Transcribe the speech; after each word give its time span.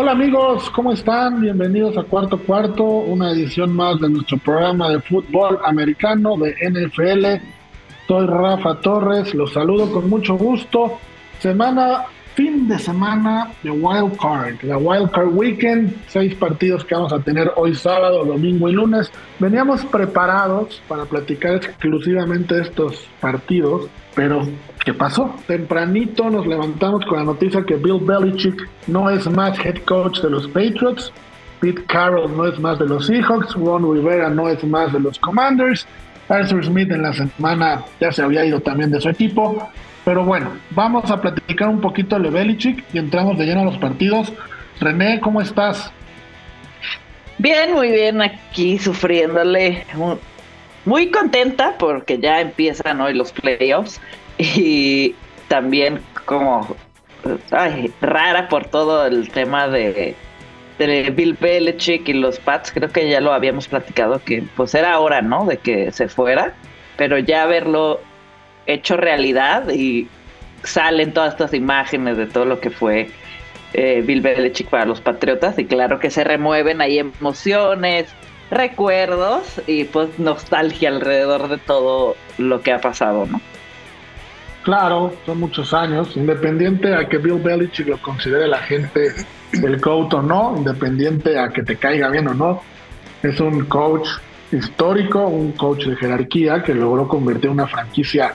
Hola 0.00 0.12
amigos, 0.12 0.70
¿cómo 0.70 0.92
están? 0.92 1.40
Bienvenidos 1.40 1.98
a 1.98 2.04
Cuarto 2.04 2.38
Cuarto, 2.38 2.84
una 2.84 3.32
edición 3.32 3.74
más 3.74 4.00
de 4.00 4.08
nuestro 4.08 4.38
programa 4.38 4.90
de 4.90 5.00
fútbol 5.00 5.58
americano 5.64 6.36
de 6.36 6.54
NFL. 6.70 7.44
Soy 8.06 8.26
Rafa 8.28 8.76
Torres, 8.80 9.34
los 9.34 9.52
saludo 9.52 9.90
con 9.90 10.08
mucho 10.08 10.36
gusto. 10.36 11.00
Semana 11.40 12.04
fin 12.38 12.68
de 12.68 12.78
semana 12.78 13.48
de 13.64 13.70
Wild 13.72 14.16
Card, 14.16 14.62
la 14.62 14.78
Wild 14.78 15.10
Card 15.10 15.34
Weekend, 15.34 15.92
seis 16.06 16.36
partidos 16.36 16.84
que 16.84 16.94
vamos 16.94 17.12
a 17.12 17.18
tener 17.18 17.50
hoy 17.56 17.74
sábado, 17.74 18.24
domingo 18.24 18.68
y 18.68 18.74
lunes. 18.74 19.10
Veníamos 19.40 19.84
preparados 19.86 20.80
para 20.86 21.04
platicar 21.04 21.56
exclusivamente 21.56 22.60
estos 22.60 23.08
partidos, 23.20 23.88
pero 24.14 24.46
¿qué 24.84 24.94
pasó? 24.94 25.34
Tempranito 25.48 26.30
nos 26.30 26.46
levantamos 26.46 27.04
con 27.06 27.18
la 27.18 27.24
noticia 27.24 27.64
que 27.64 27.74
Bill 27.74 27.98
Belichick 28.02 28.68
no 28.86 29.10
es 29.10 29.28
más 29.28 29.58
head 29.58 29.78
coach 29.84 30.20
de 30.20 30.30
los 30.30 30.46
Patriots, 30.46 31.12
Pete 31.58 31.82
Carroll 31.86 32.36
no 32.36 32.46
es 32.46 32.56
más 32.60 32.78
de 32.78 32.86
los 32.86 33.08
Seahawks, 33.08 33.54
Ron 33.54 33.92
Rivera 33.92 34.30
no 34.30 34.48
es 34.48 34.62
más 34.62 34.92
de 34.92 35.00
los 35.00 35.18
Commanders, 35.18 35.88
Arthur 36.28 36.64
Smith 36.64 36.92
en 36.92 37.02
la 37.02 37.12
semana 37.12 37.82
ya 38.00 38.12
se 38.12 38.22
había 38.22 38.44
ido 38.44 38.60
también 38.60 38.92
de 38.92 39.00
su 39.00 39.08
equipo. 39.08 39.68
Pero 40.08 40.24
bueno, 40.24 40.56
vamos 40.70 41.10
a 41.10 41.20
platicar 41.20 41.68
un 41.68 41.82
poquito 41.82 42.18
de 42.18 42.30
Belichick 42.30 42.82
y 42.94 42.98
entramos 42.98 43.36
de 43.36 43.44
lleno 43.44 43.60
a 43.60 43.64
los 43.64 43.76
partidos. 43.76 44.32
René, 44.80 45.20
¿cómo 45.20 45.42
estás? 45.42 45.92
Bien, 47.36 47.74
muy 47.74 47.90
bien, 47.90 48.22
aquí 48.22 48.78
sufriéndole. 48.78 49.84
Muy 50.86 51.10
contenta 51.10 51.74
porque 51.78 52.18
ya 52.18 52.40
empiezan 52.40 53.02
hoy 53.02 53.12
los 53.12 53.32
playoffs 53.32 54.00
y 54.38 55.14
también 55.48 56.00
como 56.24 56.74
rara 58.00 58.48
por 58.48 58.64
todo 58.64 59.04
el 59.04 59.28
tema 59.28 59.68
de, 59.68 60.14
de 60.78 61.10
Bill 61.10 61.36
Belichick 61.38 62.08
y 62.08 62.14
los 62.14 62.38
Pats. 62.38 62.72
Creo 62.72 62.88
que 62.88 63.10
ya 63.10 63.20
lo 63.20 63.34
habíamos 63.34 63.68
platicado 63.68 64.24
que 64.24 64.42
pues 64.56 64.74
era 64.74 64.98
hora, 65.00 65.20
¿no? 65.20 65.44
De 65.44 65.58
que 65.58 65.92
se 65.92 66.08
fuera, 66.08 66.54
pero 66.96 67.18
ya 67.18 67.44
verlo 67.44 68.00
hecho 68.68 68.96
realidad 68.96 69.70
y 69.70 70.06
salen 70.62 71.12
todas 71.12 71.32
estas 71.32 71.54
imágenes 71.54 72.16
de 72.16 72.26
todo 72.26 72.44
lo 72.44 72.60
que 72.60 72.70
fue 72.70 73.10
eh, 73.72 74.02
Bill 74.06 74.20
Belichick 74.20 74.68
para 74.68 74.84
los 74.84 75.00
Patriotas 75.00 75.58
y 75.58 75.64
claro 75.64 75.98
que 75.98 76.10
se 76.10 76.22
remueven 76.22 76.80
ahí 76.80 76.98
emociones, 76.98 78.06
recuerdos 78.50 79.60
y 79.66 79.84
pues 79.84 80.18
nostalgia 80.18 80.90
alrededor 80.90 81.48
de 81.48 81.58
todo 81.58 82.16
lo 82.36 82.60
que 82.60 82.72
ha 82.72 82.80
pasado, 82.80 83.26
¿no? 83.26 83.40
Claro, 84.62 85.14
son 85.24 85.40
muchos 85.40 85.72
años, 85.72 86.14
independiente 86.16 86.94
a 86.94 87.08
que 87.08 87.16
Bill 87.16 87.40
Belichick 87.40 87.88
lo 87.88 87.98
considere 87.98 88.46
la 88.46 88.58
gente 88.58 89.14
el 89.52 89.80
coach 89.80 90.12
o 90.12 90.22
no, 90.22 90.54
independiente 90.56 91.38
a 91.38 91.48
que 91.48 91.62
te 91.62 91.76
caiga 91.76 92.10
bien 92.10 92.28
o 92.28 92.34
no, 92.34 92.62
es 93.22 93.40
un 93.40 93.64
coach 93.64 94.08
histórico, 94.52 95.26
un 95.26 95.52
coach 95.52 95.84
de 95.84 95.96
jerarquía 95.96 96.62
que 96.62 96.74
logró 96.74 97.08
convertir 97.08 97.50
una 97.50 97.66
franquicia 97.66 98.34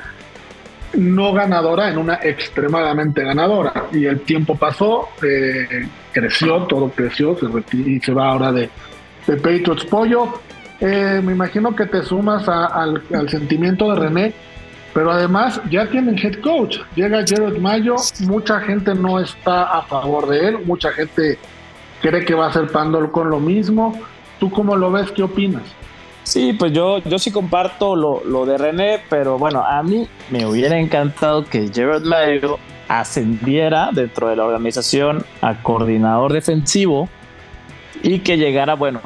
no 0.94 1.34
ganadora 1.34 1.90
en 1.90 1.98
una 1.98 2.16
extremadamente 2.22 3.24
ganadora. 3.24 3.86
Y 3.92 4.06
el 4.06 4.22
tiempo 4.22 4.56
pasó, 4.56 5.10
eh, 5.22 5.88
creció, 6.12 6.64
todo 6.64 6.90
creció, 6.90 7.38
se 7.38 7.78
y 7.78 8.00
se 8.00 8.14
va 8.14 8.30
ahora 8.30 8.52
de, 8.52 8.70
de 9.28 9.36
Patriots 9.36 9.86
Pollo. 9.86 10.40
Eh, 10.80 11.22
me 11.24 11.32
imagino 11.32 11.76
que 11.76 11.86
te 11.86 12.04
sumas 12.04 12.48
al, 12.48 13.02
sentimiento 13.30 13.90
de 13.94 14.00
René, 14.00 14.34
pero 14.94 15.12
además 15.12 15.62
ya 15.70 15.88
tienen 15.88 16.18
head 16.18 16.42
coach. 16.42 16.78
Llega 16.96 17.24
Jared 17.26 17.58
Mayo, 17.60 17.96
mucha 18.22 18.60
gente 18.60 18.94
no 18.94 19.20
está 19.20 19.64
a 19.64 19.84
favor 19.84 20.28
de 20.28 20.50
él, 20.50 20.58
mucha 20.66 20.92
gente 20.92 21.38
cree 22.02 22.26
que 22.26 22.34
va 22.34 22.48
a 22.48 22.54
ser 22.54 22.68
Pandol 22.68 23.12
con 23.12 23.30
lo 23.30 23.40
mismo. 23.40 24.00
¿Tú 24.40 24.52
cómo 24.52 24.76
lo 24.76 24.92
ves? 24.92 25.12
¿Qué 25.12 25.24
opinas? 25.24 25.64
Sí, 26.24 26.54
pues 26.54 26.72
yo, 26.72 27.00
yo 27.00 27.20
sí 27.20 27.32
comparto 27.32 27.96
lo, 27.96 28.46
de 28.46 28.58
René, 28.58 29.02
pero 29.10 29.38
bueno, 29.38 29.64
a 29.64 29.84
mí 29.84 30.08
me 30.30 30.46
hubiera 30.46 30.80
encantado 30.80 31.44
que 31.46 31.70
Gerard 31.72 32.04
Mayo 32.04 32.60
ascendiera 32.88 33.90
dentro 33.92 34.30
de 34.30 34.38
la 34.38 34.46
organización 34.46 35.26
a 35.42 35.62
coordinador 35.62 36.32
defensivo 36.32 37.10
y 38.02 38.20
que 38.20 38.38
llegara, 38.38 38.76
bueno, 38.76 39.02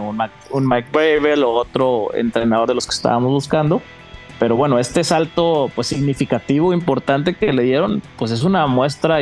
un, 0.51 0.67
Mike 0.67 0.89
Bravel 0.91 1.43
o 1.43 1.51
otro 1.51 2.13
entrenador 2.13 2.67
de 2.67 2.75
los 2.75 2.85
que 2.85 2.93
estábamos 2.93 3.31
buscando. 3.31 3.81
Pero 4.39 4.55
bueno, 4.55 4.77
este 4.77 5.03
salto 5.03 5.71
pues 5.73 5.87
significativo, 5.87 6.71
importante 6.71 7.33
que 7.33 7.51
le 7.51 7.63
dieron, 7.63 8.03
pues 8.17 8.29
es 8.29 8.43
una 8.43 8.67
muestra, 8.67 9.17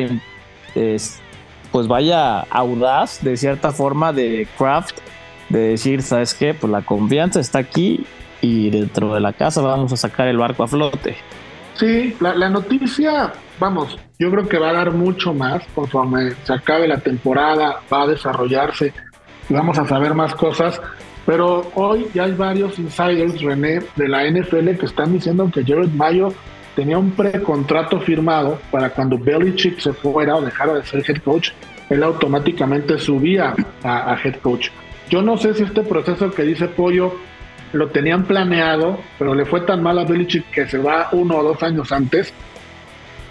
pues 0.74 1.88
vaya 1.88 2.42
audaz 2.50 3.24
de 3.24 3.38
cierta 3.38 3.72
forma 3.72 4.12
de 4.12 4.46
Kraft 4.58 5.00
de 5.50 5.60
decir, 5.60 6.02
¿sabes 6.02 6.34
qué? 6.34 6.54
Pues 6.54 6.72
la 6.72 6.82
confianza 6.82 7.40
está 7.40 7.60
aquí 7.60 8.06
y 8.42 8.70
dentro 8.70 9.14
de 9.14 9.20
la 9.20 9.34
casa 9.34 9.62
vamos 9.62 9.92
a 9.94 9.98
sacar 9.98 10.28
el 10.28 10.38
barco 10.38 10.64
a 10.64 10.68
flote. 10.68 11.16
Sí, 11.76 12.16
la, 12.22 12.50
noticia, 12.50 13.34
vamos, 13.60 13.98
yo 14.18 14.32
creo 14.32 14.48
que 14.48 14.58
va 14.58 14.70
a 14.70 14.74
dar 14.74 14.92
mucho 14.92 15.34
más 15.34 15.62
conforme 15.76 16.32
se 16.44 16.54
acabe 16.54 16.88
la 16.88 17.00
temporada, 17.00 17.82
va 17.92 18.04
a 18.04 18.08
desarrollarse 18.08 18.94
vamos 19.50 19.78
a 19.78 19.86
saber 19.86 20.14
más 20.14 20.34
cosas. 20.36 20.82
Pero 21.26 21.72
hoy 21.74 22.08
ya 22.14 22.26
hay 22.26 22.34
varios 22.34 22.78
insiders, 22.78 23.42
René, 23.42 23.82
de 23.96 24.08
la 24.08 24.30
NFL 24.30 24.78
que 24.78 24.86
están 24.86 25.14
diciendo 25.14 25.50
que 25.52 25.64
Jared 25.64 25.90
Mayo 25.90 26.32
tenía 26.76 27.00
un 27.00 27.12
precontrato 27.12 28.00
firmado 28.00 28.60
para 28.70 28.92
cuando 28.92 29.18
Belichick 29.18 29.80
se 29.80 29.94
fuera 29.94 30.36
o 30.36 30.42
dejara 30.42 30.76
de 30.76 30.86
ser 30.86 31.04
head 31.08 31.24
coach, 31.24 31.50
él 31.90 32.04
automáticamente 32.04 33.00
subía 33.00 33.56
a 33.84 34.18
head 34.24 34.36
coach. 34.42 34.70
Yo 35.10 35.22
no 35.22 35.38
sé 35.38 35.54
si 35.54 35.64
este 35.64 35.84
proceso 35.84 36.32
que 36.32 36.44
dice 36.44 36.68
Pollo 36.68 37.16
lo 37.74 37.90
tenían 37.90 38.24
planeado, 38.24 39.00
pero 39.20 39.36
le 39.36 39.46
fue 39.46 39.62
tan 39.62 39.84
mal 39.84 40.00
a 40.00 40.06
Belichick 40.06 40.50
que 40.50 40.68
se 40.68 40.78
va 40.78 41.10
uno 41.12 41.38
o 41.38 41.44
dos 41.44 41.62
años 41.62 41.92
antes, 41.92 42.34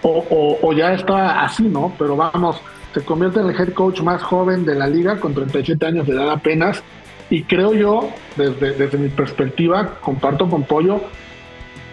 o, 0.02 0.72
ya 0.74 0.92
está 0.92 1.42
así, 1.42 1.62
¿no? 1.62 1.94
Pero 1.98 2.14
vamos, 2.14 2.60
se 2.92 3.02
convierte 3.02 3.40
en 3.40 3.48
el 3.48 3.58
head 3.58 3.72
coach 3.72 4.02
más 4.02 4.22
joven 4.22 4.66
de 4.66 4.74
la 4.74 4.86
liga, 4.86 5.18
con 5.18 5.32
37 5.32 5.86
años 5.86 6.06
de 6.06 6.12
edad 6.12 6.30
apenas, 6.30 6.82
y 7.30 7.42
creo 7.44 7.72
yo, 7.72 8.10
desde, 8.36 8.72
desde 8.72 8.98
mi 8.98 9.08
perspectiva, 9.08 9.94
comparto 10.00 10.48
con 10.48 10.64
Pollo, 10.64 11.00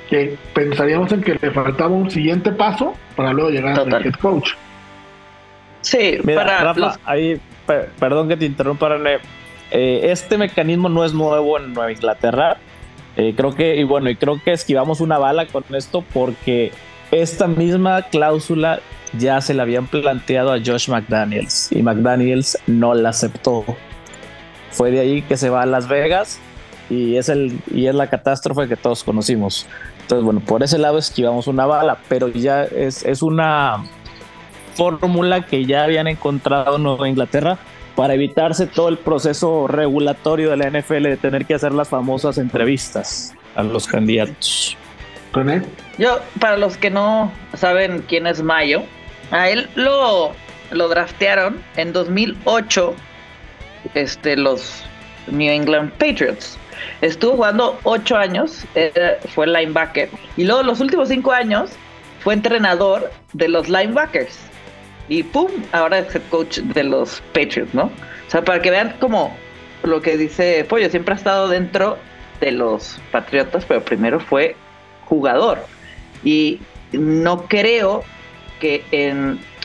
que 0.10 0.38
pensaríamos 0.54 1.10
en 1.14 1.22
que 1.22 1.40
le 1.42 1.52
faltaba 1.52 1.90
un 1.90 2.12
siguiente 2.12 2.52
paso 2.52 2.96
para 3.16 3.32
luego 3.32 3.50
llegar 3.50 3.80
a 3.80 3.86
ser 3.86 4.08
head 4.08 4.16
coach. 4.16 4.52
Sí, 5.80 6.18
para 6.36 6.60
Rafa, 6.60 7.00
ahí, 7.06 7.40
perdón 7.98 8.28
que 8.28 8.36
te 8.36 8.46
interrumpa, 8.46 8.90
René, 8.90 9.20
eh, 9.72 10.12
este 10.12 10.38
mecanismo 10.38 10.90
no 10.90 11.06
es 11.06 11.14
nuevo 11.14 11.58
en 11.58 11.74
Nueva 11.74 11.92
Inglaterra. 11.92 12.58
Eh, 13.18 13.34
creo 13.36 13.56
que, 13.56 13.76
y 13.76 13.84
bueno, 13.84 14.10
y 14.10 14.16
creo 14.16 14.42
que 14.44 14.52
esquivamos 14.52 15.02
una 15.02 15.18
bala 15.18 15.46
con 15.46 15.64
esto 15.76 16.04
porque 16.14 16.72
esta 17.12 17.48
misma 17.48 18.04
cláusula 18.04 18.80
ya 19.18 19.42
se 19.42 19.54
la 19.54 19.64
habían 19.64 19.88
planteado 19.88 20.54
a 20.54 20.60
Josh 20.64 20.90
McDaniels 20.90 21.72
y 21.72 21.82
McDaniels 21.82 22.58
no 22.68 22.94
la 22.94 23.10
aceptó. 23.10 23.66
Fue 24.72 24.92
de 24.92 25.02
ahí 25.02 25.22
que 25.22 25.36
se 25.36 25.50
va 25.50 25.64
a 25.64 25.66
Las 25.66 25.90
Vegas 25.90 26.40
y 26.90 27.18
es, 27.18 27.28
el, 27.28 27.60
y 27.74 27.88
es 27.88 27.96
la 27.96 28.10
catástrofe 28.10 28.68
que 28.68 28.78
todos 28.78 29.04
conocimos. 29.04 29.68
Entonces, 30.02 30.24
bueno, 30.24 30.40
por 30.40 30.64
ese 30.64 30.78
lado 30.78 30.98
esquivamos 30.98 31.48
una 31.48 31.66
bala, 31.66 31.98
pero 32.08 32.30
ya 32.30 32.64
es, 32.64 33.06
es 33.06 33.22
una 33.22 33.84
fórmula 34.76 35.46
que 35.46 35.66
ya 35.66 35.84
habían 35.84 36.08
encontrado 36.08 36.78
en 36.78 36.84
Nueva 36.84 37.10
Inglaterra 37.10 37.58
para 37.96 38.14
evitarse 38.14 38.68
todo 38.68 38.90
el 38.90 38.98
proceso 38.98 39.68
regulatorio 39.68 40.50
de 40.50 40.58
la 40.58 40.70
NFL 40.70 41.04
de 41.04 41.18
tener 41.18 41.46
que 41.46 41.56
hacer 41.56 41.74
las 41.74 41.90
famosas 41.90 42.38
entrevistas 42.38 43.34
a 43.56 43.64
los 43.64 43.88
candidatos. 43.88 44.78
Yo, 45.98 46.20
para 46.40 46.58
los 46.58 46.78
que 46.78 46.90
no 46.90 47.32
saben 47.54 48.04
quién 48.08 48.28
es 48.28 48.42
Mayo, 48.42 48.84
a 49.32 49.50
él 49.50 49.70
lo, 49.76 50.34
lo 50.72 50.90
draftearon 50.90 51.62
en 51.78 51.94
2008 51.94 52.94
este, 53.94 54.36
los 54.36 54.84
New 55.28 55.52
England 55.52 55.92
Patriots. 55.94 56.58
Estuvo 57.02 57.34
jugando 57.34 57.80
ocho 57.84 58.18
años, 58.18 58.66
fue 59.34 59.48
linebacker, 59.48 60.10
y 60.36 60.44
luego 60.44 60.64
los 60.64 60.80
últimos 60.80 61.10
cinco 61.10 61.32
años 61.32 61.72
fue 62.20 62.34
entrenador 62.34 63.12
de 63.34 63.48
los 63.48 63.70
linebackers 63.70 64.51
y 65.12 65.24
¡pum! 65.24 65.52
Ahora 65.74 66.00
es 66.00 66.16
head 66.16 66.22
coach 66.30 66.60
de 66.60 66.86
los 66.86 67.22
Patriots, 67.34 67.74
¿no? 67.74 67.84
O 67.84 68.30
sea, 68.32 68.46
para 68.46 68.62
que 68.62 68.72
vean 68.72 68.96
como 69.02 69.36
lo 69.84 70.02
que 70.02 70.16
dice 70.16 70.66
Pollo, 70.70 70.90
siempre 70.90 71.14
ha 71.14 71.18
estado 71.18 71.50
dentro 71.50 71.98
de 72.40 72.54
los 72.54 72.98
Patriotas, 73.12 73.66
pero 73.66 73.84
primero 73.84 74.22
fue 74.22 74.56
jugador. 75.04 75.66
Y 76.24 76.62
no 76.94 77.46
creo 77.50 78.06
que 78.62 78.86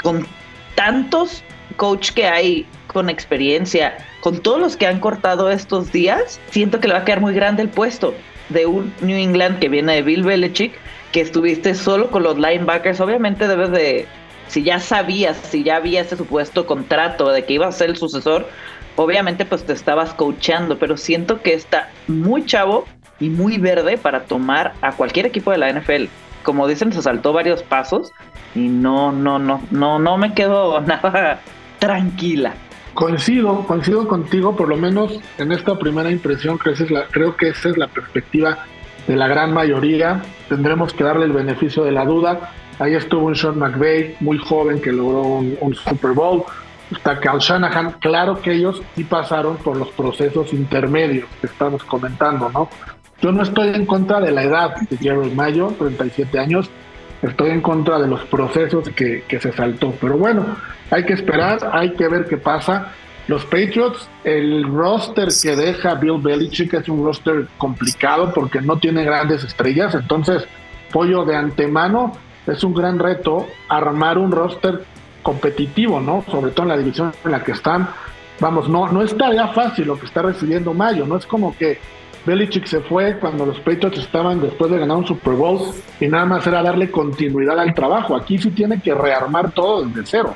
con 0.03 0.27
tantos 0.75 1.45
coach 1.77 2.11
que 2.11 2.27
hay 2.27 2.67
con 2.89 3.09
experiencia, 3.09 3.99
con 4.23 4.41
todos 4.43 4.59
los 4.59 4.77
que 4.77 4.89
han 4.89 4.99
cortado 4.99 5.49
estos 5.49 5.93
días, 5.93 6.41
siento 6.51 6.81
que 6.81 6.89
le 6.89 6.95
va 6.95 7.01
a 7.01 7.05
quedar 7.05 7.21
muy 7.21 7.35
grande 7.35 7.63
el 7.63 7.69
puesto 7.69 8.15
de 8.49 8.67
un 8.67 8.93
New 9.01 9.17
England 9.17 9.61
que 9.61 9.69
viene 9.69 9.95
de 9.95 10.03
Bill 10.03 10.25
Belichick, 10.25 10.73
que 11.13 11.21
estuviste 11.21 11.77
solo 11.77 12.11
con 12.11 12.25
los 12.25 12.37
linebackers, 12.37 13.01
obviamente 13.01 13.47
debes 13.47 13.71
de, 13.71 14.09
si 14.57 14.63
ya 14.63 14.81
sabías, 14.81 15.37
si 15.37 15.65
ya 15.65 15.77
había 15.77 16.01
ese 16.01 16.17
supuesto 16.17 16.65
contrato 16.65 17.31
de 17.31 17.45
que 17.45 17.53
iba 17.53 17.67
a 17.67 17.73
ser 17.73 17.91
el 17.91 17.99
sucesor, 17.99 18.49
obviamente 18.97 19.45
pues 19.45 19.67
te 19.67 19.75
estabas 19.75 20.15
coachando, 20.15 20.79
pero 20.79 20.97
siento 20.97 21.43
que 21.43 21.53
está 21.53 21.91
muy 22.09 22.47
chavo 22.47 22.87
y 23.21 23.29
muy 23.29 23.59
verde 23.59 23.99
para 23.99 24.25
tomar 24.25 24.73
a 24.81 24.93
cualquier 24.93 25.27
equipo 25.27 25.51
de 25.51 25.59
la 25.59 25.71
NFL. 25.71 26.05
Como 26.43 26.67
dicen, 26.67 26.91
se 26.91 27.03
saltó 27.03 27.35
varios 27.35 27.63
pasos 27.63 28.13
y 28.55 28.69
no, 28.69 29.13
no, 29.13 29.39
no, 29.39 29.61
no, 29.71 29.99
no 29.99 30.17
me 30.17 30.33
quedo 30.33 30.81
nada 30.87 31.39
tranquila. 31.79 32.55
Coincido, 32.95 33.67
coincido 33.67 34.09
contigo, 34.09 34.57
por 34.57 34.69
lo 34.69 34.79
menos 34.79 35.21
en 35.37 35.53
esta 35.53 35.79
primera 35.79 36.11
impresión, 36.11 36.57
creo 36.57 37.37
que, 37.37 37.51
esa 37.51 37.69
es 37.69 37.77
la 37.77 37.89
perspectiva 37.89 38.65
de 39.07 39.17
la 39.17 39.29
gran 39.29 39.53
mayoría. 39.53 40.23
Tendremos 40.49 40.95
que 40.95 41.05
darle 41.05 41.27
el 41.27 41.33
beneficio 41.33 41.85
de 41.85 41.93
la 41.93 42.07
duda. 42.07 42.53
Ahí 42.79 42.95
estuvo 42.95 43.27
un 43.27 43.35
Sean 43.35 43.59
McVay, 43.59 44.17
muy 44.21 44.39
joven, 44.39 44.81
que 44.81 44.93
logró 44.93 45.23
un, 45.23 45.75
Super 45.75 46.13
Bowl. 46.13 46.45
Está 46.91 47.19
Cal 47.19 47.39
Shanahan. 47.39 47.93
Claro 48.01 48.41
que 48.41 48.53
ellos 48.53 48.83
sí 48.95 49.05
pasaron 49.05 49.57
por 49.57 49.77
los 49.77 49.89
procesos 49.89 50.53
intermedios 50.53 51.27
que 51.41 51.47
estamos 51.47 51.83
comentando, 51.85 52.51
¿no? 52.51 52.69
Yo 53.21 53.33
no 53.33 53.43
estoy 53.43 53.69
en 53.69 53.87
contra 53.87 54.21
de 54.21 54.31
la 54.31 54.45
edad 54.45 54.77
de 54.77 54.97
Jerry 54.99 55.31
Mayo, 55.31 55.75
37 55.79 56.39
años. 56.39 56.71
Estoy 57.23 57.51
en 57.51 57.63
contra 57.63 57.99
de 57.99 58.07
los 58.07 58.21
procesos 58.27 58.91
que, 58.91 59.25
que 59.27 59.41
se 59.41 59.53
saltó. 59.53 59.93
Pero 59.99 60.19
bueno, 60.19 60.45
hay 60.91 61.05
que 61.05 61.15
esperar, 61.15 61.71
hay 61.73 61.95
que 61.95 62.09
ver 62.09 62.27
qué 62.27 62.37
pasa. 62.37 62.93
Los 63.27 63.45
Patriots, 63.45 64.09
el 64.23 64.65
roster 64.65 65.29
que 65.43 65.57
deja 65.57 65.95
Bill 65.95 66.21
Belichick 66.21 66.75
es 66.75 66.89
un 66.89 67.05
roster 67.05 67.49
complicado 67.59 68.33
porque 68.33 68.61
no 68.61 68.79
tiene 68.79 69.03
grandes 69.03 69.43
estrellas. 69.43 69.95
Entonces, 69.95 70.47
pollo 70.93 71.25
de 71.25 71.35
antemano, 71.35 72.13
es 72.47 72.63
un 72.65 72.75
gran 72.75 72.99
reto 72.99 73.47
armar 73.69 74.19
un 74.19 74.31
roster 74.31 74.85
competitivo, 75.23 76.01
¿no? 76.01 76.25
Sobre 76.31 76.53
todo 76.53 76.63
en 76.65 76.69
la 76.69 76.79
división 76.79 77.13
en 77.25 77.33
la 77.33 77.43
que 77.43 77.53
están. 77.53 77.89
Vamos, 78.41 78.69
no, 78.69 78.89
no 78.89 79.03
es 79.03 79.17
tarea 79.17 79.49
fácil 79.49 79.87
lo 79.87 79.99
que 79.99 80.07
está 80.07 80.23
recibiendo 80.23 80.75
Mayo, 80.75 81.07
no 81.07 81.17
es 81.17 81.27
como 81.27 81.57
que 81.57 81.79
Belichick 82.27 82.67
se 82.67 82.81
fue 82.81 83.19
cuando 83.19 83.47
los 83.47 83.59
Patriots 83.61 83.99
estaban 83.99 84.41
después 84.41 84.71
de 84.71 84.79
ganar 84.79 84.97
un 84.97 85.07
Super 85.07 85.35
Bowl 85.35 85.73
y 86.01 86.09
nada 86.09 86.27
más 86.27 86.47
era 86.47 86.63
darle 86.63 86.91
continuidad 86.91 87.59
al 87.59 87.73
trabajo. 87.73 88.17
Aquí 88.17 88.37
sí 88.37 88.51
tiene 88.51 88.81
que 88.81 88.93
rearmar 88.93 89.53
todo 89.53 89.85
desde 89.85 90.03
cero. 90.05 90.35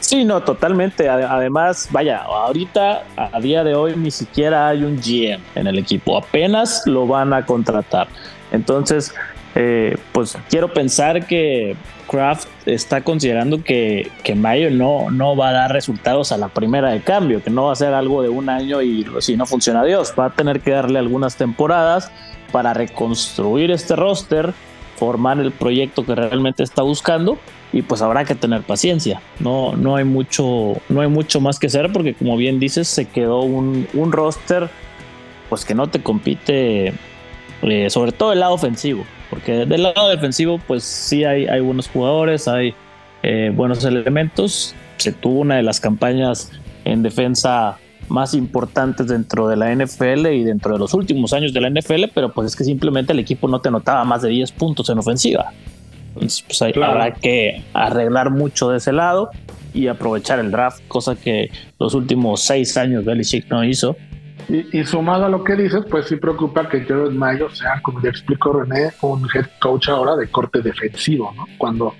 Sí, 0.00 0.24
no, 0.24 0.42
totalmente. 0.42 1.08
Además, 1.08 1.88
vaya, 1.90 2.22
ahorita, 2.22 3.04
a 3.16 3.40
día 3.40 3.64
de 3.64 3.74
hoy, 3.74 3.94
ni 3.96 4.10
siquiera 4.10 4.68
hay 4.68 4.84
un 4.84 4.96
GM 4.96 5.42
en 5.54 5.66
el 5.66 5.78
equipo. 5.78 6.16
Apenas 6.16 6.82
lo 6.86 7.06
van 7.06 7.32
a 7.32 7.44
contratar. 7.44 8.08
Entonces, 8.50 9.14
eh, 9.58 9.96
pues 10.12 10.36
quiero 10.50 10.72
pensar 10.72 11.26
que 11.26 11.76
Kraft 12.10 12.46
está 12.66 13.00
considerando 13.00 13.64
que, 13.64 14.10
que 14.22 14.34
Mayo 14.34 14.70
no, 14.70 15.10
no 15.10 15.34
va 15.34 15.48
a 15.48 15.52
dar 15.52 15.72
resultados 15.72 16.30
a 16.30 16.36
la 16.36 16.48
primera 16.48 16.90
de 16.90 17.00
cambio, 17.00 17.42
que 17.42 17.48
no 17.48 17.64
va 17.64 17.72
a 17.72 17.76
ser 17.76 17.94
algo 17.94 18.22
de 18.22 18.28
un 18.28 18.50
año 18.50 18.82
y 18.82 19.06
si 19.20 19.34
no 19.34 19.46
funciona 19.46 19.82
Dios, 19.82 20.12
va 20.18 20.26
a 20.26 20.30
tener 20.30 20.60
que 20.60 20.72
darle 20.72 20.98
algunas 20.98 21.36
temporadas 21.36 22.12
para 22.52 22.74
reconstruir 22.74 23.70
este 23.70 23.96
roster, 23.96 24.52
formar 24.96 25.40
el 25.40 25.52
proyecto 25.52 26.04
que 26.04 26.14
realmente 26.14 26.62
está 26.62 26.82
buscando 26.82 27.38
y 27.72 27.80
pues 27.80 28.02
habrá 28.02 28.26
que 28.26 28.34
tener 28.34 28.60
paciencia. 28.60 29.22
No, 29.40 29.74
no, 29.74 29.96
hay, 29.96 30.04
mucho, 30.04 30.74
no 30.90 31.00
hay 31.00 31.08
mucho 31.08 31.40
más 31.40 31.58
que 31.58 31.68
hacer 31.68 31.90
porque 31.92 32.12
como 32.12 32.36
bien 32.36 32.60
dices, 32.60 32.88
se 32.88 33.06
quedó 33.06 33.40
un, 33.40 33.88
un 33.94 34.12
roster 34.12 34.68
pues 35.48 35.64
que 35.64 35.74
no 35.74 35.86
te 35.86 36.02
compite, 36.02 36.92
eh, 37.62 37.88
sobre 37.88 38.12
todo 38.12 38.34
el 38.34 38.40
lado 38.40 38.52
ofensivo. 38.52 39.04
Porque 39.30 39.66
del 39.66 39.82
lado 39.82 40.08
defensivo, 40.08 40.60
pues 40.66 40.84
sí 40.84 41.24
hay, 41.24 41.46
hay 41.46 41.60
buenos 41.60 41.88
jugadores, 41.88 42.48
hay 42.48 42.74
eh, 43.22 43.50
buenos 43.54 43.84
elementos. 43.84 44.74
Se 44.98 45.12
tuvo 45.12 45.40
una 45.40 45.56
de 45.56 45.62
las 45.62 45.80
campañas 45.80 46.52
en 46.84 47.02
defensa 47.02 47.78
más 48.08 48.34
importantes 48.34 49.08
dentro 49.08 49.48
de 49.48 49.56
la 49.56 49.74
NFL 49.74 50.26
y 50.28 50.44
dentro 50.44 50.74
de 50.74 50.78
los 50.78 50.94
últimos 50.94 51.32
años 51.32 51.52
de 51.52 51.60
la 51.60 51.70
NFL, 51.70 52.04
pero 52.14 52.32
pues 52.32 52.48
es 52.48 52.56
que 52.56 52.64
simplemente 52.64 53.12
el 53.12 53.18
equipo 53.18 53.48
no 53.48 53.60
te 53.60 53.70
notaba 53.70 54.04
más 54.04 54.22
de 54.22 54.28
10 54.28 54.52
puntos 54.52 54.88
en 54.90 54.98
ofensiva. 54.98 55.52
Entonces, 56.14 56.44
pues 56.46 56.62
hay, 56.62 56.72
habrá 56.82 57.12
que 57.12 57.62
arreglar 57.74 58.30
mucho 58.30 58.70
de 58.70 58.78
ese 58.78 58.92
lado 58.92 59.30
y 59.74 59.88
aprovechar 59.88 60.38
el 60.38 60.50
draft, 60.50 60.80
cosa 60.88 61.16
que 61.16 61.50
los 61.78 61.94
últimos 61.94 62.40
seis 62.42 62.76
años 62.76 63.04
Belichick 63.04 63.50
no 63.50 63.64
hizo. 63.64 63.96
Y, 64.48 64.84
sumado 64.84 65.26
a 65.26 65.28
lo 65.28 65.42
que 65.42 65.56
dices, 65.56 65.84
pues 65.90 66.06
sí 66.06 66.16
preocupa 66.16 66.68
que 66.68 66.84
Jared 66.84 67.10
Mayo 67.10 67.50
sea, 67.50 67.80
como 67.82 68.00
ya 68.00 68.10
explicó 68.10 68.52
René, 68.52 68.92
un 69.02 69.26
head 69.34 69.46
coach 69.60 69.88
ahora 69.88 70.14
de 70.14 70.28
corte 70.28 70.62
defensivo, 70.62 71.32
¿no? 71.36 71.46
Cuando 71.58 71.94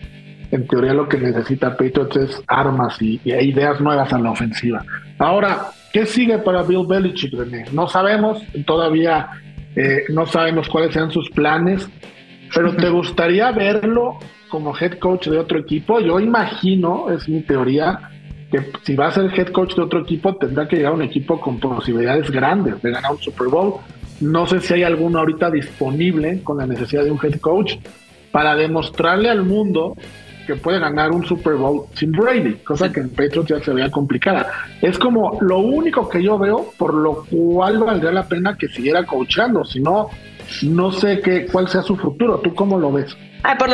en 0.53 0.67
teoría 0.69 0.95
lo 0.95 1.09
que 1.09 1.19
necesita 1.19 1.77
Patriots 1.77 2.17
es 2.17 2.43
armas 2.47 3.03
y, 3.03 3.21
ideas 3.25 3.81
nuevas 3.81 4.13
a 4.13 4.19
la 4.19 4.31
ofensiva. 4.31 4.85
Ahora, 5.19 5.71
¿qué 5.93 6.07
sigue 6.07 6.39
para 6.39 6.63
Bill 6.63 6.87
Belichick, 6.87 7.35
René? 7.35 7.65
No 7.73 7.89
sabemos, 7.89 8.41
todavía 8.65 9.29
eh, 9.75 10.05
no 10.11 10.25
sabemos 10.27 10.69
cuáles 10.69 10.95
sean 10.95 11.11
sus 11.11 11.29
planes, 11.31 11.89
pero 12.55 12.77
¿te 12.77 12.89
gustaría 12.89 13.51
verlo 13.51 14.19
como 14.49 14.73
head 14.79 14.99
coach 14.99 15.27
de 15.27 15.39
otro 15.39 15.59
equipo? 15.59 15.99
Yo 15.99 16.21
imagino, 16.21 17.11
es 17.11 17.29
mi 17.29 17.41
teoría, 17.41 18.11
que 18.51 18.71
si 18.85 18.95
va 18.95 19.09
a 19.09 19.13
ser 19.13 19.33
head 19.39 19.49
coach 19.49 19.75
de 19.75 19.83
otro 19.83 20.01
equipo, 20.01 20.37
tendrá 20.37 20.69
que 20.69 20.77
llegar 20.77 20.93
a 20.93 20.95
un 20.95 21.03
equipo 21.03 21.41
con 21.41 21.59
posibilidades 21.59 22.31
grandes 22.31 22.81
de 22.83 22.91
ganar 22.91 23.13
un 23.13 23.19
Super 23.19 23.49
Bowl. 23.49 23.75
No 24.21 24.47
sé 24.47 24.61
si 24.61 24.75
hay 24.75 24.83
alguno 24.83 25.19
ahorita 25.19 25.51
disponible 25.51 26.41
con 26.43 26.59
la 26.59 26.67
necesidad 26.67 27.05
de 27.05 27.11
un 27.11 27.19
head 27.23 27.41
coach 27.41 27.75
para 28.31 28.55
demostrarle 28.55 29.29
al 29.29 29.45
mundo 29.45 29.97
que 30.47 30.55
puede 30.55 30.79
ganar 30.79 31.11
un 31.11 31.27
Super 31.27 31.55
Bowl 31.55 31.87
sin 31.95 32.13
Brady, 32.13 32.55
cosa 32.65 32.93
que 32.93 33.01
en 33.01 33.11
Patriots 33.11 33.49
ya 33.49 33.61
se 33.61 33.73
veía 33.73 33.91
complicada. 33.91 34.49
Es 34.81 34.99
como 34.99 35.39
lo 35.41 35.59
único 35.59 36.09
que 36.09 36.23
yo 36.23 36.39
veo, 36.39 36.73
por 36.79 36.95
lo 36.95 37.25
cual 37.25 37.79
valdría 37.79 38.13
la 38.13 38.29
pena 38.29 38.57
que 38.57 38.69
siguiera 38.69 39.05
coachando, 39.05 39.65
si 39.65 39.81
no, 39.81 40.09
no 40.63 40.93
sé 40.93 41.21
qué, 41.21 41.47
cuál 41.47 41.69
sea 41.69 41.83
su 41.83 41.97
futuro. 41.97 42.39
¿Tú 42.39 42.55
cómo 42.55 42.79
lo 42.79 42.93
ves? 42.93 43.17
Ay, 43.43 43.57
por 43.59 43.71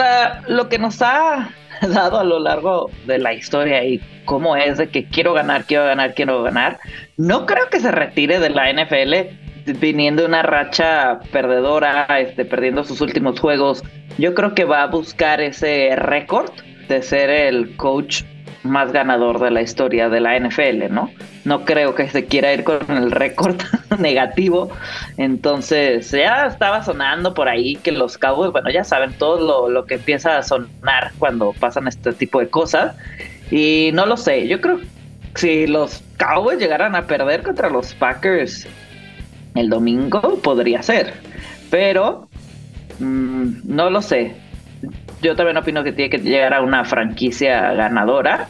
lo 0.48 0.68
que 0.68 0.78
nos 0.78 1.02
ha 1.02 1.50
dado 1.82 2.18
a 2.18 2.24
lo 2.24 2.38
largo 2.38 2.90
de 3.06 3.18
la 3.18 3.34
historia 3.34 3.84
y 3.84 4.00
cómo 4.24 4.56
es 4.56 4.78
de 4.78 4.88
que 4.88 5.04
quiero 5.04 5.32
ganar, 5.32 5.64
quiero 5.64 5.84
ganar, 5.84 6.14
quiero 6.14 6.42
ganar, 6.42 6.78
no 7.16 7.46
creo 7.46 7.68
que 7.70 7.80
se 7.80 7.90
retire 7.90 8.38
de 8.38 8.50
la 8.50 8.72
NFL 8.72 9.74
viniendo 9.80 10.26
una 10.26 10.42
racha 10.42 11.20
perdedora, 11.30 12.06
este, 12.18 12.44
perdiendo 12.44 12.84
sus 12.84 13.00
últimos 13.00 13.38
juegos. 13.38 13.82
Yo 14.18 14.34
creo 14.34 14.54
que 14.54 14.64
va 14.64 14.82
a 14.82 14.86
buscar 14.86 15.40
ese 15.40 15.94
récord 15.96 16.50
de 16.88 17.02
ser 17.02 17.30
el 17.30 17.76
coach 17.76 18.24
más 18.62 18.92
ganador 18.92 19.40
de 19.40 19.50
la 19.50 19.62
historia 19.62 20.08
de 20.08 20.20
la 20.20 20.38
NFL, 20.38 20.90
¿no? 20.90 21.10
No 21.44 21.64
creo 21.64 21.94
que 21.94 22.08
se 22.08 22.26
quiera 22.26 22.52
ir 22.52 22.64
con 22.64 22.78
el 22.90 23.10
récord 23.10 23.60
negativo. 23.98 24.70
Entonces, 25.16 26.10
ya 26.10 26.46
estaba 26.46 26.84
sonando 26.84 27.34
por 27.34 27.48
ahí 27.48 27.76
que 27.76 27.92
los 27.92 28.18
Cowboys, 28.18 28.52
bueno, 28.52 28.70
ya 28.70 28.84
saben 28.84 29.12
todo 29.14 29.68
lo, 29.68 29.84
que 29.86 29.94
empieza 29.94 30.38
a 30.38 30.42
sonar 30.42 31.12
cuando 31.18 31.52
pasan 31.58 31.88
este 31.88 32.12
tipo 32.12 32.38
de 32.38 32.48
cosas. 32.48 32.94
Y 33.52 33.90
no 33.94 34.06
lo 34.06 34.16
sé, 34.16 34.48
yo 34.48 34.60
creo 34.60 34.80
que 34.80 34.86
si 35.36 35.66
los 35.68 36.02
Cowboys 36.16 36.58
llegaran 36.58 36.96
a 36.96 37.06
perder 37.06 37.44
contra 37.44 37.70
los 37.70 37.94
Packers 37.94 38.66
el 39.54 39.68
domingo, 39.68 40.40
podría 40.42 40.82
ser. 40.82 41.14
Pero, 41.70 42.28
mm, 42.98 43.60
no 43.64 43.90
lo 43.90 44.02
sé 44.02 44.34
yo 45.22 45.36
también 45.36 45.56
opino 45.56 45.84
que 45.84 45.92
tiene 45.92 46.10
que 46.10 46.18
llegar 46.18 46.52
a 46.52 46.62
una 46.62 46.84
franquicia 46.84 47.72
ganadora. 47.72 48.48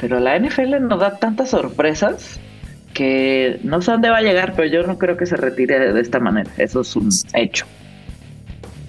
Pero 0.00 0.18
la 0.18 0.36
NFL 0.38 0.80
nos 0.80 1.00
da 1.00 1.18
tantas 1.18 1.50
sorpresas 1.50 2.40
que 2.94 3.60
no 3.62 3.82
sé 3.82 3.92
dónde 3.92 4.10
va 4.10 4.18
a 4.18 4.22
llegar, 4.22 4.54
pero 4.56 4.68
yo 4.68 4.82
no 4.84 4.98
creo 4.98 5.16
que 5.16 5.26
se 5.26 5.36
retire 5.36 5.92
de 5.92 6.00
esta 6.00 6.18
manera. 6.18 6.50
Eso 6.56 6.80
es 6.80 6.96
un 6.96 7.10
hecho. 7.34 7.66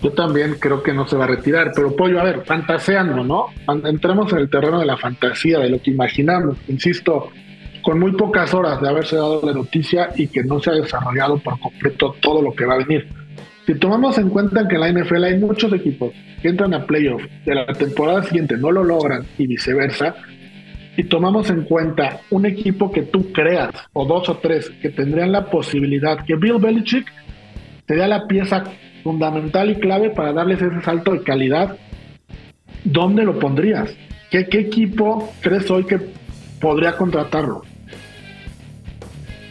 Yo 0.01 0.11
también 0.11 0.55
creo 0.59 0.81
que 0.81 0.93
no 0.93 1.07
se 1.07 1.17
va 1.17 1.25
a 1.25 1.27
retirar, 1.27 1.71
pero 1.75 1.95
Pollo, 1.95 2.21
a 2.21 2.23
ver, 2.23 2.43
fantaseando, 2.45 3.23
¿no? 3.23 3.47
Entremos 3.85 4.31
en 4.31 4.39
el 4.39 4.49
terreno 4.49 4.79
de 4.79 4.85
la 4.85 4.95
fantasía, 4.95 5.59
de 5.59 5.69
lo 5.69 5.81
que 5.81 5.91
imaginamos. 5.91 6.57
Insisto, 6.69 7.31
con 7.81 7.99
muy 7.99 8.13
pocas 8.13 8.53
horas 8.53 8.81
de 8.81 8.87
haberse 8.87 9.17
dado 9.17 9.41
la 9.43 9.53
noticia 9.53 10.09
y 10.15 10.27
que 10.27 10.43
no 10.43 10.59
se 10.59 10.69
ha 10.69 10.73
desarrollado 10.73 11.37
por 11.39 11.59
completo 11.59 12.15
todo 12.21 12.41
lo 12.41 12.53
que 12.53 12.65
va 12.65 12.75
a 12.75 12.77
venir. 12.77 13.07
Si 13.65 13.75
tomamos 13.75 14.17
en 14.17 14.29
cuenta 14.29 14.67
que 14.67 14.75
en 14.75 14.81
la 14.81 14.91
NFL 14.91 15.23
hay 15.23 15.37
muchos 15.37 15.71
equipos 15.73 16.11
que 16.41 16.47
entran 16.47 16.73
a 16.73 16.85
playoff 16.85 17.21
de 17.45 17.55
la 17.55 17.65
temporada 17.67 18.23
siguiente 18.23 18.57
no 18.57 18.71
lo 18.71 18.83
logran 18.83 19.25
y 19.37 19.47
viceversa, 19.47 20.15
y 20.97 21.03
tomamos 21.03 21.49
en 21.49 21.63
cuenta 21.63 22.21
un 22.29 22.45
equipo 22.45 22.91
que 22.91 23.03
tú 23.03 23.31
creas, 23.31 23.69
o 23.93 24.05
dos 24.05 24.27
o 24.29 24.37
tres, 24.37 24.69
que 24.81 24.89
tendrían 24.89 25.31
la 25.31 25.45
posibilidad, 25.45 26.25
que 26.25 26.35
Bill 26.35 26.57
Belichick 26.59 27.05
sería 27.87 28.07
la 28.07 28.27
pieza 28.27 28.63
fundamental 29.03 29.69
y 29.69 29.75
clave 29.75 30.09
para 30.09 30.33
darles 30.33 30.61
ese 30.61 30.81
salto 30.81 31.11
de 31.11 31.23
calidad, 31.23 31.77
¿dónde 32.83 33.23
lo 33.23 33.39
pondrías? 33.39 33.91
¿Qué, 34.29 34.47
equipo 34.51 35.31
crees 35.41 35.69
hoy 35.71 35.85
que 35.85 35.99
podría 36.59 36.95
contratarlo? 36.95 37.63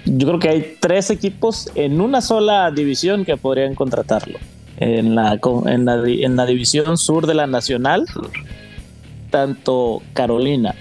Yo 0.05 0.27
creo 0.27 0.39
que 0.39 0.49
hay 0.49 0.77
tres 0.81 1.11
equipos 1.11 1.71
en 1.75 2.01
una 2.01 2.21
sola 2.21 2.71
división 2.71 3.25
que 3.25 3.37
podrían 3.37 3.75
contratarlo. 3.75 4.39
En 4.79 5.17
la, 5.17 5.39
en 5.67 5.85
la, 5.85 6.03
en 6.07 6.37
la 6.37 6.47
división 6.47 6.97
sur 6.97 7.27
de 7.27 7.35
la 7.35 7.49
Nacional, 7.49 8.07
tanto 9.31 10.03
Carolina 10.13 10.75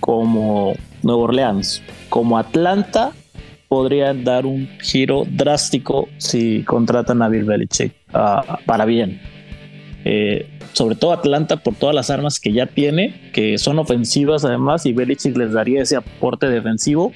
como 0.00 0.74
Nueva 1.02 1.22
Orleans 1.22 1.82
como 2.08 2.38
Atlanta 2.38 3.12
podrían 3.68 4.24
dar 4.24 4.44
un 4.44 4.68
giro 4.80 5.24
drástico 5.26 6.08
si 6.18 6.62
contratan 6.64 7.22
a 7.22 7.28
Bill 7.28 7.44
Belichick 7.44 8.01
uh, 8.14 8.64
para 8.66 8.84
bien. 8.84 9.20
Eh, 10.04 10.48
sobre 10.72 10.96
todo 10.96 11.12
Atlanta 11.12 11.58
por 11.58 11.74
todas 11.74 11.94
las 11.94 12.10
armas 12.10 12.40
que 12.40 12.52
ya 12.52 12.66
tiene, 12.66 13.30
que 13.32 13.58
son 13.58 13.78
ofensivas 13.78 14.44
además, 14.44 14.84
y 14.86 14.92
Belichick 14.92 15.36
les 15.36 15.52
daría 15.52 15.82
ese 15.82 15.96
aporte 15.96 16.48
defensivo 16.48 17.12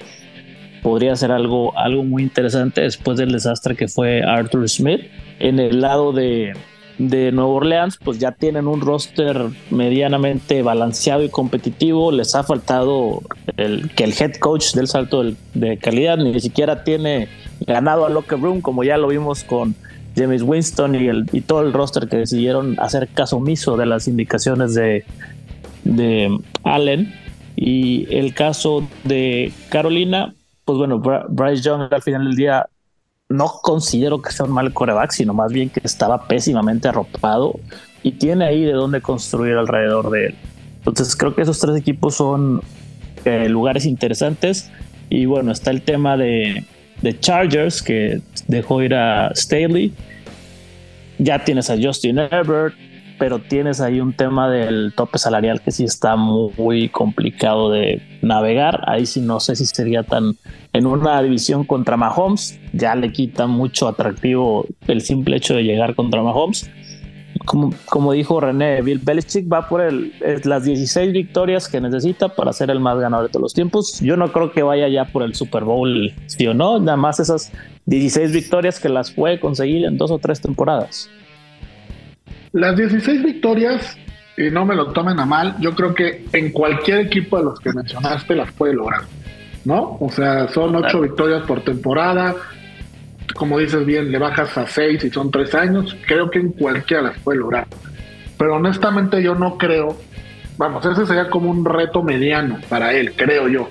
podría 0.87 1.15
ser 1.15 1.31
algo, 1.31 1.77
algo 1.77 2.03
muy 2.03 2.23
interesante 2.23 2.81
después 2.81 3.17
del 3.17 3.31
desastre 3.31 3.75
que 3.75 3.89
fue 3.89 4.23
Arthur 4.23 4.69
Smith. 4.69 5.01
En 5.39 5.59
el 5.59 5.81
lado 5.81 6.13
de, 6.13 6.53
de 6.97 7.31
Nueva 7.33 7.51
Orleans, 7.51 7.97
pues 8.01 8.19
ya 8.19 8.31
tienen 8.31 8.67
un 8.67 8.79
roster 8.79 9.47
medianamente 9.69 10.61
balanceado 10.61 11.23
y 11.23 11.29
competitivo. 11.29 12.11
Les 12.11 12.35
ha 12.35 12.43
faltado 12.43 13.21
el, 13.57 13.91
que 13.95 14.05
el 14.05 14.13
head 14.17 14.35
coach 14.35 14.73
del 14.73 14.87
salto 14.87 15.25
de 15.53 15.77
calidad 15.77 16.17
ni 16.17 16.39
siquiera 16.39 16.83
tiene 16.85 17.27
ganado 17.65 18.05
a 18.05 18.09
locker 18.09 18.39
room, 18.39 18.61
como 18.61 18.83
ya 18.83 18.97
lo 18.97 19.09
vimos 19.09 19.43
con 19.43 19.75
James 20.17 20.41
Winston 20.41 20.95
y, 20.95 21.07
el, 21.07 21.29
y 21.31 21.41
todo 21.41 21.61
el 21.61 21.71
roster 21.71 22.07
que 22.07 22.17
decidieron 22.17 22.75
hacer 22.79 23.07
caso 23.09 23.37
omiso 23.37 23.77
de 23.77 23.85
las 23.85 24.07
indicaciones 24.07 24.73
de, 24.73 25.05
de 25.83 26.37
Allen. 26.63 27.13
Y 27.55 28.07
el 28.13 28.33
caso 28.33 28.87
de 29.03 29.51
Carolina, 29.69 30.33
pues 30.65 30.77
bueno, 30.77 30.99
Bryce 30.99 31.63
Young 31.63 31.87
al 31.91 32.01
final 32.01 32.25
del 32.25 32.35
día 32.35 32.67
no 33.29 33.47
considero 33.61 34.21
que 34.21 34.31
sea 34.31 34.45
un 34.45 34.53
mal 34.53 34.73
coreback, 34.73 35.11
sino 35.11 35.33
más 35.33 35.51
bien 35.51 35.69
que 35.69 35.81
estaba 35.83 36.27
pésimamente 36.27 36.87
arropado 36.87 37.59
y 38.03 38.13
tiene 38.13 38.45
ahí 38.45 38.63
de 38.63 38.73
dónde 38.73 39.01
construir 39.01 39.55
alrededor 39.55 40.09
de 40.11 40.27
él. 40.27 40.35
Entonces 40.79 41.15
creo 41.15 41.35
que 41.35 41.41
esos 41.41 41.59
tres 41.59 41.75
equipos 41.75 42.15
son 42.15 42.61
eh, 43.25 43.49
lugares 43.49 43.85
interesantes. 43.85 44.71
Y 45.09 45.25
bueno, 45.25 45.51
está 45.51 45.71
el 45.71 45.81
tema 45.81 46.15
de, 46.15 46.65
de 47.01 47.19
Chargers, 47.19 47.81
que 47.81 48.21
dejó 48.47 48.81
ir 48.81 48.93
a 48.93 49.31
Staley. 49.35 49.93
Ya 51.19 51.43
tienes 51.43 51.69
a 51.69 51.77
Justin 51.81 52.19
Herbert, 52.19 52.75
pero 53.17 53.39
tienes 53.39 53.81
ahí 53.81 53.99
un 53.99 54.13
tema 54.13 54.49
del 54.49 54.93
tope 54.95 55.17
salarial 55.17 55.61
que 55.61 55.71
sí 55.71 55.83
está 55.83 56.15
muy, 56.15 56.89
complicado 56.89 57.71
de 57.71 58.01
navegar. 58.21 58.81
Ahí 58.87 59.05
sí 59.05 59.21
no 59.21 59.39
sé 59.39 59.55
si 59.55 59.65
sería 59.65 60.03
tan 60.03 60.35
en 60.73 60.85
una 60.85 61.21
división 61.21 61.63
contra 61.63 61.97
Mahomes, 61.97 62.59
ya 62.73 62.95
le 62.95 63.11
quita 63.11 63.47
mucho 63.47 63.87
atractivo 63.87 64.67
el 64.87 65.01
simple 65.01 65.37
hecho 65.37 65.55
de 65.55 65.63
llegar 65.63 65.95
contra 65.95 66.21
Mahomes. 66.21 66.69
Como, 67.47 67.73
como 67.85 68.11
dijo 68.11 68.41
René, 68.41 68.81
Bill 68.81 68.99
Belichick 68.99 69.51
va 69.51 69.69
por 69.69 69.79
el, 69.79 70.11
las 70.43 70.65
16 70.65 71.13
victorias 71.13 71.69
que 71.69 71.79
necesita 71.79 72.27
para 72.27 72.51
ser 72.51 72.69
el 72.69 72.81
más 72.81 72.99
ganador 72.99 73.27
de 73.27 73.31
todos 73.31 73.43
los 73.43 73.53
tiempos. 73.53 74.01
Yo 74.01 74.17
no 74.17 74.33
creo 74.33 74.51
que 74.51 74.63
vaya 74.63 74.89
ya 74.89 75.05
por 75.05 75.23
el 75.23 75.33
Super 75.33 75.63
Bowl, 75.63 76.13
sí 76.25 76.45
o 76.45 76.53
no, 76.53 76.77
nada 76.77 76.97
más 76.97 77.21
esas 77.21 77.53
16 77.85 78.33
victorias 78.33 78.81
que 78.81 78.89
las 78.89 79.11
puede 79.11 79.39
conseguir 79.39 79.85
en 79.85 79.97
dos 79.97 80.11
o 80.11 80.19
tres 80.19 80.41
temporadas. 80.41 81.09
Las 82.51 82.75
16 82.75 83.23
victorias, 83.23 83.97
y 84.35 84.51
no 84.51 84.65
me 84.65 84.75
lo 84.75 84.91
tomen 84.91 85.17
a 85.17 85.25
mal, 85.25 85.55
yo 85.61 85.73
creo 85.73 85.95
que 85.95 86.25
en 86.33 86.51
cualquier 86.51 86.99
equipo 86.99 87.37
de 87.37 87.45
los 87.45 87.59
que 87.61 87.71
mencionaste 87.71 88.35
las 88.35 88.51
puede 88.51 88.73
lograr, 88.73 89.03
¿no? 89.63 89.95
O 90.01 90.09
sea, 90.11 90.49
son 90.49 90.75
ocho 90.75 90.99
victorias 90.99 91.43
por 91.43 91.61
temporada, 91.61 92.35
como 93.35 93.59
dices 93.59 93.85
bien, 93.85 94.11
le 94.11 94.17
bajas 94.17 94.57
a 94.57 94.67
seis 94.67 95.03
y 95.03 95.09
son 95.09 95.31
tres 95.31 95.53
años, 95.55 95.95
creo 96.05 96.29
que 96.29 96.39
en 96.39 96.51
cualquiera 96.51 97.03
las 97.03 97.19
puede 97.19 97.39
lograr. 97.39 97.67
Pero 98.37 98.55
honestamente 98.55 99.21
yo 99.21 99.35
no 99.35 99.57
creo, 99.57 99.97
vamos, 100.57 100.85
ese 100.85 101.05
sería 101.05 101.29
como 101.29 101.49
un 101.49 101.65
reto 101.65 102.03
mediano 102.03 102.59
para 102.69 102.93
él, 102.93 103.13
creo 103.15 103.47
yo. 103.47 103.69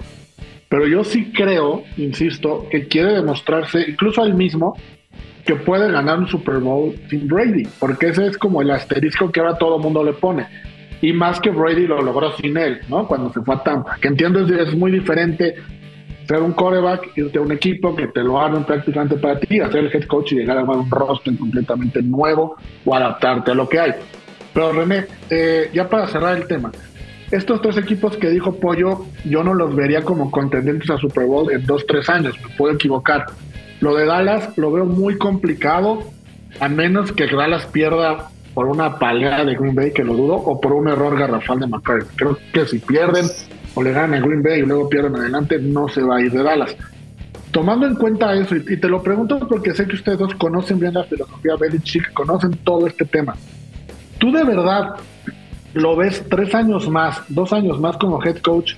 Pero 0.69 0.87
yo 0.87 1.05
sí 1.05 1.33
creo, 1.33 1.85
insisto, 1.97 2.67
que 2.71 2.89
quiere 2.89 3.13
demostrarse, 3.13 3.85
incluso 3.89 4.25
él 4.25 4.35
mismo, 4.35 4.77
que 5.45 5.55
puede 5.55 5.91
ganar 5.91 6.19
un 6.19 6.27
Super 6.27 6.59
Bowl 6.59 6.95
sin 7.09 7.29
Brady, 7.29 7.69
porque 7.79 8.09
ese 8.09 8.27
es 8.27 8.37
como 8.37 8.61
el 8.63 8.71
asterisco 8.71 9.31
que 9.31 9.41
ahora 9.41 9.57
todo 9.57 9.77
el 9.77 9.83
mundo 9.83 10.03
le 10.03 10.13
pone. 10.13 10.47
Y 11.01 11.13
más 11.13 11.41
que 11.41 11.51
Brady 11.51 11.87
lo 11.87 12.03
logró 12.03 12.33
sin 12.33 12.57
él, 12.57 12.81
¿no? 12.89 13.07
Cuando 13.07 13.33
se 13.33 13.41
fue 13.43 13.55
a 13.55 13.63
Tampa. 13.63 13.97
Que 14.01 14.09
entiendo 14.09 14.41
es, 14.41 14.75
muy 14.75 14.91
diferente 14.91 15.55
ser 16.27 16.43
un 16.43 16.53
coreback, 16.53 17.17
irte 17.17 17.39
a 17.39 17.43
un 17.43 17.53
equipo 17.53 17.95
que 17.95 18.09
te 18.09 18.23
lo 18.23 18.41
armen 18.41 18.65
prácticamente 18.65 19.17
para 19.17 19.39
ti, 19.39 19.61
hacer 19.61 19.85
el 19.85 19.95
head 19.95 20.07
coach 20.07 20.33
y 20.33 20.37
llegar 20.37 20.59
a 20.59 20.65
un 20.65 20.91
roster 20.91 21.37
completamente 21.37 22.03
nuevo 22.03 22.57
o 22.85 22.95
adaptarte 22.95 23.53
a 23.53 23.55
lo 23.55 23.69
que 23.69 23.79
hay. 23.79 23.93
Pero 24.53 24.73
René, 24.73 25.07
eh, 25.31 25.71
ya 25.73 25.89
para 25.89 26.07
cerrar 26.09 26.37
el 26.37 26.47
tema, 26.47 26.73
estos 27.31 27.61
tres 27.61 27.77
equipos 27.77 28.17
que 28.17 28.31
dijo 28.31 28.59
Pollo, 28.59 29.05
yo 29.25 29.43
no 29.43 29.53
los 29.53 29.75
vería 29.75 30.03
como 30.03 30.31
contendientes 30.31 30.89
a 30.91 30.99
Super 30.99 31.27
Bowl 31.27 31.51
en 31.53 31.67
dos, 31.67 31.85
tres 31.87 32.09
años, 32.09 32.35
me 32.43 32.55
puedo 32.57 32.75
equivocar. 32.75 33.27
Lo 33.81 33.95
de 33.95 34.07
Dallas 34.07 34.57
lo 34.57 34.73
veo 34.73 34.87
muy 34.87 35.19
complicado, 35.19 36.05
a 36.61 36.69
menos 36.69 37.13
que 37.13 37.27
Dallas 37.27 37.67
pierda 37.67 38.31
por 38.55 38.67
una 38.67 38.99
paleada 38.99 39.45
de 39.45 39.55
Green 39.55 39.75
Bay, 39.75 39.93
que 39.93 40.03
lo 40.03 40.15
dudo, 40.15 40.35
o 40.37 40.59
por 40.61 40.73
un 40.73 40.89
error 40.89 41.19
garrafal 41.19 41.61
de 41.61 41.67
McCarthy. 41.67 42.09
Creo 42.17 42.39
que 42.55 42.65
si 42.65 42.79
pierden 42.79 43.27
o 43.77 43.83
le 43.83 43.93
ganan 43.93 44.15
a 44.15 44.27
Green 44.27 44.43
Bay 44.43 44.61
y 44.61 44.67
luego 44.67 44.89
pierden 44.89 45.15
adelante, 45.15 45.59
no 45.61 45.87
se 45.87 46.03
va 46.03 46.17
a 46.17 46.21
ir 46.21 46.33
de 46.33 46.43
Dallas. 46.43 46.75
Tomando 47.53 47.87
en 47.87 47.95
cuenta 47.95 48.35
eso, 48.35 48.57
y 48.57 48.77
te 48.77 48.89
lo 48.89 49.03
pregunto 49.03 49.39
porque 49.49 49.73
sé 49.75 49.87
que 49.87 49.95
ustedes 49.95 50.19
dos 50.19 50.35
conocen 50.35 50.81
bien 50.81 50.95
la 50.95 51.05
filosofía 51.05 51.55
Belichick, 51.57 52.13
conocen 52.13 52.53
todo 52.65 52.87
este 52.87 53.05
tema. 53.05 53.37
¿Tú 54.19 54.33
de 54.33 54.45
verdad 54.45 54.97
lo 55.75 55.95
ves 55.95 56.25
tres 56.29 56.55
años 56.55 56.89
más, 56.89 57.23
dos 57.29 57.53
años 57.53 57.79
más 57.79 57.97
como 57.99 58.23
head 58.25 58.39
coach 58.39 58.75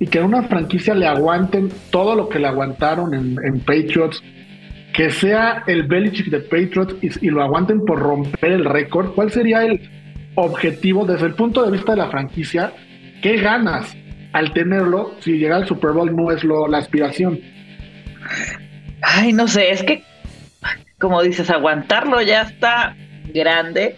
y 0.00 0.06
que 0.06 0.18
en 0.18 0.24
una 0.24 0.42
franquicia 0.42 0.94
le 0.94 1.06
aguanten 1.06 1.70
todo 1.90 2.14
lo 2.14 2.28
que 2.28 2.38
le 2.38 2.48
aguantaron 2.48 3.14
en 3.14 3.60
Patriots, 3.60 4.22
que 4.98 5.10
sea 5.10 5.62
el 5.66 5.84
Belichick 5.84 6.28
de 6.28 6.40
Patriots 6.40 6.96
y, 7.00 7.30
lo 7.30 7.42
aguanten 7.42 7.84
por 7.84 8.00
romper 8.00 8.52
el 8.52 8.64
récord, 8.64 9.12
¿cuál 9.14 9.30
sería 9.30 9.64
el 9.64 9.88
objetivo 10.34 11.04
desde 11.04 11.26
el 11.26 11.34
punto 11.34 11.64
de 11.64 11.70
vista 11.70 11.92
de 11.92 11.98
la 11.98 12.10
franquicia? 12.10 12.72
¿Qué 13.22 13.36
ganas 13.36 13.96
al 14.38 14.52
tenerlo 14.52 15.14
si 15.20 15.32
llegar 15.38 15.62
al 15.62 15.68
Super 15.68 15.90
Bowl 15.90 16.14
no 16.14 16.30
es 16.30 16.44
lo, 16.44 16.68
la 16.68 16.78
aspiración? 16.78 17.40
Ay, 19.02 19.32
no 19.32 19.48
sé, 19.48 19.70
es 19.70 19.82
que, 19.82 20.02
como 20.98 21.22
dices, 21.22 21.50
aguantarlo 21.50 22.20
ya 22.22 22.42
está 22.42 22.96
grande. 23.32 23.96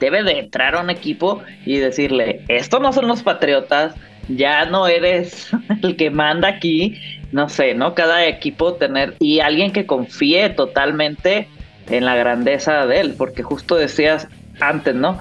Debe 0.00 0.22
de 0.22 0.38
entrar 0.40 0.74
a 0.74 0.80
un 0.80 0.90
equipo 0.90 1.42
y 1.64 1.78
decirle, 1.78 2.44
esto 2.48 2.80
no 2.80 2.92
son 2.92 3.08
los 3.08 3.22
Patriotas, 3.22 3.94
ya 4.28 4.64
no 4.66 4.86
eres 4.86 5.50
el 5.82 5.96
que 5.96 6.10
manda 6.10 6.48
aquí, 6.48 6.98
no 7.32 7.48
sé, 7.48 7.74
¿no? 7.74 7.94
Cada 7.94 8.26
equipo 8.26 8.74
tener 8.74 9.14
y 9.18 9.40
alguien 9.40 9.72
que 9.72 9.86
confíe 9.86 10.50
totalmente 10.50 11.48
en 11.88 12.04
la 12.04 12.16
grandeza 12.16 12.86
de 12.86 13.00
él, 13.00 13.14
porque 13.16 13.42
justo 13.42 13.76
decías 13.76 14.28
antes, 14.60 14.94
¿no? 14.94 15.18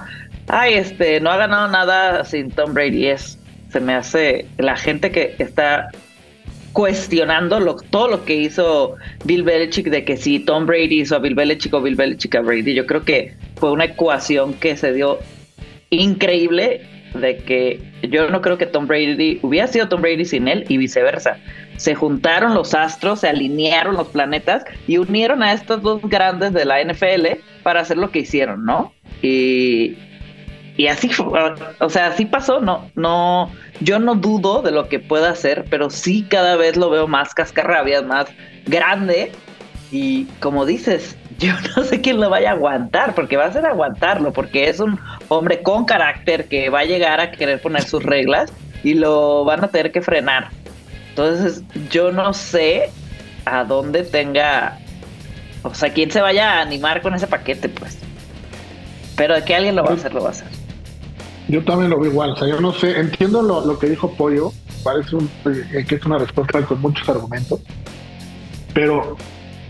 Ay, 0.47 0.73
este, 0.75 1.19
no 1.19 1.31
ha 1.31 1.37
ganado 1.37 1.67
nada 1.69 2.25
sin 2.25 2.51
Tom 2.51 2.73
Brady, 2.73 3.07
es, 3.07 3.39
se 3.73 3.79
me 3.79 3.95
hace 3.95 4.45
la 4.57 4.77
gente 4.77 5.11
que 5.11 5.35
está 5.39 5.89
cuestionando 6.73 7.59
lo, 7.59 7.75
todo 7.75 8.07
lo 8.07 8.23
que 8.23 8.35
hizo 8.35 8.95
Bill 9.25 9.43
Belichick 9.43 9.87
de 9.87 10.05
que 10.05 10.15
si 10.15 10.39
Tom 10.39 10.67
Brady 10.67 11.01
hizo 11.01 11.15
a 11.15 11.19
Bill 11.19 11.33
Belichick 11.33 11.73
o 11.73 11.81
Bill 11.81 11.95
Belichick 11.95 12.35
a 12.35 12.41
Brady, 12.41 12.75
yo 12.75 12.85
creo 12.85 13.03
que 13.03 13.33
fue 13.55 13.71
una 13.71 13.85
ecuación 13.85 14.53
que 14.53 14.77
se 14.77 14.93
dio 14.93 15.19
increíble 15.89 16.81
de 17.15 17.37
que 17.37 17.79
yo 18.09 18.29
no 18.29 18.41
creo 18.41 18.57
que 18.57 18.67
Tom 18.67 18.85
Brady 18.87 19.39
hubiera 19.41 19.67
sido 19.67 19.87
Tom 19.87 20.01
Brady 20.01 20.25
sin 20.25 20.47
él 20.47 20.65
y 20.69 20.77
viceversa. 20.77 21.37
Se 21.77 21.95
juntaron 21.95 22.53
los 22.53 22.75
astros, 22.75 23.21
se 23.21 23.29
alinearon 23.29 23.95
los 23.95 24.07
planetas 24.09 24.63
y 24.87 24.97
unieron 24.97 25.41
a 25.41 25.53
estos 25.53 25.81
dos 25.81 26.01
grandes 26.03 26.53
de 26.53 26.65
la 26.65 26.83
NFL 26.83 27.39
para 27.63 27.81
hacer 27.81 27.97
lo 27.97 28.11
que 28.11 28.19
hicieron, 28.19 28.65
¿no? 28.65 28.93
Y, 29.21 29.95
y 30.75 30.87
así 30.87 31.11
o 31.79 31.89
sea, 31.89 32.07
así 32.07 32.25
pasó, 32.25 32.59
no, 32.59 32.89
no, 32.95 33.51
yo 33.79 33.99
no 33.99 34.15
dudo 34.15 34.63
de 34.63 34.71
lo 34.71 34.89
que 34.89 34.99
pueda 34.99 35.29
hacer, 35.29 35.65
pero 35.69 35.89
sí 35.91 36.23
cada 36.27 36.55
vez 36.55 36.77
lo 36.77 36.89
veo 36.89 37.07
más 37.07 37.33
cascarrabias, 37.33 38.03
más 38.03 38.27
grande. 38.65 39.31
Y 39.91 40.25
como 40.39 40.65
dices, 40.65 41.15
yo 41.37 41.53
no 41.75 41.83
sé 41.83 42.01
quién 42.01 42.19
lo 42.19 42.29
vaya 42.29 42.49
a 42.49 42.53
aguantar, 42.53 43.13
porque 43.13 43.37
va 43.37 43.45
a 43.45 43.53
ser 43.53 43.65
aguantarlo, 43.65 44.33
porque 44.33 44.67
es 44.67 44.79
un 44.79 44.99
hombre 45.27 45.61
con 45.61 45.85
carácter 45.85 46.47
que 46.47 46.69
va 46.69 46.79
a 46.79 46.85
llegar 46.85 47.19
a 47.19 47.31
querer 47.31 47.61
poner 47.61 47.83
sus 47.83 48.03
reglas 48.03 48.51
y 48.83 48.95
lo 48.95 49.45
van 49.45 49.63
a 49.63 49.67
tener 49.67 49.91
que 49.91 50.01
frenar. 50.01 50.49
Entonces, 51.09 51.63
yo 51.91 52.11
no 52.11 52.33
sé 52.33 52.89
a 53.45 53.63
dónde 53.63 54.03
tenga, 54.03 54.79
o 55.61 55.75
sea, 55.75 55.93
quién 55.93 56.09
se 56.09 56.19
vaya 56.19 56.53
a 56.53 56.61
animar 56.61 57.03
con 57.03 57.13
ese 57.13 57.27
paquete, 57.27 57.69
pues. 57.69 57.99
Pero 59.15 59.35
de 59.35 59.43
que 59.43 59.55
alguien 59.55 59.75
lo 59.75 59.83
va 59.83 59.91
a 59.91 59.93
hacer, 59.93 60.11
lo 60.11 60.21
va 60.21 60.29
a 60.29 60.31
hacer. 60.31 60.62
Yo 61.53 61.63
también 61.63 61.91
lo 61.91 61.99
veo 61.99 62.09
igual, 62.09 62.31
o 62.31 62.35
sea, 62.35 62.47
yo 62.47 62.59
no 62.59 62.73
sé, 62.73 62.99
entiendo 62.99 63.43
lo, 63.43 63.63
lo 63.63 63.77
que 63.77 63.87
dijo 63.87 64.11
Pollo, 64.13 64.51
parece 64.83 65.15
un, 65.15 65.29
eh, 65.45 65.85
que 65.87 65.95
es 65.95 66.03
una 66.03 66.17
respuesta 66.17 66.59
con 66.63 66.81
muchos 66.81 67.07
argumentos, 67.07 67.59
pero 68.73 69.15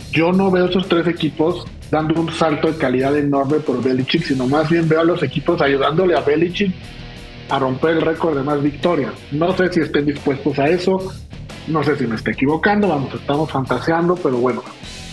yo 0.09 0.31
no 0.31 0.49
veo 0.49 0.67
esos 0.67 0.87
tres 0.87 1.05
equipos 1.07 1.65
dando 1.91 2.21
un 2.21 2.31
salto 2.31 2.71
de 2.71 2.77
calidad 2.77 3.17
enorme 3.17 3.57
por 3.57 3.83
Belichick, 3.83 4.23
sino 4.23 4.47
más 4.47 4.69
bien 4.69 4.87
veo 4.87 5.01
a 5.01 5.03
los 5.03 5.23
equipos 5.23 5.61
ayudándole 5.61 6.15
a 6.15 6.21
Belichick 6.21 6.73
a 7.49 7.59
romper 7.59 7.97
el 7.97 8.01
récord 8.01 8.37
de 8.37 8.43
más 8.43 8.63
victorias. 8.63 9.11
No 9.33 9.53
sé 9.57 9.73
si 9.73 9.81
estén 9.81 10.05
dispuestos 10.05 10.57
a 10.59 10.69
eso, 10.69 11.11
no 11.67 11.83
sé 11.83 11.97
si 11.97 12.07
me 12.07 12.15
estoy 12.15 12.31
equivocando, 12.31 12.87
vamos, 12.87 13.13
estamos 13.13 13.51
fantaseando, 13.51 14.15
pero 14.15 14.37
bueno, 14.37 14.63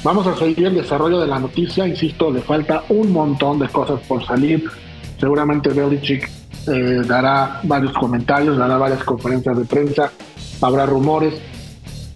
vamos 0.04 0.24
a 0.24 0.36
seguir 0.36 0.66
el 0.68 0.74
desarrollo 0.76 1.18
de 1.18 1.26
la 1.26 1.40
noticia, 1.40 1.88
insisto, 1.88 2.30
le 2.30 2.42
falta 2.42 2.84
un 2.90 3.12
montón 3.12 3.58
de 3.58 3.66
cosas 3.66 3.98
por 4.06 4.24
salir, 4.24 4.70
seguramente 5.18 5.70
Belichick 5.70 6.39
eh, 6.66 7.02
dará 7.06 7.60
varios 7.62 7.92
comentarios, 7.92 8.56
dará 8.56 8.76
varias 8.76 9.02
conferencias 9.04 9.56
de 9.56 9.64
prensa, 9.64 10.12
habrá 10.60 10.86
rumores, 10.86 11.34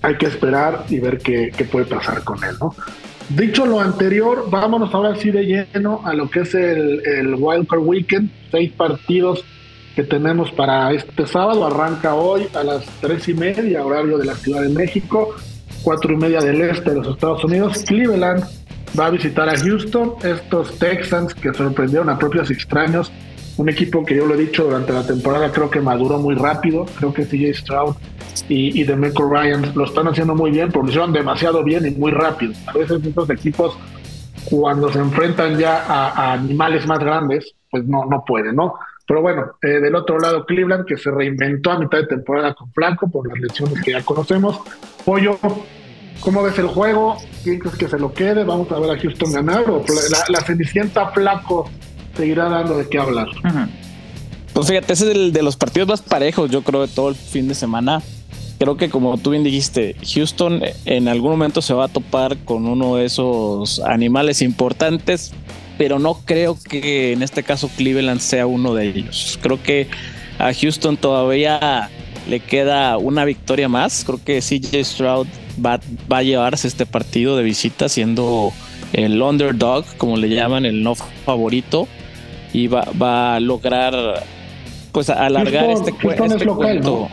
hay 0.03 0.17
que 0.17 0.27
esperar 0.27 0.85
y 0.89 0.99
ver 0.99 1.19
qué, 1.19 1.51
puede 1.71 1.87
pasar 1.87 2.23
con 2.25 2.43
él, 2.45 2.57
¿no? 2.61 2.75
Dicho 3.31 3.65
lo 3.65 3.81
anterior, 3.81 4.47
vámonos 4.51 4.93
ahora 4.93 5.17
sí 5.17 5.31
de 5.31 5.45
lleno 5.47 6.03
a 6.05 6.13
lo 6.13 6.29
que 6.29 6.41
es 6.41 6.55
el, 6.55 7.01
el 7.07 7.35
Wildcard 7.39 7.81
Weekend, 7.81 8.31
seis 8.51 8.71
partidos 8.73 9.43
que 9.97 10.03
tenemos 10.03 10.53
para 10.53 10.93
este 10.93 11.27
sábado, 11.27 11.67
arranca 11.67 12.15
hoy 12.15 12.49
a 12.55 12.63
las 12.63 12.85
tres 13.01 13.29
y 13.29 13.35
media, 13.35 13.85
horario 13.85 14.19
de 14.19 14.27
la 14.27 14.35
Ciudad 14.35 14.61
de 14.61 14.69
México, 14.69 15.35
cuatro 15.83 16.13
y 16.13 16.17
media 16.17 16.41
del 16.41 16.61
este 16.61 16.91
de 16.91 16.97
los 16.97 17.09
Estados 17.09 17.45
Unidos, 17.45 17.83
Cleveland 17.87 18.45
va 18.99 19.07
a 19.07 19.11
visitar 19.11 19.49
a 19.49 19.57
Houston, 19.57 20.15
estos 20.23 20.79
Texans 20.79 21.35
que 21.35 21.53
sorprendieron 21.55 22.09
a 22.11 22.19
propios 22.19 22.51
extraños 22.51 23.11
un 23.57 23.69
equipo 23.69 24.05
que 24.05 24.17
yo 24.17 24.27
lo 24.27 24.35
he 24.35 24.39
dicho 24.39 24.65
durante 24.65 24.93
la 24.93 25.07
temporada, 25.07 25.53
creo 25.53 25.71
que 25.71 25.81
maduró 25.81 26.19
muy 26.19 26.35
rápido. 26.35 26.87
Creo 26.99 27.13
que 27.13 27.25
CJ 27.25 27.55
Stroud 27.55 27.95
y, 28.49 28.81
y 28.81 28.85
Demeco 28.85 29.29
Ryan 29.29 29.73
lo 29.75 29.85
están 29.85 30.09
haciendo 30.09 30.35
muy 30.35 30.51
bien, 30.51 30.73
porque 30.73 30.93
demasiado 31.13 31.63
bien 31.63 31.87
y 31.87 31.91
muy 31.93 32.11
rápido. 32.11 32.53
A 32.67 32.73
veces 32.73 33.05
estos 33.05 33.31
equipos, 33.31 33.79
cuando 34.47 34.93
se 34.93 34.99
enfrentan 34.99 35.57
ya 35.57 35.85
a, 35.87 36.33
animales 36.33 36.87
más 36.87 36.99
grandes, 36.99 37.55
pues 37.71 37.85
no, 37.85 38.05
no 38.07 38.25
pueden, 38.27 38.57
¿no? 38.57 38.75
Pero 39.07 39.21
bueno, 39.21 39.53
eh, 39.63 39.81
del 39.81 39.95
otro 39.95 40.19
lado, 40.19 40.47
Cleveland, 40.47 40.87
que 40.87 40.97
se 40.97 41.11
reinventó 41.11 41.73
a 41.73 41.79
mitad 41.79 41.99
de 41.99 42.07
temporada 42.07 42.55
con 42.55 42.73
Flanco 42.73 43.09
por 43.09 43.29
las 43.29 43.39
lesiones 43.39 43.81
que 43.83 43.93
ya 43.93 44.03
conocemos. 44.03 44.61
Pollo, 45.05 45.39
¿cómo 46.21 46.43
ves 46.43 46.59
el 46.59 46.69
juego? 46.69 47.19
¿Quién 47.45 47.59
crees 47.59 47.77
que 47.77 47.87
se 47.87 47.99
lo 47.99 48.13
quede? 48.15 48.45
¿Vamos 48.45 48.73
a 48.73 48.81
ver 48.81 48.91
a 48.91 48.99
Houston 48.99 49.31
ganar? 49.31 49.69
¿O 49.69 49.85
la, 50.11 50.25
la 50.29 50.41
Cenicienta 50.41 51.09
Flaco 51.09 51.71
seguirá 52.17 52.49
dando 52.49 52.79
de 52.79 52.89
qué 52.89 52.99
hablar. 52.99 53.29
Pues 54.53 54.69
fíjate, 54.69 54.93
ese 54.93 55.11
es 55.11 55.17
el 55.17 55.33
de 55.33 55.43
los 55.43 55.57
partidos 55.57 55.89
más 55.89 56.01
parejos, 56.01 56.51
yo 56.51 56.63
creo, 56.63 56.83
de 56.83 56.89
todo 56.89 57.09
el 57.09 57.15
fin 57.17 57.49
de 57.49 57.55
semana. 57.55 58.03
Creo 58.59 58.77
que 58.77 58.89
como 58.89 59.19
tú 59.19 59.31
bien 59.31 59.43
dijiste, 59.43 59.97
Houston 60.15 60.63
en 60.85 61.09
algún 61.09 61.33
momento 61.33 61.61
se 61.61 61.75
va 61.75 61.87
a 61.87 61.89
topar 61.89 62.39
con 62.39 62.67
uno 62.67 62.97
de 62.97 63.05
esos 63.05 63.81
animales 63.81 64.43
importantes, 64.43 65.33
pero 65.77 65.99
no 65.99 66.21
creo 66.25 66.57
que 66.57 67.13
en 67.13 67.23
este 67.23 67.43
caso 67.43 67.69
Cleveland 67.77 68.21
sea 68.21 68.47
uno 68.47 68.75
de 68.75 68.87
ellos. 68.87 69.39
Creo 69.43 69.61
que 69.61 69.89
a 70.39 70.55
Houston 70.55 70.97
todavía 70.97 71.91
le 72.29 72.39
queda 72.39 72.97
una 72.97 73.25
victoria 73.25 73.69
más. 73.69 74.05
Creo 74.05 74.21
que 74.25 74.41
CJ 74.41 74.85
Stroud 74.85 75.27
va 75.63 75.81
a 76.11 76.23
llevarse 76.23 76.69
este 76.69 76.87
partido 76.87 77.37
de 77.37 77.43
visita 77.43 77.89
siendo 77.89 78.53
el 78.93 79.21
underdog, 79.21 79.85
como 79.97 80.17
le 80.17 80.29
llaman, 80.29 80.65
el 80.65 80.85
no 80.85 80.95
favorito 80.95 81.89
y 82.55 82.69
va, 82.69 82.89
va 83.01 83.35
a 83.35 83.41
lograr 83.41 84.25
pues 84.93 85.11
alargar 85.11 85.71
este, 85.71 85.91
este 85.91 86.47
cuento. 86.47 87.09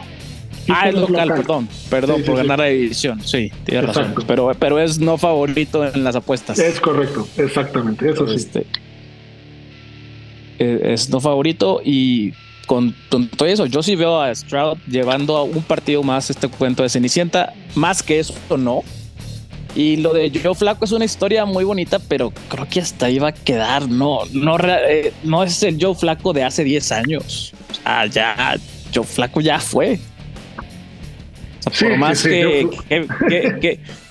Ah, 0.69 0.87
es 0.87 0.95
local, 0.95 1.33
perdón, 1.35 1.69
perdón, 1.89 2.23
por 2.23 2.37
ganar 2.37 2.59
la 2.59 2.65
división, 2.65 3.19
sí, 3.25 3.51
tienes 3.65 3.87
razón, 3.87 4.13
pero, 4.27 4.51
pero 4.57 4.79
es 4.79 4.99
no 4.99 5.17
favorito 5.17 5.85
en 5.85 6.03
las 6.03 6.15
apuestas. 6.15 6.59
Es 6.59 6.79
correcto, 6.79 7.27
exactamente, 7.37 8.07
eso 8.09 8.27
sí. 8.27 8.35
Este, 8.35 8.65
e, 10.59 10.93
es 10.93 11.09
no 11.09 11.19
favorito 11.19 11.81
y 11.83 12.33
con, 12.67 12.95
con, 13.09 13.27
todo 13.27 13.49
eso, 13.49 13.65
yo 13.65 13.81
sí 13.81 13.95
veo 13.95 14.21
a 14.21 14.33
Stroud 14.33 14.77
llevando 14.87 15.35
a 15.35 15.43
un 15.43 15.63
partido 15.63 16.03
más 16.03 16.29
este 16.29 16.47
cuento 16.47 16.83
de 16.83 16.89
Cenicienta, 16.89 17.53
más 17.73 18.03
que 18.03 18.19
eso 18.19 18.35
no, 18.55 18.83
y 19.75 19.97
lo 19.97 20.13
de 20.13 20.31
Joe 20.31 20.53
Flaco 20.53 20.85
es 20.85 20.91
una 20.91 21.05
historia 21.05 21.45
muy 21.45 21.63
bonita, 21.63 21.99
pero 21.99 22.31
creo 22.49 22.67
que 22.69 22.81
hasta 22.81 23.05
ahí 23.05 23.19
va 23.19 23.29
a 23.29 23.33
quedar. 23.33 23.87
No, 23.87 24.19
no, 24.33 24.57
eh, 24.59 25.13
no 25.23 25.43
es 25.43 25.63
el 25.63 25.77
Joe 25.79 25.95
Flaco 25.95 26.33
de 26.33 26.43
hace 26.43 26.63
10 26.63 26.91
años. 26.91 27.53
O 27.71 27.73
sea, 27.75 28.05
ya, 28.07 28.57
Joe 28.93 29.05
Flaco 29.05 29.39
ya 29.39 29.59
fue. 29.59 29.99
por 31.79 31.97
más 31.97 32.23
que, 32.23 32.67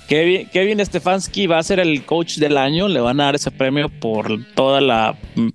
Kevin, 0.08 0.84
Stefanski 0.84 1.46
va 1.46 1.58
a 1.58 1.62
ser 1.62 1.78
el 1.78 2.04
coach 2.04 2.38
del 2.38 2.56
año, 2.56 2.88
le 2.88 3.00
van 3.00 3.20
a 3.20 3.24
dar 3.24 3.34
ese 3.34 3.50
premio 3.50 3.88
por 3.88 4.44
toda 4.54 4.80
la, 4.80 5.14
mm, 5.34 5.48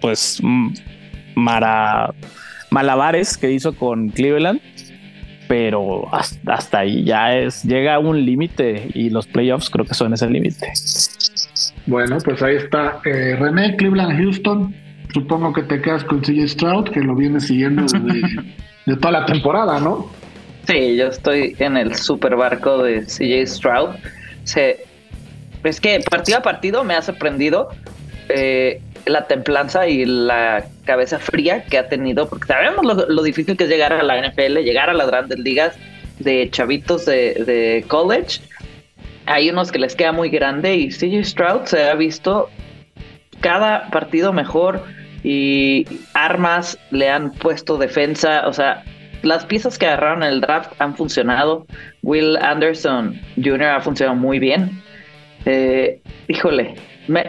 pues, 0.00 0.40
mm, 0.42 0.74
mara, 1.34 2.14
malabares 2.70 3.38
que 3.38 3.50
hizo 3.50 3.74
con 3.74 4.10
Cleveland 4.10 4.60
pero 5.52 6.08
hasta, 6.46 6.78
ahí 6.78 7.04
ya 7.04 7.36
es, 7.36 7.62
llega 7.62 7.96
a 7.96 7.98
un 7.98 8.24
límite 8.24 8.88
y 8.94 9.10
los 9.10 9.26
playoffs 9.26 9.68
creo 9.68 9.84
que 9.84 9.92
son 9.92 10.14
ese 10.14 10.26
límite. 10.26 10.72
Bueno, 11.84 12.16
pues 12.24 12.42
ahí 12.42 12.56
está 12.56 13.02
eh, 13.04 13.36
René, 13.38 13.76
Cleveland, 13.76 14.16
Houston. 14.16 14.74
Supongo 15.12 15.52
que 15.52 15.64
te 15.64 15.82
quedas 15.82 16.04
con 16.04 16.22
CJ 16.22 16.48
Stroud, 16.48 16.88
que 16.88 17.00
lo 17.00 17.14
viene 17.14 17.38
siguiendo 17.38 17.84
de 18.86 18.96
toda 18.96 19.10
la 19.10 19.26
temporada, 19.26 19.78
¿no? 19.78 20.08
Sí, 20.66 20.96
yo 20.96 21.08
estoy 21.08 21.54
en 21.58 21.76
el 21.76 21.96
super 21.96 22.34
barco 22.34 22.82
de 22.82 23.02
CJ 23.02 23.46
Stroud. 23.46 23.90
Se, 24.44 24.86
es 25.64 25.80
que 25.82 26.00
partido 26.10 26.38
a 26.38 26.40
partido 26.40 26.82
me 26.82 26.94
ha 26.94 27.02
sorprendido. 27.02 27.68
Eh, 28.30 28.80
la 29.06 29.26
templanza 29.26 29.88
y 29.88 30.04
la 30.04 30.64
cabeza 30.84 31.18
fría 31.18 31.64
que 31.64 31.78
ha 31.78 31.88
tenido, 31.88 32.28
porque 32.28 32.46
sabemos 32.46 32.84
lo, 33.08 33.22
difícil 33.22 33.56
que 33.56 33.64
es 33.64 33.70
llegar 33.70 33.92
a 33.92 34.02
la 34.02 34.20
NFL, 34.20 34.58
llegar 34.58 34.90
a 34.90 34.94
las 34.94 35.08
grandes 35.08 35.38
ligas 35.38 35.76
de 36.18 36.48
chavitos 36.50 37.06
de, 37.06 37.84
college. 37.88 38.40
Hay 39.26 39.50
unos 39.50 39.70
que 39.70 39.78
les 39.78 39.94
queda 39.94 40.12
muy 40.12 40.30
grande 40.30 40.74
y 40.74 40.88
CJ 40.88 41.24
Stroud 41.24 41.64
se 41.64 41.84
ha 41.84 41.94
visto 41.94 42.48
cada 43.40 43.88
partido 43.90 44.32
mejor 44.32 44.82
y 45.22 45.86
armas 46.14 46.78
le 46.90 47.08
han 47.08 47.32
puesto 47.32 47.78
defensa, 47.78 48.46
o 48.46 48.52
sea, 48.52 48.84
las 49.22 49.46
piezas 49.46 49.78
que 49.78 49.86
agarraron 49.86 50.24
en 50.24 50.30
el 50.30 50.40
draft 50.40 50.72
han 50.80 50.96
funcionado. 50.96 51.66
Will 52.02 52.36
Anderson 52.36 53.20
Jr. 53.36 53.62
ha 53.62 53.80
funcionado 53.80 54.18
muy 54.18 54.40
bien. 54.40 54.82
Eh, 55.44 56.00
híjole, 56.26 56.74
me, 57.06 57.24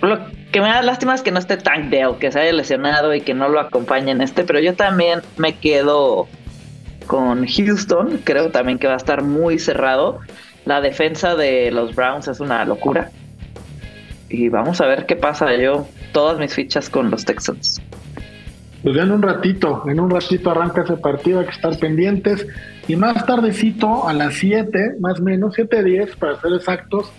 lo 0.00 0.18
que 0.52 0.60
me 0.60 0.68
da 0.68 0.82
lástima 0.82 1.14
es 1.14 1.22
que 1.22 1.30
no 1.30 1.38
esté 1.38 1.56
Tank 1.56 1.90
Dell, 1.90 2.16
que 2.18 2.32
se 2.32 2.40
haya 2.40 2.52
lesionado 2.52 3.14
y 3.14 3.20
que 3.20 3.34
no 3.34 3.48
lo 3.48 3.60
acompañe 3.60 4.12
en 4.12 4.20
este, 4.20 4.44
pero 4.44 4.60
yo 4.60 4.74
también 4.74 5.20
me 5.36 5.56
quedo 5.56 6.26
con 7.06 7.46
Houston, 7.46 8.20
creo 8.24 8.50
también 8.50 8.78
que 8.78 8.86
va 8.86 8.94
a 8.94 8.98
estar 8.98 9.22
muy 9.22 9.58
cerrado. 9.58 10.20
La 10.64 10.80
defensa 10.80 11.34
de 11.34 11.70
los 11.70 11.94
Browns 11.94 12.28
es 12.28 12.40
una 12.40 12.64
locura. 12.64 13.10
Y 14.28 14.50
vamos 14.50 14.80
a 14.80 14.86
ver 14.86 15.06
qué 15.06 15.16
pasa. 15.16 15.54
Yo, 15.56 15.88
todas 16.12 16.38
mis 16.38 16.54
fichas 16.54 16.90
con 16.90 17.10
los 17.10 17.24
Texans. 17.24 17.80
Pues 18.82 18.94
ya 18.94 19.02
en 19.02 19.10
un 19.10 19.22
ratito, 19.22 19.82
en 19.88 19.98
un 19.98 20.10
ratito 20.10 20.50
arranca 20.50 20.82
ese 20.82 20.96
partido, 20.98 21.40
hay 21.40 21.46
que 21.46 21.52
estar 21.52 21.76
pendientes. 21.78 22.46
Y 22.86 22.96
más 22.96 23.24
tardecito, 23.26 24.06
a 24.06 24.12
las 24.12 24.34
7, 24.34 24.96
más 25.00 25.18
o 25.18 25.22
menos, 25.22 25.56
7-10 25.56 26.16
para 26.16 26.40
ser 26.40 26.52
exactos, 26.52 27.10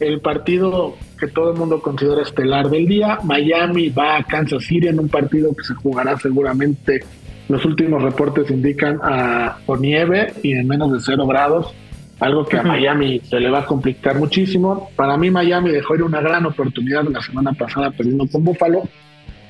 el 0.00 0.20
partido 0.20 0.96
que 1.16 1.28
todo 1.28 1.52
el 1.52 1.58
mundo 1.58 1.80
considera 1.80 2.22
estelar 2.22 2.68
del 2.68 2.86
día. 2.86 3.18
Miami 3.24 3.88
va 3.88 4.16
a 4.16 4.24
Kansas 4.24 4.64
City 4.64 4.88
en 4.88 5.00
un 5.00 5.08
partido 5.08 5.54
que 5.54 5.64
se 5.64 5.74
jugará 5.74 6.18
seguramente, 6.18 7.04
los 7.48 7.64
últimos 7.64 8.02
reportes 8.02 8.50
indican, 8.50 8.98
a, 9.02 9.58
nieve 9.78 10.32
y 10.42 10.52
en 10.52 10.66
menos 10.66 10.92
de 10.92 10.98
cero 11.00 11.26
grados, 11.26 11.72
algo 12.18 12.44
que 12.44 12.58
a 12.58 12.62
Miami 12.62 13.20
se 13.20 13.38
le 13.38 13.50
va 13.50 13.60
a 13.60 13.66
complicar 13.66 14.18
muchísimo. 14.18 14.90
Para 14.96 15.16
mí 15.16 15.30
Miami 15.30 15.70
dejó 15.70 15.94
ir 15.94 16.02
una 16.02 16.20
gran 16.20 16.44
oportunidad 16.46 17.04
la 17.04 17.20
semana 17.20 17.52
pasada 17.52 17.90
perdiendo 17.90 18.26
con 18.26 18.44
Buffalo. 18.44 18.88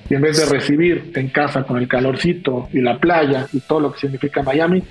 Y 0.08 0.14
en 0.14 0.20
vez 0.20 0.38
de 0.38 0.46
recibir 0.46 1.10
en 1.14 1.28
casa 1.28 1.64
con 1.64 1.78
el 1.78 1.88
calorcito 1.88 2.68
y 2.72 2.80
la 2.80 2.98
playa 2.98 3.46
y 3.52 3.60
todo 3.60 3.80
lo 3.80 3.92
que 3.92 4.00
significa 4.00 4.42
Miami, 4.42 4.82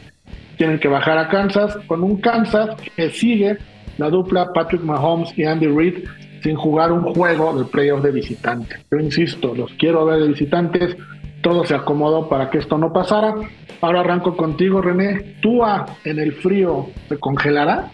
tienen 0.58 0.80
que 0.80 0.88
bajar 0.88 1.18
a 1.18 1.30
Kansas 1.30 1.78
con 1.88 2.04
un 2.04 2.20
Kansas 2.20 2.76
que 2.96 3.10
sigue 3.12 3.58
la 3.98 4.10
dupla 4.10 4.52
Patrick 4.54 4.82
Mahomes 4.82 5.38
y 5.38 5.44
Andy 5.44 5.68
Reid 5.68 6.06
sin 6.46 6.56
jugar 6.56 6.92
un 6.92 7.02
juego 7.02 7.58
de 7.58 7.66
playoff 7.66 8.04
de 8.04 8.12
visitante. 8.12 8.76
Yo 8.92 9.00
insisto, 9.00 9.56
los 9.56 9.72
quiero 9.80 10.06
ver 10.06 10.20
de 10.20 10.28
visitantes. 10.28 10.96
todo 11.42 11.66
se 11.66 11.74
acomodó 11.74 12.30
para 12.30 12.52
que 12.52 12.60
esto 12.60 12.78
no 12.78 12.94
pasara. 12.94 13.34
Ahora 13.82 14.02
arranco 14.02 14.38
contigo, 14.38 14.80
René. 14.80 15.38
¿Túa 15.42 15.88
en 16.04 16.20
el 16.20 16.34
frío 16.34 16.92
se 17.10 17.18
congelará? 17.18 17.92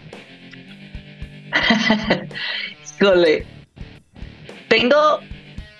Híjole. 3.00 3.46
Tengo 4.68 5.20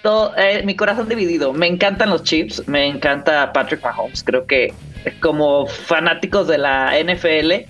todo, 0.03 0.35
eh, 0.39 0.63
mi 0.65 0.75
corazón 0.75 1.11
dividido. 1.11 1.53
Me 1.53 1.67
encantan 1.67 2.09
los 2.09 2.23
Chips, 2.23 2.67
me 2.69 2.87
encanta 2.87 3.53
Patrick 3.53 3.83
Mahomes. 3.83 4.25
Creo 4.25 4.47
que 4.47 4.73
como 5.21 5.67
fanáticos 5.67 6.49
de 6.49 6.57
la 6.57 6.95
NFL 6.99 7.69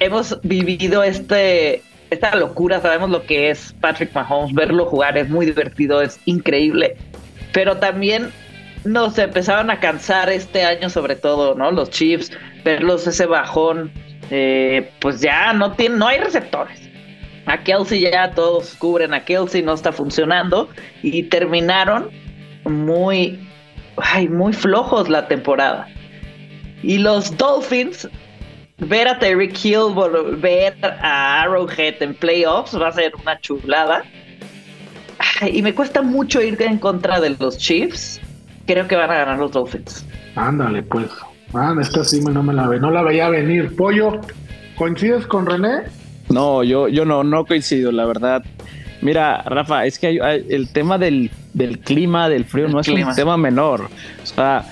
hemos 0.00 0.40
vivido 0.42 1.04
este 1.04 1.84
esta 2.10 2.34
locura, 2.34 2.80
sabemos 2.80 3.10
lo 3.10 3.22
que 3.24 3.50
es 3.50 3.74
Patrick 3.80 4.14
Mahomes, 4.14 4.54
verlo 4.54 4.86
jugar 4.86 5.18
es 5.18 5.28
muy 5.28 5.46
divertido, 5.46 6.00
es 6.02 6.20
increíble, 6.24 6.96
pero 7.52 7.76
también 7.78 8.30
nos 8.84 9.18
empezaron 9.18 9.70
a 9.70 9.80
cansar 9.80 10.30
este 10.30 10.64
año 10.64 10.88
sobre 10.88 11.16
todo, 11.16 11.54
¿no? 11.54 11.70
Los 11.72 11.90
Chiefs, 11.90 12.30
verlos 12.64 13.06
ese 13.06 13.26
bajón, 13.26 13.90
eh, 14.30 14.90
pues 15.00 15.20
ya 15.20 15.52
no, 15.52 15.72
tiene, 15.72 15.96
no 15.96 16.06
hay 16.06 16.18
receptores. 16.18 16.88
A 17.46 17.62
Kelsey 17.62 18.00
ya 18.00 18.32
todos 18.32 18.74
cubren 18.74 19.14
a 19.14 19.24
Kelsey, 19.24 19.62
no 19.62 19.74
está 19.74 19.92
funcionando 19.92 20.68
y 21.02 21.24
terminaron 21.24 22.10
muy, 22.64 23.38
ay, 23.96 24.28
muy 24.28 24.52
flojos 24.52 25.08
la 25.08 25.28
temporada. 25.28 25.86
Y 26.82 26.98
los 26.98 27.36
Dolphins, 27.36 28.08
ver 28.78 29.08
a 29.08 29.18
Terry 29.18 29.52
Hill 29.62 29.92
volver 29.94 30.76
a 30.82 31.42
Arrowhead 31.42 32.02
en 32.02 32.14
playoffs 32.14 32.78
va 32.78 32.88
a 32.88 32.92
ser 32.92 33.12
una 33.20 33.40
chulada. 33.40 34.04
y 35.50 35.62
me 35.62 35.74
cuesta 35.74 36.02
mucho 36.02 36.42
ir 36.42 36.60
en 36.60 36.78
contra 36.78 37.20
de 37.20 37.30
los 37.38 37.58
Chiefs. 37.58 38.20
Creo 38.66 38.86
que 38.88 38.96
van 38.96 39.10
a 39.10 39.14
ganar 39.14 39.38
los 39.38 39.52
Dolphins. 39.52 40.04
Ándale, 40.34 40.82
pues. 40.82 41.08
Ah, 41.54 41.74
esta 41.80 42.04
sí 42.04 42.20
no 42.20 42.42
me 42.42 42.52
la 42.52 42.66
ve, 42.68 42.80
no 42.80 42.90
la 42.90 43.02
veía 43.02 43.28
venir. 43.28 43.74
Pollo, 43.76 44.20
¿coincides 44.76 45.26
con 45.26 45.46
René? 45.46 45.84
No, 46.28 46.64
yo, 46.64 46.88
yo 46.88 47.04
no, 47.04 47.22
no 47.22 47.44
coincido, 47.46 47.92
la 47.92 48.04
verdad. 48.04 48.44
Mira, 49.00 49.42
Rafa, 49.42 49.86
es 49.86 49.98
que 49.98 50.18
el 50.18 50.68
tema 50.72 50.98
del, 50.98 51.30
clima, 51.84 52.28
del 52.28 52.44
frío, 52.44 52.68
no 52.68 52.80
es 52.80 52.88
un 52.88 53.14
tema 53.14 53.36
menor. 53.36 53.88
O 54.22 54.26
sea, 54.26 54.64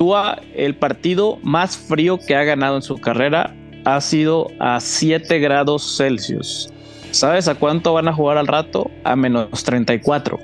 Tua, 0.00 0.38
el 0.54 0.76
partido 0.76 1.38
más 1.42 1.76
frío 1.76 2.18
que 2.18 2.34
ha 2.34 2.42
ganado 2.42 2.76
en 2.76 2.80
su 2.80 2.96
carrera 2.96 3.54
ha 3.84 4.00
sido 4.00 4.46
a 4.58 4.80
7 4.80 5.38
grados 5.40 5.98
Celsius. 5.98 6.72
¿Sabes 7.10 7.48
a 7.48 7.54
cuánto 7.54 7.92
van 7.92 8.08
a 8.08 8.14
jugar 8.14 8.38
al 8.38 8.46
rato? 8.46 8.90
A 9.04 9.14
menos 9.14 9.62
34. 9.62 10.38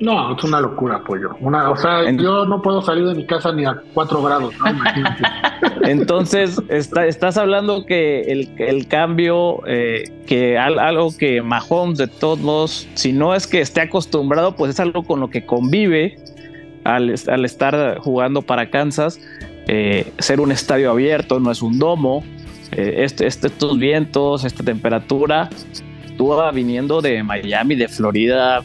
No, 0.00 0.36
es 0.36 0.44
una 0.44 0.60
locura, 0.60 1.02
pollo. 1.02 1.30
Una, 1.40 1.70
o 1.70 1.76
sea, 1.76 2.10
yo 2.10 2.44
no 2.44 2.60
puedo 2.60 2.82
salir 2.82 3.06
de 3.06 3.14
mi 3.14 3.24
casa 3.24 3.52
ni 3.52 3.64
a 3.64 3.80
4 3.94 4.22
grados, 4.22 4.52
¿no? 4.58 4.70
Imagínate. 4.70 5.22
Entonces, 5.84 6.60
estás 6.68 7.38
hablando 7.38 7.86
que 7.86 8.20
el, 8.58 8.86
cambio, 8.86 9.62
eh, 9.66 10.12
que 10.26 10.58
algo 10.58 11.08
que 11.16 11.40
Mahomes, 11.40 11.96
de 11.96 12.06
todos 12.06 12.38
modos, 12.40 12.86
si 12.96 13.14
no 13.14 13.34
es 13.34 13.46
que 13.46 13.62
esté 13.62 13.80
acostumbrado, 13.80 14.56
pues 14.56 14.72
es 14.72 14.80
algo 14.80 15.04
con 15.04 15.20
lo 15.20 15.30
que 15.30 15.46
convive 15.46 16.18
al, 16.84 17.10
estar 17.44 17.98
jugando 17.98 18.42
para 18.42 18.70
Kansas. 18.70 19.20
Eh, 19.68 20.12
ser 20.18 20.40
un 20.40 20.52
estadio 20.52 20.90
abierto, 20.90 21.40
no 21.40 21.50
es 21.50 21.62
un 21.62 21.78
domo. 21.78 22.24
Eh, 22.72 23.04
este, 23.04 23.26
este, 23.26 23.48
estos 23.48 23.78
vientos, 23.78 24.44
esta 24.44 24.62
temperatura, 24.62 25.50
tú 26.16 26.34
viniendo 26.52 27.00
de 27.00 27.22
Miami, 27.22 27.74
de 27.74 27.88
Florida, 27.88 28.62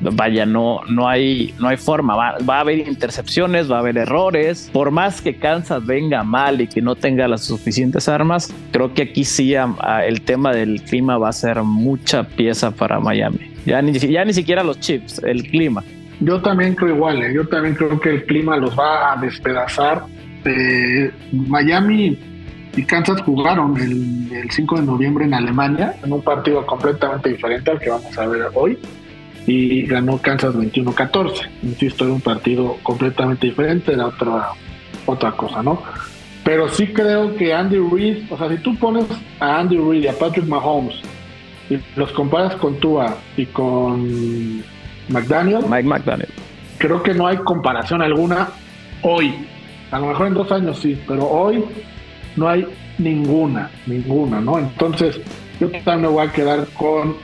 vaya, 0.00 0.46
no, 0.46 0.80
no, 0.88 1.08
hay, 1.08 1.54
no 1.58 1.68
hay 1.68 1.76
forma. 1.76 2.14
Va, 2.14 2.56
a 2.56 2.60
haber 2.60 2.86
intercepciones, 2.86 3.70
va 3.70 3.76
a 3.76 3.78
haber 3.80 3.98
errores. 3.98 4.70
Por 4.72 4.90
más 4.90 5.20
que 5.20 5.36
Kansas 5.36 5.84
venga 5.84 6.22
mal 6.22 6.60
y 6.60 6.66
que 6.66 6.82
no 6.82 6.94
tenga 6.94 7.26
las 7.28 7.44
suficientes 7.44 8.08
armas, 8.08 8.52
creo 8.70 8.94
que 8.94 9.02
aquí 9.02 9.24
sí 9.24 9.54
el 9.54 10.20
tema 10.22 10.52
del 10.52 10.82
clima 10.82 11.18
va 11.18 11.30
a 11.30 11.32
ser 11.32 11.62
mucha 11.62 12.24
pieza 12.24 12.70
para 12.70 13.00
Miami. 13.00 13.52
Ya 13.66 13.82
ni, 13.82 13.92
ya 13.92 14.24
ni 14.24 14.32
siquiera 14.32 14.62
los 14.62 14.78
chips, 14.80 15.20
el 15.24 15.42
clima. 15.42 15.82
Yo 16.20 16.40
también 16.40 16.74
creo 16.74 16.94
igual, 16.94 17.22
¿eh? 17.22 17.32
yo 17.32 17.46
también 17.46 17.74
creo 17.74 18.00
que 18.00 18.10
el 18.10 18.24
clima 18.24 18.56
los 18.56 18.76
va 18.76 19.12
a 19.12 19.16
despedazar. 19.16 20.04
Eh, 20.44 21.12
Miami 21.32 22.18
y 22.76 22.82
Kansas 22.84 23.20
jugaron 23.22 23.76
el, 23.76 24.32
el 24.32 24.50
5 24.50 24.80
de 24.80 24.82
noviembre 24.82 25.24
en 25.24 25.34
Alemania, 25.34 25.94
en 26.02 26.12
un 26.12 26.22
partido 26.22 26.64
completamente 26.66 27.28
diferente 27.30 27.70
al 27.70 27.78
que 27.78 27.90
vamos 27.90 28.18
a 28.18 28.26
ver 28.26 28.48
hoy 28.54 28.78
y 29.48 29.86
ganó 29.86 30.18
Kansas 30.18 30.54
21-14. 30.54 31.48
Insisto, 31.62 32.04
era 32.04 32.12
un 32.12 32.20
partido 32.20 32.76
completamente 32.82 33.46
diferente, 33.46 33.92
era 33.92 34.06
otra, 34.06 34.50
otra 35.06 35.32
cosa, 35.32 35.62
¿no? 35.62 35.82
Pero 36.44 36.68
sí 36.68 36.88
creo 36.88 37.34
que 37.34 37.54
Andy 37.54 37.78
Reid, 37.78 38.30
o 38.30 38.36
sea, 38.36 38.48
si 38.50 38.58
tú 38.58 38.76
pones 38.76 39.06
a 39.40 39.58
Andy 39.58 39.78
Reid 39.78 40.04
y 40.04 40.06
a 40.08 40.18
Patrick 40.18 40.46
Mahomes 40.46 40.96
y 41.70 41.78
los 41.96 42.12
comparas 42.12 42.56
con 42.56 42.76
Tua 42.76 43.16
y 43.36 43.46
con 43.46 44.62
McDaniel, 45.08 45.64
Mike 45.68 45.88
McDaniel, 45.88 46.28
creo 46.78 47.02
que 47.02 47.14
no 47.14 47.26
hay 47.26 47.36
comparación 47.38 48.02
alguna 48.02 48.48
hoy. 49.02 49.46
A 49.90 49.98
lo 49.98 50.06
mejor 50.06 50.26
en 50.26 50.34
dos 50.34 50.52
años 50.52 50.78
sí, 50.78 51.00
pero 51.06 51.26
hoy 51.26 51.64
no 52.36 52.48
hay 52.48 52.66
ninguna, 52.98 53.70
ninguna, 53.86 54.40
¿no? 54.40 54.58
Entonces, 54.58 55.20
yo 55.60 55.70
también 55.70 56.02
me 56.02 56.08
voy 56.08 56.26
a 56.26 56.32
quedar 56.32 56.66
con, 56.74 57.16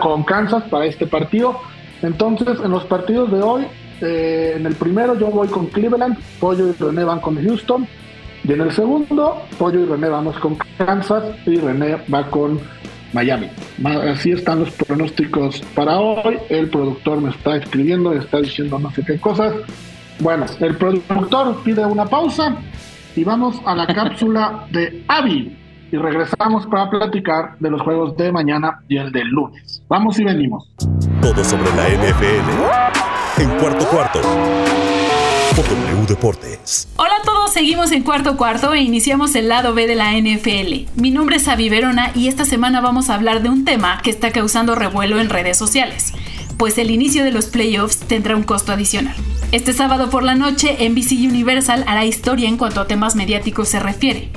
con 0.00 0.22
Kansas 0.24 0.64
para 0.64 0.86
este 0.86 1.06
partido. 1.06 1.60
Entonces, 2.02 2.58
en 2.64 2.70
los 2.70 2.84
partidos 2.84 3.30
de 3.30 3.42
hoy, 3.42 3.66
eh, 4.00 4.54
en 4.56 4.66
el 4.66 4.74
primero 4.74 5.16
yo 5.16 5.28
voy 5.28 5.48
con 5.48 5.66
Cleveland, 5.66 6.18
Pollo 6.40 6.68
y 6.68 6.72
René 6.72 7.04
van 7.04 7.20
con 7.20 7.36
Houston. 7.36 7.86
Y 8.44 8.52
en 8.52 8.60
el 8.60 8.72
segundo, 8.72 9.42
Pollo 9.58 9.80
y 9.80 9.84
René 9.84 10.08
vamos 10.08 10.36
con 10.38 10.56
Kansas 10.76 11.22
y 11.46 11.56
René 11.56 11.98
va 12.12 12.26
con 12.28 12.58
Miami. 13.12 13.48
Así 14.10 14.32
están 14.32 14.60
los 14.60 14.70
pronósticos 14.72 15.60
para 15.74 15.98
hoy. 15.98 16.38
El 16.48 16.68
productor 16.68 17.20
me 17.20 17.30
está 17.30 17.56
escribiendo, 17.56 18.12
está 18.12 18.40
diciendo 18.40 18.78
no 18.78 18.90
sé 18.90 19.02
qué 19.04 19.18
cosas. 19.18 19.54
Bueno, 20.18 20.46
el 20.60 20.76
productor 20.76 21.62
pide 21.62 21.84
una 21.84 22.06
pausa 22.06 22.56
y 23.16 23.24
vamos 23.24 23.60
a 23.64 23.74
la 23.74 23.86
cápsula 23.94 24.66
de 24.70 25.04
Avi 25.08 25.56
y 25.90 25.96
regresamos 25.96 26.66
para 26.66 26.88
platicar 26.88 27.58
de 27.58 27.70
los 27.70 27.82
juegos 27.82 28.16
de 28.16 28.32
mañana 28.32 28.80
y 28.88 28.96
el 28.96 29.12
del 29.12 29.28
lunes. 29.28 29.82
Vamos 29.88 30.18
y 30.18 30.24
venimos. 30.24 30.70
Todo 31.20 31.44
sobre 31.44 31.70
la 31.76 31.88
NFL 31.88 33.42
en 33.42 33.50
cuarto 33.58 33.86
cuarto. 33.86 34.20
W 35.54 36.06
Deportes. 36.08 36.88
Hola 36.96 37.12
a 37.20 37.24
todos, 37.24 37.52
seguimos 37.52 37.92
en 37.92 38.04
cuarto 38.04 38.38
cuarto 38.38 38.72
e 38.72 38.80
iniciamos 38.80 39.34
el 39.34 39.48
lado 39.48 39.74
B 39.74 39.86
de 39.86 39.96
la 39.96 40.12
NFL. 40.12 40.90
Mi 40.98 41.10
nombre 41.10 41.36
es 41.36 41.46
Avi 41.46 41.68
Verona 41.68 42.10
y 42.14 42.28
esta 42.28 42.46
semana 42.46 42.80
vamos 42.80 43.10
a 43.10 43.16
hablar 43.16 43.42
de 43.42 43.50
un 43.50 43.66
tema 43.66 44.00
que 44.02 44.08
está 44.08 44.30
causando 44.30 44.74
revuelo 44.74 45.20
en 45.20 45.28
redes 45.28 45.58
sociales, 45.58 46.14
pues 46.56 46.78
el 46.78 46.90
inicio 46.90 47.22
de 47.22 47.32
los 47.32 47.46
playoffs 47.46 47.98
tendrá 47.98 48.34
un 48.34 48.44
costo 48.44 48.72
adicional. 48.72 49.14
Este 49.52 49.74
sábado 49.74 50.08
por 50.08 50.22
la 50.22 50.34
noche, 50.34 50.88
NBC 50.88 51.28
Universal 51.28 51.84
hará 51.86 52.06
historia 52.06 52.48
en 52.48 52.56
cuanto 52.56 52.80
a 52.80 52.86
temas 52.86 53.14
mediáticos 53.14 53.68
se 53.68 53.78
refiere. 53.78 54.30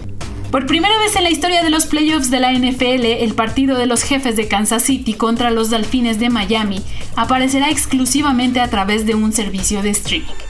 Por 0.52 0.66
primera 0.66 0.98
vez 1.00 1.16
en 1.16 1.24
la 1.24 1.32
historia 1.32 1.64
de 1.64 1.70
los 1.70 1.86
playoffs 1.86 2.30
de 2.30 2.42
la 2.42 2.52
NFL, 2.52 3.06
el 3.06 3.36
partido 3.36 3.78
de 3.78 3.86
los 3.86 4.04
jefes 4.04 4.36
de 4.36 4.50
Kansas 4.50 4.84
City 4.84 5.14
contra 5.14 5.50
los 5.50 5.70
Delfines 5.70 6.20
de 6.20 6.30
Miami 6.30 6.82
aparecerá 7.16 7.70
exclusivamente 7.70 8.60
a 8.60 8.70
través 8.70 9.06
de 9.06 9.16
un 9.16 9.32
servicio 9.32 9.82
de 9.82 9.92
streaming. 9.92 10.45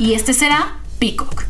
Y 0.00 0.14
este 0.14 0.32
será 0.32 0.78
Peacock. 0.98 1.44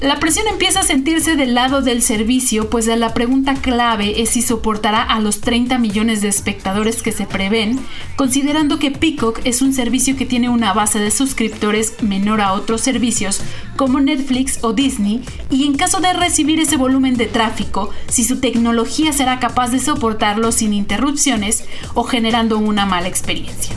La 0.00 0.18
presión 0.18 0.48
empieza 0.48 0.80
a 0.80 0.82
sentirse 0.82 1.36
del 1.36 1.54
lado 1.54 1.82
del 1.82 2.02
servicio, 2.02 2.68
pues 2.68 2.88
la 2.88 3.14
pregunta 3.14 3.54
clave 3.54 4.20
es 4.20 4.30
si 4.30 4.42
soportará 4.42 5.00
a 5.04 5.20
los 5.20 5.40
30 5.40 5.78
millones 5.78 6.20
de 6.20 6.26
espectadores 6.26 7.00
que 7.00 7.12
se 7.12 7.26
prevén, 7.26 7.78
considerando 8.16 8.80
que 8.80 8.90
Peacock 8.90 9.38
es 9.44 9.62
un 9.62 9.72
servicio 9.72 10.16
que 10.16 10.26
tiene 10.26 10.48
una 10.48 10.72
base 10.72 10.98
de 10.98 11.12
suscriptores 11.12 12.02
menor 12.02 12.40
a 12.40 12.54
otros 12.54 12.80
servicios 12.80 13.40
como 13.76 14.00
Netflix 14.00 14.58
o 14.62 14.72
Disney, 14.72 15.22
y 15.48 15.66
en 15.66 15.76
caso 15.76 16.00
de 16.00 16.12
recibir 16.12 16.58
ese 16.58 16.76
volumen 16.76 17.16
de 17.16 17.26
tráfico, 17.26 17.90
si 18.08 18.24
su 18.24 18.40
tecnología 18.40 19.12
será 19.12 19.38
capaz 19.38 19.70
de 19.70 19.78
soportarlo 19.78 20.50
sin 20.50 20.74
interrupciones 20.74 21.64
o 21.94 22.02
generando 22.02 22.58
una 22.58 22.84
mala 22.84 23.06
experiencia. 23.06 23.76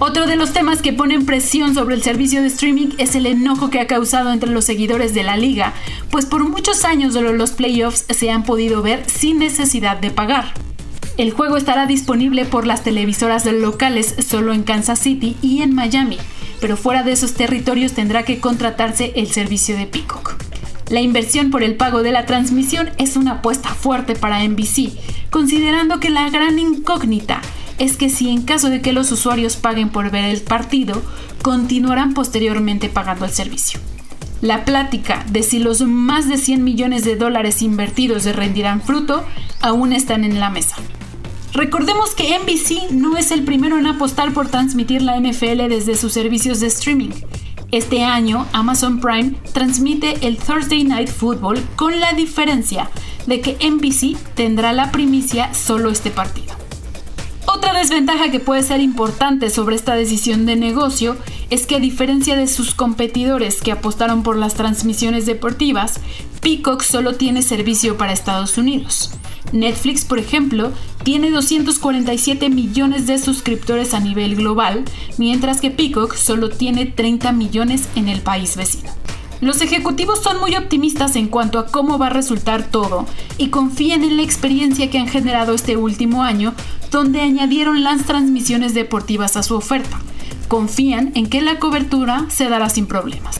Otro 0.00 0.26
de 0.26 0.34
los 0.34 0.52
temas 0.52 0.82
que 0.82 0.92
ponen 0.92 1.24
presión 1.24 1.72
sobre 1.74 1.94
el 1.94 2.02
servicio 2.02 2.42
de 2.42 2.48
streaming 2.48 2.88
es 2.98 3.14
el 3.14 3.26
enojo 3.26 3.70
que 3.70 3.78
ha 3.78 3.86
causado 3.86 4.32
entre 4.32 4.50
los 4.50 4.64
seguidores 4.64 5.14
de 5.14 5.22
la 5.22 5.36
liga, 5.36 5.72
pues 6.10 6.26
por 6.26 6.48
muchos 6.48 6.84
años 6.84 7.14
los 7.14 7.52
playoffs 7.52 8.04
se 8.10 8.30
han 8.30 8.42
podido 8.42 8.82
ver 8.82 9.08
sin 9.08 9.38
necesidad 9.38 9.96
de 9.98 10.10
pagar. 10.10 10.52
El 11.16 11.30
juego 11.30 11.56
estará 11.56 11.86
disponible 11.86 12.44
por 12.44 12.66
las 12.66 12.82
televisoras 12.82 13.46
locales 13.46 14.16
solo 14.26 14.52
en 14.52 14.64
Kansas 14.64 14.98
City 14.98 15.36
y 15.42 15.62
en 15.62 15.72
Miami, 15.72 16.18
pero 16.60 16.76
fuera 16.76 17.04
de 17.04 17.12
esos 17.12 17.34
territorios 17.34 17.92
tendrá 17.92 18.24
que 18.24 18.40
contratarse 18.40 19.12
el 19.14 19.28
servicio 19.28 19.76
de 19.76 19.86
Peacock. 19.86 20.34
La 20.90 21.02
inversión 21.02 21.50
por 21.50 21.62
el 21.62 21.76
pago 21.76 22.02
de 22.02 22.10
la 22.10 22.26
transmisión 22.26 22.90
es 22.98 23.16
una 23.16 23.34
apuesta 23.34 23.68
fuerte 23.68 24.16
para 24.16 24.42
NBC, 24.42 24.90
considerando 25.30 26.00
que 26.00 26.10
la 26.10 26.28
gran 26.30 26.58
incógnita 26.58 27.40
es 27.78 27.96
que 27.96 28.10
si 28.10 28.30
en 28.30 28.42
caso 28.42 28.70
de 28.70 28.80
que 28.80 28.92
los 28.92 29.10
usuarios 29.12 29.56
paguen 29.56 29.88
por 29.88 30.10
ver 30.10 30.24
el 30.24 30.40
partido, 30.40 31.02
continuarán 31.42 32.14
posteriormente 32.14 32.88
pagando 32.88 33.24
el 33.24 33.30
servicio. 33.30 33.80
La 34.40 34.64
plática 34.64 35.24
de 35.30 35.42
si 35.42 35.58
los 35.58 35.80
más 35.82 36.28
de 36.28 36.36
100 36.36 36.62
millones 36.62 37.04
de 37.04 37.16
dólares 37.16 37.62
invertidos 37.62 38.24
se 38.24 38.32
rendirán 38.32 38.82
fruto 38.82 39.24
aún 39.60 39.92
están 39.92 40.24
en 40.24 40.38
la 40.38 40.50
mesa. 40.50 40.76
Recordemos 41.54 42.14
que 42.14 42.36
NBC 42.38 42.90
no 42.90 43.16
es 43.16 43.30
el 43.30 43.44
primero 43.44 43.78
en 43.78 43.86
apostar 43.86 44.32
por 44.32 44.48
transmitir 44.48 45.02
la 45.02 45.18
NFL 45.18 45.68
desde 45.68 45.94
sus 45.94 46.12
servicios 46.12 46.60
de 46.60 46.66
streaming. 46.66 47.10
Este 47.70 48.04
año, 48.04 48.46
Amazon 48.52 49.00
Prime 49.00 49.34
transmite 49.52 50.26
el 50.26 50.36
Thursday 50.36 50.84
Night 50.84 51.08
Football 51.08 51.62
con 51.76 51.98
la 52.00 52.12
diferencia 52.12 52.90
de 53.26 53.40
que 53.40 53.56
NBC 53.68 54.16
tendrá 54.34 54.72
la 54.72 54.90
primicia 54.92 55.54
solo 55.54 55.90
este 55.90 56.10
partido. 56.10 56.63
Otra 57.64 57.78
desventaja 57.78 58.30
que 58.30 58.40
puede 58.40 58.62
ser 58.62 58.82
importante 58.82 59.48
sobre 59.48 59.74
esta 59.74 59.94
decisión 59.94 60.44
de 60.44 60.54
negocio 60.54 61.16
es 61.48 61.66
que 61.66 61.76
a 61.76 61.80
diferencia 61.80 62.36
de 62.36 62.46
sus 62.46 62.74
competidores 62.74 63.62
que 63.62 63.72
apostaron 63.72 64.22
por 64.22 64.36
las 64.36 64.52
transmisiones 64.52 65.24
deportivas, 65.24 65.98
Peacock 66.42 66.82
solo 66.82 67.14
tiene 67.14 67.40
servicio 67.40 67.96
para 67.96 68.12
Estados 68.12 68.58
Unidos. 68.58 69.12
Netflix, 69.52 70.04
por 70.04 70.18
ejemplo, 70.18 70.72
tiene 71.04 71.30
247 71.30 72.50
millones 72.50 73.06
de 73.06 73.16
suscriptores 73.16 73.94
a 73.94 74.00
nivel 74.00 74.36
global, 74.36 74.84
mientras 75.16 75.62
que 75.62 75.70
Peacock 75.70 76.16
solo 76.16 76.50
tiene 76.50 76.84
30 76.84 77.32
millones 77.32 77.88
en 77.96 78.08
el 78.08 78.20
país 78.20 78.58
vecino. 78.58 78.90
Los 79.44 79.60
ejecutivos 79.60 80.22
son 80.22 80.40
muy 80.40 80.56
optimistas 80.56 81.16
en 81.16 81.28
cuanto 81.28 81.58
a 81.58 81.66
cómo 81.66 81.98
va 81.98 82.06
a 82.06 82.10
resultar 82.10 82.62
todo 82.62 83.04
y 83.36 83.48
confían 83.48 84.02
en 84.02 84.16
la 84.16 84.22
experiencia 84.22 84.88
que 84.88 84.98
han 84.98 85.06
generado 85.06 85.52
este 85.52 85.76
último 85.76 86.22
año, 86.22 86.54
donde 86.90 87.20
añadieron 87.20 87.84
las 87.84 88.04
transmisiones 88.04 88.72
deportivas 88.72 89.36
a 89.36 89.42
su 89.42 89.54
oferta. 89.54 90.00
Confían 90.48 91.12
en 91.14 91.26
que 91.28 91.42
la 91.42 91.58
cobertura 91.58 92.24
se 92.30 92.48
dará 92.48 92.70
sin 92.70 92.86
problemas. 92.86 93.38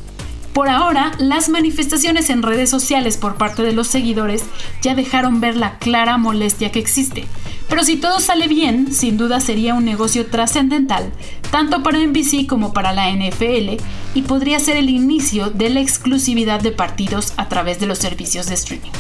Por 0.53 0.69
ahora, 0.69 1.13
las 1.19 1.49
manifestaciones 1.49 2.29
en 2.29 2.43
redes 2.43 2.69
sociales 2.69 3.17
por 3.17 3.37
parte 3.37 3.63
de 3.63 3.73
los 3.73 3.87
seguidores 3.87 4.45
ya 4.83 4.95
dejaron 4.95 5.41
ver 5.41 5.57
la 5.57 5.79
clara 5.79 6.19
molestia 6.19 6.71
que 6.71 6.81
existe. 6.81 7.25
Pero 7.69 7.85
si 7.85 7.97
todo 7.97 8.21
sale 8.21 8.47
bien, 8.47 8.93
sin 8.93 9.17
duda 9.17 9.41
sería 9.41 9.75
un 9.75 9.85
negocio 9.85 10.27
trascendental, 10.27 11.13
tanto 11.51 11.83
para 11.83 11.99
NBC 11.99 12.47
como 12.47 12.73
para 12.73 12.93
la 12.93 13.11
NFL, 13.11 13.83
y 14.15 14.23
podría 14.23 14.61
ser 14.61 14.77
el 14.77 14.91
inicio 14.91 15.51
de 15.51 15.71
la 15.71 15.81
exclusividad 15.81 16.61
de 16.61 16.73
partidos 16.73 17.33
a 17.37 17.49
través 17.49 17.81
de 17.81 17.87
los 17.87 17.99
servicios 17.99 18.47
de 18.47 18.55
streaming. 18.55 18.93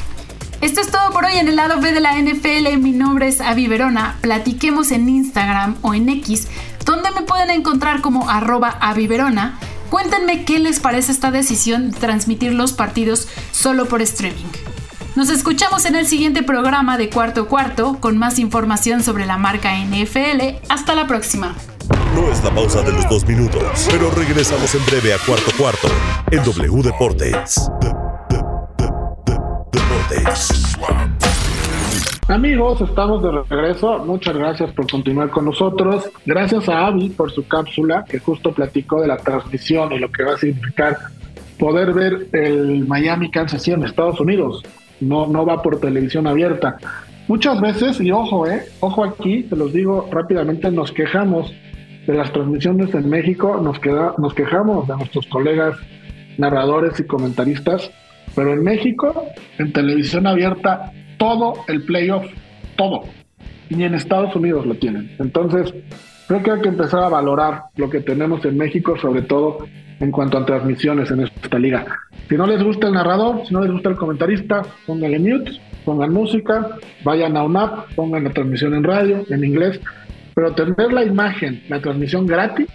Esto 0.60 0.80
es 0.80 0.90
todo 0.90 1.10
por 1.10 1.26
hoy 1.26 1.36
en 1.36 1.48
el 1.48 1.56
lado 1.56 1.80
B 1.80 1.92
de 1.92 2.00
la 2.00 2.18
NFL. 2.18 2.78
Mi 2.78 2.92
nombre 2.92 3.28
es 3.28 3.40
Avi 3.40 3.66
Verona. 3.66 4.16
Platiquemos 4.22 4.92
en 4.92 5.08
Instagram 5.08 5.76
o 5.82 5.92
en 5.92 6.08
X, 6.08 6.48
donde 6.86 7.10
me 7.10 7.22
pueden 7.22 7.50
encontrar 7.50 8.00
como 8.00 8.30
arroba 8.30 8.70
Aviverona 8.80 9.58
Cuéntenme 9.94 10.44
qué 10.44 10.58
les 10.58 10.80
parece 10.80 11.12
esta 11.12 11.30
decisión 11.30 11.92
de 11.92 11.98
transmitir 12.00 12.52
los 12.52 12.72
partidos 12.72 13.28
solo 13.52 13.86
por 13.86 14.02
streaming. 14.02 14.50
Nos 15.16 15.30
escuchamos 15.30 15.84
en 15.84 15.94
el 15.94 16.06
siguiente 16.06 16.42
programa 16.42 16.98
de 16.98 17.08
Cuarto 17.08 17.46
Cuarto 17.46 17.98
con 18.00 18.18
más 18.18 18.40
información 18.40 19.00
sobre 19.00 19.26
la 19.26 19.38
marca 19.38 19.70
NFL. 19.78 20.56
Hasta 20.68 20.96
la 20.96 21.06
próxima. 21.06 21.54
No 22.16 22.32
es 22.32 22.42
la 22.42 22.50
pausa 22.50 22.82
de 22.82 22.90
los 22.90 23.08
dos 23.08 23.24
minutos, 23.24 23.88
pero 23.92 24.10
regresamos 24.10 24.74
en 24.74 24.84
breve 24.86 25.14
a 25.14 25.18
Cuarto 25.18 25.52
Cuarto 25.56 25.86
en 26.32 26.42
W 26.42 26.82
Deportes. 26.82 27.70
Deportes. 29.70 30.76
Amigos, 32.26 32.80
estamos 32.80 33.22
de 33.22 33.30
regreso. 33.30 34.00
Muchas 34.00 34.36
gracias 34.36 34.72
por 34.72 34.90
continuar 34.90 35.30
con 35.30 35.44
nosotros. 35.44 36.10
Gracias 36.26 36.68
a 36.68 36.86
Avi 36.86 37.10
por 37.10 37.30
su 37.30 37.46
cápsula 37.46 38.04
que 38.04 38.18
justo 38.18 38.52
platicó 38.52 39.00
de 39.00 39.06
la 39.06 39.18
transmisión 39.18 39.92
y 39.92 40.00
lo 40.00 40.10
que 40.10 40.24
va 40.24 40.34
a 40.34 40.38
significar 40.38 40.98
poder 41.56 41.92
ver 41.92 42.26
el 42.32 42.84
Miami 42.88 43.30
Kansas 43.30 43.62
City 43.62 43.76
en 43.76 43.84
Estados 43.84 44.18
Unidos. 44.18 44.64
No, 45.00 45.26
no 45.26 45.44
va 45.44 45.62
por 45.62 45.80
televisión 45.80 46.26
abierta. 46.26 46.76
Muchas 47.26 47.60
veces, 47.60 48.00
y 48.00 48.10
ojo, 48.10 48.46
eh, 48.46 48.64
ojo 48.80 49.04
aquí, 49.04 49.44
te 49.44 49.56
los 49.56 49.72
digo 49.72 50.08
rápidamente, 50.10 50.70
nos 50.70 50.92
quejamos 50.92 51.52
de 52.06 52.14
las 52.14 52.30
transmisiones 52.32 52.94
en 52.94 53.08
México, 53.08 53.60
nos, 53.62 53.78
queda, 53.78 54.14
nos 54.18 54.34
quejamos 54.34 54.86
de 54.86 54.96
nuestros 54.96 55.26
colegas 55.26 55.76
narradores 56.36 57.00
y 57.00 57.04
comentaristas, 57.04 57.90
pero 58.34 58.52
en 58.52 58.62
México, 58.62 59.26
en 59.58 59.72
televisión 59.72 60.26
abierta, 60.26 60.92
todo 61.16 61.54
el 61.68 61.84
playoff, 61.84 62.26
todo. 62.76 63.04
Y 63.70 63.82
en 63.82 63.94
Estados 63.94 64.36
Unidos 64.36 64.66
lo 64.66 64.74
tienen. 64.74 65.10
Entonces, 65.18 65.72
creo 66.26 66.42
que 66.42 66.50
hay 66.50 66.60
que 66.60 66.68
empezar 66.68 67.02
a 67.04 67.08
valorar 67.08 67.64
lo 67.76 67.90
que 67.90 68.00
tenemos 68.00 68.44
en 68.44 68.56
México, 68.56 68.96
sobre 69.00 69.22
todo 69.22 69.66
en 70.00 70.10
cuanto 70.10 70.38
a 70.38 70.46
transmisiones 70.46 71.10
en 71.10 71.20
esta 71.20 71.58
liga. 71.58 71.84
Si 72.28 72.36
no 72.36 72.46
les 72.46 72.62
gusta 72.62 72.88
el 72.88 72.94
narrador, 72.94 73.46
si 73.46 73.52
no 73.52 73.60
les 73.60 73.70
gusta 73.70 73.90
el 73.90 73.96
comentarista, 73.96 74.62
pónganle 74.86 75.18
mute, 75.18 75.52
pongan 75.84 76.12
música, 76.12 76.78
vayan 77.04 77.36
a 77.36 77.42
una 77.42 77.62
app, 77.62 77.94
pongan 77.94 78.24
la 78.24 78.30
transmisión 78.30 78.74
en 78.74 78.84
radio, 78.84 79.24
en 79.28 79.44
inglés, 79.44 79.80
pero 80.34 80.52
tener 80.52 80.92
la 80.92 81.04
imagen, 81.04 81.62
la 81.68 81.80
transmisión 81.80 82.26
gratis, 82.26 82.66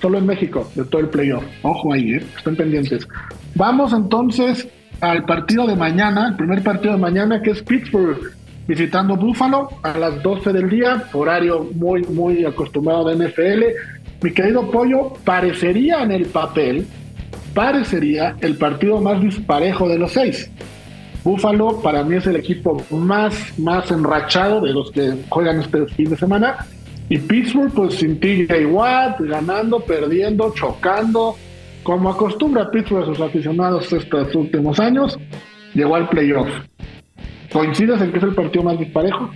solo 0.00 0.18
en 0.18 0.26
México, 0.26 0.70
de 0.74 0.84
todo 0.84 1.00
el 1.00 1.08
playoff. 1.08 1.44
Ojo 1.62 1.92
ahí, 1.92 2.14
¿eh? 2.14 2.26
estén 2.36 2.56
pendientes. 2.56 3.08
Vamos 3.54 3.92
entonces 3.92 4.68
al 5.00 5.24
partido 5.24 5.66
de 5.66 5.74
mañana, 5.74 6.28
el 6.28 6.36
primer 6.36 6.62
partido 6.62 6.94
de 6.94 7.00
mañana 7.00 7.42
que 7.42 7.50
es 7.50 7.62
Pittsburgh 7.62 8.36
visitando 8.66 9.16
Buffalo 9.16 9.68
a 9.82 9.96
las 9.98 10.22
12 10.22 10.52
del 10.52 10.68
día, 10.68 11.04
horario 11.12 11.66
muy, 11.74 12.02
muy 12.04 12.44
acostumbrado 12.44 13.08
de 13.08 13.26
NFL. 13.26 13.64
Mi 14.22 14.32
querido 14.32 14.70
Pollo, 14.70 15.12
parecería 15.24 16.02
en 16.02 16.12
el 16.12 16.26
papel, 16.26 16.86
parecería 17.54 18.36
el 18.40 18.56
partido 18.56 19.00
más 19.00 19.20
disparejo 19.20 19.88
de 19.88 19.98
los 19.98 20.12
seis. 20.12 20.50
Buffalo 21.22 21.80
para 21.80 22.04
mí 22.04 22.16
es 22.16 22.26
el 22.26 22.36
equipo 22.36 22.82
más, 22.90 23.58
más 23.58 23.90
enrachado 23.90 24.60
de 24.60 24.72
los 24.72 24.90
que 24.92 25.12
juegan 25.28 25.60
este 25.60 25.86
fin 25.86 26.10
de 26.10 26.16
semana. 26.16 26.66
Y 27.08 27.18
Pittsburgh, 27.18 27.72
pues 27.72 27.94
sin 27.94 28.18
TJ 28.18 28.66
Watt, 28.66 29.20
ganando, 29.20 29.80
perdiendo, 29.80 30.52
chocando, 30.54 31.36
como 31.82 32.10
acostumbra 32.10 32.70
Pittsburgh 32.70 33.04
a 33.04 33.06
sus 33.06 33.20
aficionados 33.20 33.92
estos 33.92 34.34
últimos 34.34 34.80
años, 34.80 35.18
llegó 35.74 35.96
al 35.96 36.08
playoff. 36.08 36.48
¿Coincides 37.56 38.02
en 38.02 38.12
que 38.12 38.18
es 38.18 38.24
el 38.24 38.34
partido 38.34 38.64
más 38.64 38.78
disparejo? 38.78 39.30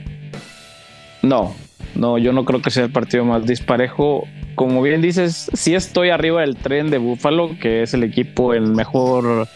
No, 1.22 1.54
no, 1.94 2.18
yo 2.18 2.34
no 2.34 2.44
creo 2.44 2.60
que 2.60 2.70
sea 2.70 2.84
el 2.84 2.92
partido 2.92 3.24
más 3.24 3.46
disparejo. 3.46 4.28
Como 4.56 4.82
bien 4.82 5.00
dices, 5.00 5.50
sí 5.54 5.74
estoy 5.74 6.10
arriba 6.10 6.42
del 6.42 6.56
tren 6.56 6.90
de 6.90 6.98
Buffalo, 6.98 7.56
que 7.58 7.82
es 7.82 7.94
el 7.94 8.04
equipo 8.04 8.52
en 8.52 8.74
mejor 8.74 9.48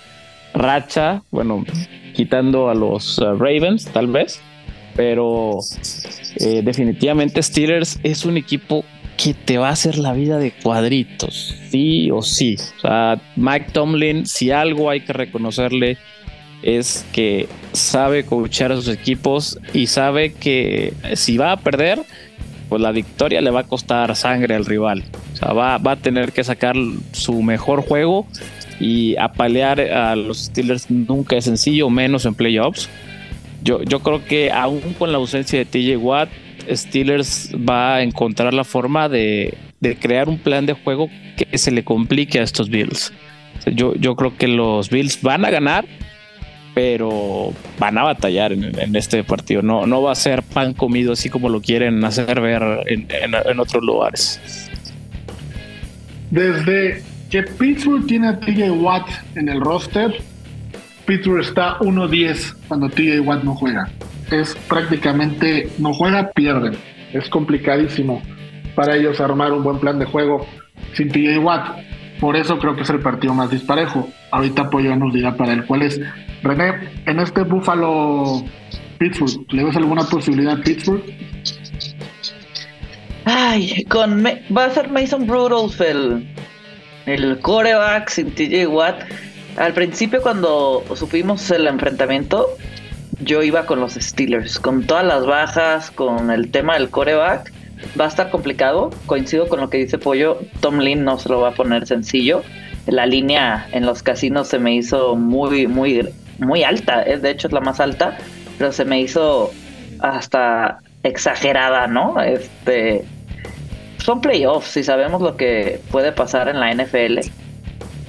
racha, 0.54 1.22
bueno, 1.30 1.62
quitando 2.14 2.70
a 2.70 2.74
los 2.74 3.18
uh, 3.18 3.34
Ravens 3.34 3.84
tal 3.84 4.06
vez, 4.06 4.40
pero 4.96 5.58
eh, 6.40 6.62
definitivamente 6.64 7.42
Steelers 7.42 8.00
es 8.02 8.24
un 8.24 8.38
equipo 8.38 8.82
que 9.18 9.34
te 9.34 9.58
va 9.58 9.68
a 9.68 9.72
hacer 9.72 9.98
la 9.98 10.14
vida 10.14 10.38
de 10.38 10.52
cuadritos, 10.52 11.54
sí 11.68 12.10
o 12.10 12.22
sí. 12.22 12.56
O 12.78 12.80
sea, 12.80 13.20
Mike 13.36 13.72
Tomlin, 13.72 14.24
si 14.24 14.50
algo 14.50 14.88
hay 14.88 15.00
que 15.00 15.12
reconocerle, 15.12 15.98
es 16.64 17.04
que 17.12 17.46
sabe 17.72 18.24
coachar 18.24 18.72
a 18.72 18.76
sus 18.76 18.88
equipos 18.88 19.58
y 19.72 19.86
sabe 19.86 20.32
que 20.32 20.94
si 21.14 21.36
va 21.36 21.52
a 21.52 21.56
perder, 21.58 22.00
pues 22.68 22.80
la 22.80 22.90
victoria 22.90 23.40
le 23.42 23.50
va 23.50 23.60
a 23.60 23.64
costar 23.64 24.16
sangre 24.16 24.54
al 24.54 24.64
rival. 24.64 25.04
O 25.34 25.36
sea, 25.36 25.52
va, 25.52 25.78
va 25.78 25.92
a 25.92 25.96
tener 25.96 26.32
que 26.32 26.42
sacar 26.42 26.74
su 27.12 27.42
mejor 27.42 27.82
juego 27.82 28.26
y 28.80 29.16
apalear 29.16 29.80
a 29.80 30.16
los 30.16 30.44
Steelers 30.44 30.90
nunca 30.90 31.36
es 31.36 31.44
sencillo, 31.44 31.90
menos 31.90 32.24
en 32.24 32.34
playoffs. 32.34 32.88
Yo, 33.62 33.82
yo 33.82 34.00
creo 34.00 34.24
que 34.24 34.50
aún 34.50 34.94
con 34.98 35.12
la 35.12 35.18
ausencia 35.18 35.58
de 35.58 35.64
TJ 35.64 35.96
Watt, 35.98 36.28
Steelers 36.70 37.50
va 37.56 37.96
a 37.96 38.02
encontrar 38.02 38.54
la 38.54 38.64
forma 38.64 39.08
de, 39.08 39.56
crear 40.00 40.28
un 40.28 40.38
plan 40.38 40.66
de 40.66 40.72
juego 40.72 41.10
que 41.36 41.58
se 41.58 41.70
le 41.70 41.84
complique 41.84 42.40
a 42.40 42.42
estos 42.42 42.70
Bills. 42.70 43.12
Yo, 43.66 43.94
yo 43.94 44.16
creo 44.16 44.36
que 44.36 44.48
los 44.48 44.90
Bills 44.90 45.20
van 45.22 45.44
a 45.44 45.50
ganar, 45.50 45.86
pero 46.74 47.52
van 47.78 47.96
a 47.98 48.02
batallar 48.02 48.52
en, 48.52 48.96
este 48.96 49.24
partido. 49.24 49.62
No, 49.62 49.86
no 49.86 50.02
va 50.02 50.12
a 50.12 50.16
ser 50.16 50.42
pan 50.42 50.74
comido 50.74 51.12
así 51.12 51.30
como 51.30 51.48
lo 51.48 51.60
quieren 51.60 52.04
hacer 52.04 52.40
ver 52.40 52.62
en, 52.86 53.06
en 53.10 53.60
otros 53.60 53.82
lugares. 53.82 54.40
Desde 56.30 57.02
que 57.30 57.42
Pittsburgh 57.44 58.06
tiene 58.06 58.28
a 58.28 58.40
TJ 58.40 58.70
Watt 58.70 59.08
en 59.36 59.48
el 59.48 59.60
roster, 59.60 60.20
Pittsburgh 61.06 61.42
está 61.42 61.78
1-10 61.78 62.54
cuando 62.68 62.88
TJ 62.88 63.20
Watt 63.20 63.44
no 63.44 63.54
juega 63.54 63.88
es 64.30 64.54
prácticamente 64.68 65.68
no 65.78 65.92
juega, 65.92 66.30
pierden. 66.32 66.74
Es 67.12 67.28
complicadísimo 67.28 68.22
para 68.74 68.96
ellos 68.96 69.20
armar 69.20 69.52
un 69.52 69.62
buen 69.62 69.78
plan 69.78 69.98
de 69.98 70.04
juego 70.04 70.46
sin 70.94 71.08
TJ 71.08 71.38
Watt. 71.38 71.78
Por 72.20 72.36
eso 72.36 72.58
creo 72.58 72.76
que 72.76 72.82
es 72.82 72.90
el 72.90 73.00
partido 73.00 73.34
más 73.34 73.50
disparejo. 73.50 74.08
Ahorita 74.30 74.62
Apoyo 74.62 74.94
nos 74.96 75.12
dirá 75.12 75.36
para 75.36 75.52
él 75.52 75.64
cuál 75.66 75.82
es. 75.82 76.00
René, 76.42 76.90
en 77.06 77.20
este 77.20 77.42
Buffalo 77.42 78.44
Pittsburgh, 78.98 79.52
¿le 79.52 79.64
ves 79.64 79.76
alguna 79.76 80.04
posibilidad 80.04 80.58
a 80.58 80.62
Pittsburgh? 80.62 81.02
Ay, 83.24 83.84
con 83.84 84.24
va 84.24 84.64
a 84.64 84.70
ser 84.70 84.90
Mason 84.90 85.26
Rudolph 85.26 85.80
el, 85.80 86.28
el 87.06 87.38
coreback 87.40 88.08
sin 88.10 88.34
TJ 88.34 88.66
Watt. 88.66 89.02
Al 89.56 89.72
principio 89.72 90.20
cuando 90.20 90.84
supimos 90.94 91.50
el 91.50 91.66
enfrentamiento, 91.66 92.48
yo 93.20 93.42
iba 93.42 93.64
con 93.64 93.80
los 93.80 93.94
Steelers, 93.94 94.58
con 94.58 94.86
todas 94.86 95.04
las 95.04 95.24
bajas, 95.24 95.90
con 95.90 96.30
el 96.30 96.50
tema 96.50 96.74
del 96.74 96.90
coreback. 96.90 97.53
Va 97.98 98.06
a 98.06 98.08
estar 98.08 98.30
complicado, 98.30 98.90
coincido 99.06 99.48
con 99.48 99.60
lo 99.60 99.70
que 99.70 99.78
dice 99.78 99.98
Pollo, 99.98 100.38
Tom 100.60 100.78
Lynn 100.78 101.04
no 101.04 101.18
se 101.18 101.28
lo 101.28 101.40
va 101.40 101.50
a 101.50 101.54
poner 101.54 101.86
sencillo. 101.86 102.42
La 102.86 103.06
línea 103.06 103.66
en 103.72 103.86
los 103.86 104.02
casinos 104.02 104.48
se 104.48 104.58
me 104.58 104.74
hizo 104.74 105.16
muy, 105.16 105.66
muy, 105.66 106.08
muy 106.38 106.62
alta, 106.62 107.02
eh, 107.02 107.18
de 107.18 107.30
hecho 107.30 107.46
es 107.48 107.52
la 107.52 107.60
más 107.60 107.80
alta, 107.80 108.18
pero 108.58 108.72
se 108.72 108.84
me 108.84 109.00
hizo 109.00 109.50
hasta 110.00 110.80
exagerada, 111.02 111.86
¿no? 111.86 112.20
Este, 112.20 113.04
son 114.04 114.20
playoffs 114.20 114.76
y 114.76 114.84
sabemos 114.84 115.22
lo 115.22 115.36
que 115.36 115.80
puede 115.90 116.12
pasar 116.12 116.48
en 116.48 116.60
la 116.60 116.74
NFL. 116.74 117.20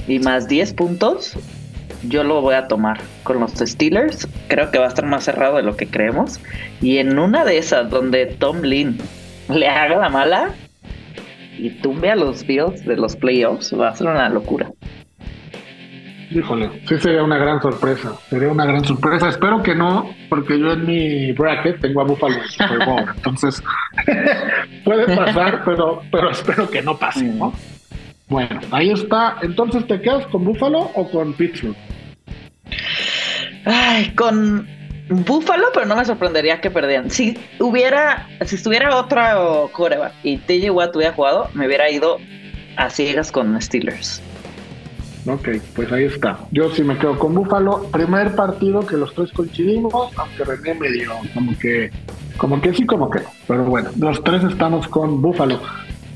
Y 0.07 0.19
más 0.19 0.47
10 0.47 0.73
puntos, 0.73 1.33
yo 2.03 2.23
lo 2.23 2.41
voy 2.41 2.55
a 2.55 2.67
tomar 2.67 2.99
con 3.23 3.39
los 3.39 3.53
Steelers. 3.53 4.27
Creo 4.47 4.71
que 4.71 4.79
va 4.79 4.85
a 4.85 4.89
estar 4.89 5.05
más 5.05 5.23
cerrado 5.23 5.57
de 5.57 5.63
lo 5.63 5.75
que 5.75 5.87
creemos. 5.87 6.39
Y 6.81 6.97
en 6.97 7.17
una 7.17 7.45
de 7.45 7.57
esas 7.57 7.89
donde 7.89 8.25
Tom 8.25 8.61
le 9.53 9.67
haga 9.67 9.97
la 9.97 10.09
mala 10.09 10.49
y 11.57 11.69
tumbe 11.81 12.11
a 12.11 12.15
los 12.15 12.45
Bills 12.45 12.85
de 12.85 12.97
los 12.97 13.15
playoffs, 13.15 13.77
va 13.79 13.89
a 13.89 13.95
ser 13.95 14.07
una 14.07 14.29
locura. 14.29 14.71
Híjole, 16.31 16.69
sí 16.87 16.97
sería 16.99 17.23
una 17.23 17.37
gran 17.37 17.61
sorpresa. 17.61 18.13
Sería 18.29 18.49
una 18.49 18.65
gran 18.65 18.83
sorpresa. 18.83 19.29
Espero 19.29 19.61
que 19.61 19.75
no, 19.75 20.09
porque 20.27 20.59
yo 20.59 20.73
en 20.73 20.85
mi 20.85 21.31
bracket 21.33 21.79
tengo 21.79 22.01
a 22.01 22.03
Buffalo 22.03 22.35
en 22.35 22.47
Super 22.47 22.85
Bowl. 22.85 23.05
Entonces, 23.15 23.63
puede 24.83 25.15
pasar, 25.15 25.61
pero, 25.63 26.01
pero 26.11 26.31
espero 26.31 26.69
que 26.69 26.81
no 26.81 26.97
pase, 26.97 27.25
¿no? 27.25 27.53
Bueno, 28.27 28.59
ahí 28.71 28.89
está. 28.89 29.37
Entonces, 29.43 29.85
¿te 29.87 30.01
quedas 30.01 30.25
con 30.27 30.43
Buffalo 30.43 30.91
o 30.95 31.09
con 31.09 31.33
Pittsburgh? 31.33 31.77
Ay, 33.65 34.09
con 34.15 34.67
Buffalo, 35.09 35.67
pero 35.73 35.85
no 35.85 35.95
me 35.95 36.05
sorprendería 36.05 36.61
que 36.61 36.71
perdieran. 36.71 37.11
Si 37.11 37.37
hubiera, 37.59 38.27
si 38.45 38.55
estuviera 38.55 38.95
otra 38.95 39.37
coreback 39.71 40.13
y 40.23 40.37
TJ 40.37 40.71
Watt 40.71 40.95
hubiera 40.95 41.13
jugado, 41.13 41.49
me 41.53 41.67
hubiera 41.67 41.89
ido 41.89 42.17
a 42.77 42.89
ciegas 42.89 43.31
con 43.31 43.59
Steelers. 43.61 44.21
Ok, 45.27 45.49
pues 45.75 45.91
ahí 45.91 46.05
está. 46.05 46.37
Yo 46.51 46.69
sí 46.71 46.83
me 46.83 46.97
quedo 46.97 47.17
con 47.17 47.33
Búfalo. 47.33 47.83
Primer 47.91 48.35
partido 48.35 48.85
que 48.85 48.95
los 48.95 49.13
tres 49.13 49.31
coincidimos, 49.31 50.11
aunque 50.17 50.43
René 50.43 50.75
me 50.75 50.91
dio 50.91 51.11
como 51.33 51.57
que, 51.57 51.89
como 52.37 52.61
que 52.61 52.73
sí, 52.73 52.85
como 52.85 53.09
que 53.09 53.21
no. 53.21 53.29
Pero 53.47 53.65
bueno, 53.65 53.89
los 53.97 54.23
tres 54.23 54.43
estamos 54.43 54.87
con 54.87 55.21
Búfalo. 55.21 55.59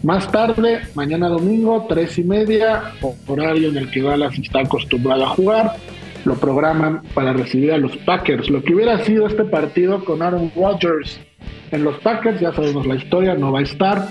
Más 0.03 0.31
tarde, 0.31 0.81
mañana 0.93 1.27
domingo, 1.27 1.85
tres 1.89 2.19
y 2.19 2.23
media, 2.23 2.93
horario 3.27 3.69
en 3.69 3.77
el 3.77 3.91
que 3.91 4.01
Dallas 4.01 4.37
está 4.37 4.59
acostumbrado 4.59 5.25
a 5.25 5.29
jugar. 5.29 5.75
Lo 6.25 6.35
programan 6.35 7.03
para 7.13 7.33
recibir 7.33 7.71
a 7.71 7.77
los 7.77 7.95
Packers. 7.97 8.49
Lo 8.49 8.61
que 8.63 8.73
hubiera 8.73 9.03
sido 9.05 9.27
este 9.27 9.45
partido 9.45 10.03
con 10.03 10.21
Aaron 10.21 10.51
Rodgers 10.55 11.19
en 11.71 11.83
los 11.83 11.99
Packers, 11.99 12.39
ya 12.39 12.53
sabemos 12.53 12.85
la 12.85 12.95
historia, 12.95 13.35
no 13.35 13.51
va 13.51 13.59
a 13.59 13.63
estar 13.63 14.09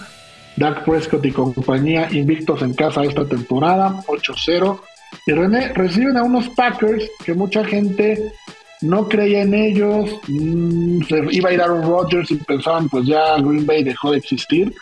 Dak 0.56 0.84
Prescott 0.84 1.24
y 1.24 1.32
compañía 1.32 2.08
invictos 2.10 2.62
en 2.62 2.74
casa 2.74 3.02
esta 3.02 3.24
temporada, 3.26 4.02
8-0. 4.06 4.80
Y 5.26 5.32
René, 5.32 5.72
reciben 5.72 6.16
a 6.16 6.24
unos 6.24 6.48
Packers 6.50 7.08
que 7.24 7.34
mucha 7.34 7.64
gente 7.64 8.32
no 8.80 9.08
creía 9.08 9.42
en 9.42 9.54
ellos, 9.54 10.20
mm, 10.28 11.02
se 11.02 11.24
iba 11.30 11.50
a 11.50 11.52
ir 11.52 11.60
Aaron 11.60 11.82
Rodgers 11.82 12.30
y 12.30 12.36
pensaban 12.36 12.88
pues 12.88 13.06
ya 13.06 13.36
Green 13.36 13.66
Bay 13.66 13.82
dejó 13.84 14.12
de 14.12 14.18
existir. 14.18 14.72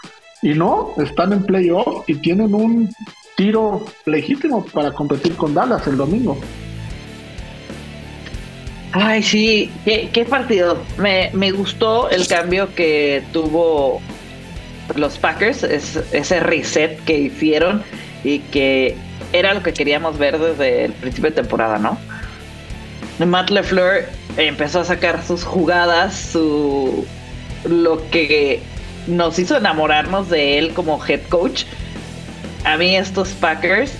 Y 0.42 0.54
no, 0.54 0.92
están 0.98 1.32
en 1.32 1.44
playoff 1.44 2.08
y 2.08 2.14
tienen 2.16 2.54
un 2.54 2.90
tiro 3.36 3.84
legítimo 4.04 4.64
para 4.66 4.92
competir 4.92 5.34
con 5.34 5.54
Dallas 5.54 5.86
el 5.86 5.96
domingo. 5.96 6.38
Ay, 8.98 9.22
sí, 9.22 9.70
qué, 9.84 10.26
partido. 10.28 10.82
Me, 10.96 11.30
me, 11.34 11.50
gustó 11.50 12.08
el 12.08 12.26
cambio 12.26 12.74
que 12.74 13.22
tuvo 13.30 14.00
los 14.94 15.18
Packers, 15.18 15.62
es, 15.64 15.96
ese 16.12 16.40
reset 16.40 16.98
que 17.04 17.18
hicieron 17.18 17.82
y 18.24 18.38
que 18.38 18.96
era 19.34 19.52
lo 19.52 19.62
que 19.62 19.74
queríamos 19.74 20.16
ver 20.16 20.38
desde 20.38 20.86
el 20.86 20.92
principio 20.94 21.28
de 21.28 21.36
temporada, 21.36 21.78
¿no? 21.78 21.98
Matt 23.24 23.50
LeFleur 23.50 24.06
empezó 24.38 24.80
a 24.80 24.84
sacar 24.84 25.22
sus 25.22 25.44
jugadas, 25.44 26.16
su 26.32 27.06
lo 27.68 28.08
que 28.08 28.62
nos 29.06 29.38
hizo 29.38 29.58
enamorarnos 29.58 30.30
de 30.30 30.58
él 30.58 30.72
como 30.72 31.04
head 31.06 31.20
coach. 31.28 31.64
A 32.64 32.78
mí 32.78 32.96
estos 32.96 33.28
Packers, 33.30 33.92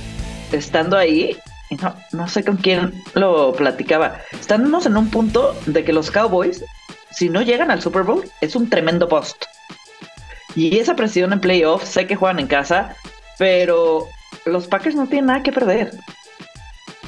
estando 0.53 0.97
ahí, 0.97 1.37
no, 1.81 1.95
no 2.13 2.29
sé 2.29 2.45
con 2.45 2.57
quién 2.57 3.03
lo 3.15 3.53
platicaba, 3.53 4.21
estamos 4.33 4.87
en 4.87 4.97
un 4.97 5.11
punto 5.11 5.57
de 5.67 5.85
que 5.85 5.93
los 5.93 6.11
Cowboys, 6.11 6.65
si 7.11 7.29
no 7.29 7.43
llegan 7.43 7.71
al 7.71 7.83
Super 7.83 8.03
Bowl, 8.03 8.25
es 8.41 8.57
un 8.57 8.69
tremendo 8.69 9.09
post. 9.09 9.45
Y 10.55 10.79
esa 10.79 10.97
presión 10.97 11.33
en 11.33 11.41
playoffs, 11.41 11.89
sé 11.89 12.07
que 12.07 12.17
juegan 12.17 12.39
en 12.39 12.47
casa, 12.47 12.97
pero 13.39 14.09
los 14.47 14.67
Packers 14.67 14.97
no 14.97 15.07
tienen 15.07 15.27
nada 15.27 15.43
que 15.43 15.53
perder. 15.53 15.93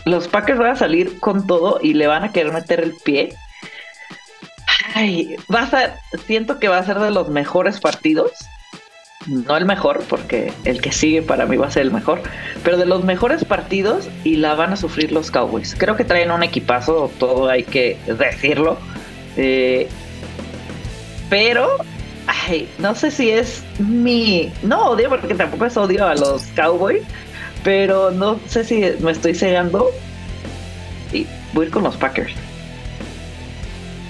Los 0.04 0.28
Packers 0.28 0.59
van 0.59 0.72
a 0.72 0.76
salir 0.76 1.18
con 1.20 1.46
todo 1.46 1.78
y 1.83 1.94
le 1.94 2.07
van 2.07 2.24
a 2.24 2.33
querer 2.33 2.52
meter 2.52 2.81
el 2.81 2.94
pie. 2.94 3.35
Ay, 4.94 5.37
va 5.52 5.62
a 5.62 5.70
ser, 5.70 5.94
siento 6.26 6.59
que 6.59 6.68
va 6.68 6.78
a 6.78 6.85
ser 6.85 6.98
de 6.98 7.11
los 7.11 7.28
mejores 7.28 7.81
partidos. 7.81 8.33
No 9.29 9.57
el 9.57 9.67
mejor, 9.67 10.03
porque 10.09 10.53
el 10.64 10.81
que 10.81 10.91
sigue 10.91 11.21
para 11.21 11.45
mí 11.45 11.57
va 11.57 11.67
a 11.67 11.71
ser 11.71 11.83
el 11.83 11.91
mejor, 11.91 12.23
pero 12.64 12.79
de 12.79 12.87
los 12.87 13.05
mejores 13.05 13.45
partidos 13.45 14.09
y 14.25 14.37
la 14.37 14.55
van 14.55 14.73
a 14.73 14.77
sufrir 14.77 15.12
los 15.12 15.31
Cowboys. 15.31 15.75
Creo 15.77 15.97
que 15.97 16.05
traen 16.05 16.31
un 16.31 16.43
equipazo, 16.43 17.11
todo 17.19 17.49
hay 17.49 17.64
que 17.64 17.99
decirlo. 18.07 18.79
Eh, 19.37 19.88
pero 21.29 21.69
ay, 22.27 22.69
no 22.79 22.95
sé 22.95 23.11
si 23.11 23.31
es 23.31 23.62
mi, 23.79 24.51
no 24.62 24.91
odio 24.91 25.11
porque 25.11 25.35
tampoco 25.35 25.67
es 25.67 25.77
odio 25.77 26.07
a 26.07 26.14
los 26.14 26.45
Cowboys, 26.57 27.03
pero 27.64 28.11
no 28.11 28.38
sé 28.47 28.64
si 28.64 28.83
me 29.01 29.12
estoy 29.12 29.35
cegando 29.35 29.91
y 31.12 31.27
voy 31.53 31.64
a 31.64 31.67
ir 31.67 31.73
con 31.73 31.85
los 31.85 31.97
Packers. 31.97 32.33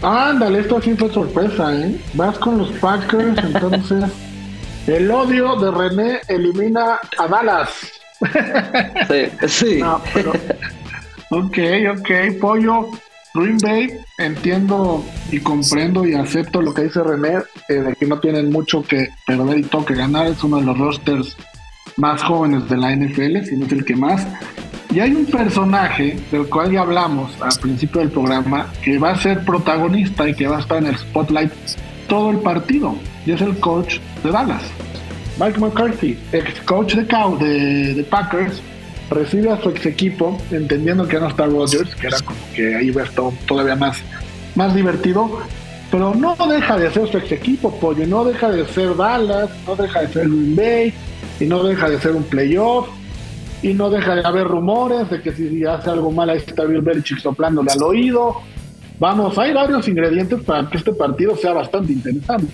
Ándale, 0.00 0.60
esto 0.60 0.80
sí 0.80 0.94
fue 0.94 1.12
sorpresa, 1.12 1.74
¿eh? 1.74 1.96
Vas 2.14 2.38
con 2.38 2.58
los 2.58 2.70
Packers, 2.70 3.36
entonces 3.42 4.04
el 4.88 5.10
odio 5.10 5.56
de 5.56 5.70
René 5.70 6.20
elimina 6.28 6.98
a 7.18 7.28
Dallas. 7.28 7.70
Sí, 9.08 9.46
sí. 9.46 9.80
ok, 11.30 11.58
ok, 11.98 12.40
pollo. 12.40 12.88
Green 13.34 13.58
Bay, 13.58 13.90
entiendo 14.18 15.04
y 15.30 15.38
comprendo 15.40 16.06
y 16.06 16.14
acepto 16.14 16.62
lo 16.62 16.72
que 16.72 16.84
dice 16.84 17.02
René, 17.02 17.42
eh, 17.68 17.74
de 17.74 17.94
que 17.94 18.06
no 18.06 18.18
tienen 18.18 18.50
mucho 18.50 18.82
que 18.82 19.10
perder 19.26 19.58
y 19.58 19.62
todo 19.62 19.84
que 19.84 19.94
ganar, 19.94 20.26
es 20.26 20.42
uno 20.42 20.56
de 20.56 20.64
los 20.64 20.78
rosters 20.78 21.36
más 21.96 22.22
jóvenes 22.22 22.68
de 22.68 22.76
la 22.78 22.96
NFL, 22.96 23.44
si 23.44 23.56
no 23.56 23.66
es 23.66 23.72
el 23.72 23.84
que 23.84 23.94
más. 23.94 24.26
Y 24.90 25.00
hay 25.00 25.12
un 25.12 25.26
personaje 25.26 26.18
del 26.32 26.48
cual 26.48 26.72
ya 26.72 26.80
hablamos 26.80 27.30
al 27.42 27.56
principio 27.60 28.00
del 28.00 28.10
programa 28.10 28.72
que 28.82 28.98
va 28.98 29.10
a 29.10 29.16
ser 29.16 29.44
protagonista 29.44 30.26
y 30.26 30.34
que 30.34 30.48
va 30.48 30.56
a 30.56 30.60
estar 30.60 30.78
en 30.78 30.86
el 30.86 30.96
spotlight 30.96 31.52
todo 32.08 32.30
el 32.30 32.38
partido, 32.38 32.96
y 33.24 33.32
es 33.32 33.40
el 33.40 33.58
coach 33.58 33.98
de 34.24 34.30
Dallas. 34.30 34.62
Mike 35.38 35.60
McCarthy, 35.60 36.18
ex 36.32 36.60
coach 36.62 36.94
de, 36.94 37.06
Cow, 37.06 37.38
de, 37.38 38.04
Packers, 38.10 38.60
recibe 39.10 39.50
a 39.50 39.62
su 39.62 39.70
ex 39.70 39.86
equipo, 39.86 40.36
entendiendo 40.50 41.06
que 41.06 41.20
no 41.20 41.28
está 41.28 41.46
Rodgers, 41.46 41.94
que 41.94 42.08
era 42.08 42.20
como 42.20 42.38
que 42.54 42.74
ahí 42.74 42.90
va 42.90 43.02
a 43.02 43.04
estar 43.04 43.24
todavía 43.46 43.76
más, 43.76 43.98
más 44.56 44.74
divertido, 44.74 45.38
pero 45.90 46.14
no 46.14 46.34
deja 46.48 46.76
de 46.76 46.90
ser 46.90 47.08
su 47.08 47.18
ex 47.18 47.30
equipo, 47.30 47.72
pollo, 47.78 48.06
no 48.06 48.24
deja 48.24 48.50
de 48.50 48.66
ser 48.66 48.96
Dallas, 48.96 49.50
no 49.66 49.76
deja 49.76 50.00
de 50.00 50.08
ser 50.08 50.28
Green 50.28 50.56
Bay, 50.56 50.94
y 51.38 51.44
no 51.46 51.62
deja 51.62 51.88
de 51.88 52.00
ser 52.00 52.12
un 52.12 52.24
playoff, 52.24 52.88
y 53.62 53.74
no 53.74 53.90
deja 53.90 54.14
de 54.14 54.26
haber 54.26 54.46
rumores 54.46 55.08
de 55.10 55.20
que 55.20 55.32
si 55.32 55.64
hace 55.64 55.90
algo 55.90 56.10
mal 56.10 56.30
ahí 56.30 56.38
está 56.38 56.64
Bill 56.64 56.80
Belichick 56.80 57.18
soplándole 57.20 57.70
al 57.70 57.82
oído. 57.82 58.40
Vamos, 58.98 59.38
hay 59.38 59.52
varios 59.52 59.86
ingredientes 59.86 60.42
para 60.42 60.68
que 60.68 60.78
este 60.78 60.92
partido 60.92 61.36
sea 61.36 61.52
bastante 61.52 61.92
interesante. 61.92 62.52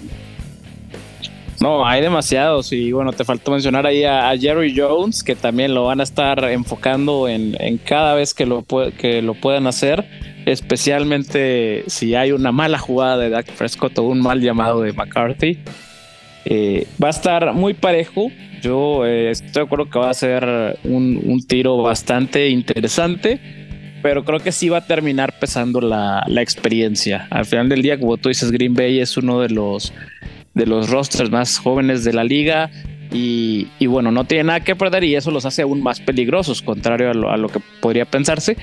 No, 1.61 1.87
hay 1.87 2.03
demasiados 2.03 2.73
y 2.73 2.93
bueno, 2.93 3.13
te 3.13 3.25
faltó 3.25 3.53
mencionar 3.53 3.87
ahí 3.87 4.05
a, 4.05 4.37
Jerry 4.37 4.75
Jones, 4.77 5.23
que 5.23 5.35
también 5.35 5.73
lo 5.73 5.85
van 5.85 6.01
a 6.01 6.03
estar 6.03 6.45
enfocando 6.45 7.27
en, 7.27 7.79
cada 7.79 8.15
vez 8.15 8.35
que 8.35 8.45
lo, 8.45 8.67
que 8.99 9.23
lo 9.23 9.33
puedan 9.33 9.67
hacer, 9.67 10.05
especialmente 10.45 11.85
si 11.87 12.15
hay 12.15 12.33
una 12.33 12.53
mala 12.53 12.79
jugada 12.79 13.17
de 13.17 13.31
Dak 13.31 13.51
Prescott 13.53 13.99
o 13.99 14.03
un 14.03 14.21
mal 14.21 14.43
llamado 14.43 14.83
de 14.83 14.93
McCarthy. 14.93 15.59
Eh, 16.45 16.87
va 17.03 17.07
a 17.07 17.11
estar 17.13 17.55
muy 17.55 17.73
parejo. 17.73 18.31
Yo 18.61 19.07
eh, 19.07 19.31
estoy 19.31 19.53
de 19.53 19.61
acuerdo 19.63 19.89
que 19.89 19.99
va 19.99 20.11
a 20.11 20.15
ser 20.15 20.79
un, 20.85 21.23
un, 21.25 21.47
tiro 21.47 21.79
bastante 21.79 22.51
interesante, 22.51 23.64
pero 24.05 24.23
creo 24.23 24.39
que 24.39 24.53
sí 24.53 24.69
va 24.69 24.79
a 24.79 24.87
terminar 24.87 25.33
pesando 25.41 25.81
la, 25.81 26.23
la 26.27 26.43
experiencia. 26.43 27.27
Al 27.31 27.47
final 27.47 27.71
del 27.71 27.81
día, 27.81 27.99
como 27.99 28.19
tú 28.19 28.29
dices, 28.29 28.53
Green 28.53 28.75
Bay 28.75 29.01
es 29.01 29.17
uno 29.17 29.41
de 29.41 29.49
los 29.49 29.95
de 30.53 30.67
los 30.67 30.91
rosters 30.91 31.31
más 31.31 31.57
jóvenes 31.57 32.05
de 32.05 32.13
la 32.13 32.23
liga. 32.23 32.71
Y, 33.11 33.67
bueno, 33.87 34.11
no 34.11 34.25
tiene 34.25 34.45
nada 34.45 34.61
que 34.61 34.77
perder 34.77 35.05
y 35.05 35.15
eso 35.15 35.31
los 35.31 35.47
hace 35.47 35.63
aún 35.63 35.83
más 35.83 36.01
peligrosos, 36.01 36.61
contrario 36.61 37.13
a 37.31 37.37
lo, 37.39 37.49
que 37.49 37.61
podría 37.81 38.05
pensarse. 38.05 38.59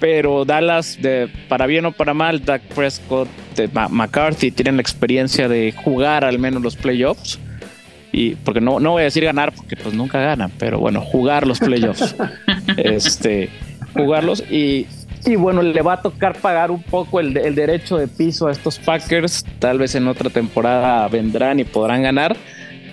Pero 0.00 0.44
Dallas, 0.44 0.98
de, 1.00 1.28
para 1.48 1.66
bien 1.66 1.86
o 1.86 1.92
para 1.92 2.12
mal, 2.12 2.44
Dak 2.44 2.62
Prescott, 2.74 3.28
de 3.54 3.68
McCarthy 3.68 4.50
tienen 4.50 4.76
la 4.76 4.82
experiencia 4.82 5.48
de 5.48 5.70
jugar 5.70 6.24
al 6.24 6.40
menos 6.40 6.62
los 6.62 6.74
playoffs. 6.74 7.38
Y 8.10 8.34
porque 8.34 8.60
no, 8.60 8.80
no 8.80 8.92
voy 8.92 9.02
a 9.02 9.04
decir 9.04 9.24
ganar, 9.24 9.52
porque 9.54 9.76
pues 9.76 9.94
nunca 9.94 10.18
ganan, 10.18 10.50
pero 10.58 10.80
bueno, 10.80 11.00
jugar 11.00 11.46
los 11.46 11.60
playoffs. 11.60 12.16
este, 12.76 13.50
jugarlos 13.94 14.44
y, 14.50 14.86
y 15.24 15.36
bueno, 15.36 15.62
le 15.62 15.82
va 15.82 15.94
a 15.94 16.02
tocar 16.02 16.36
pagar 16.38 16.70
un 16.70 16.82
poco 16.82 17.20
el, 17.20 17.36
el 17.36 17.54
derecho 17.54 17.96
de 17.96 18.08
piso 18.08 18.46
a 18.46 18.52
estos 18.52 18.78
Packers. 18.78 19.44
Tal 19.58 19.78
vez 19.78 19.94
en 19.94 20.08
otra 20.08 20.30
temporada 20.30 21.06
vendrán 21.08 21.60
y 21.60 21.64
podrán 21.64 22.02
ganar 22.02 22.36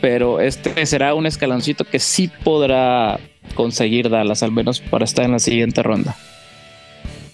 pero 0.02 0.40
este 0.40 0.86
será 0.86 1.14
un 1.14 1.26
escaloncito 1.26 1.84
que 1.84 2.00
sí 2.00 2.30
podrá 2.44 3.20
conseguir 3.56 4.10
Dallas, 4.10 4.44
al 4.44 4.52
menos 4.52 4.80
para 4.80 5.06
estar 5.06 5.26
en 5.26 5.34
la 5.34 5.40
siguiente 5.40 5.84
ronda. 5.84 6.16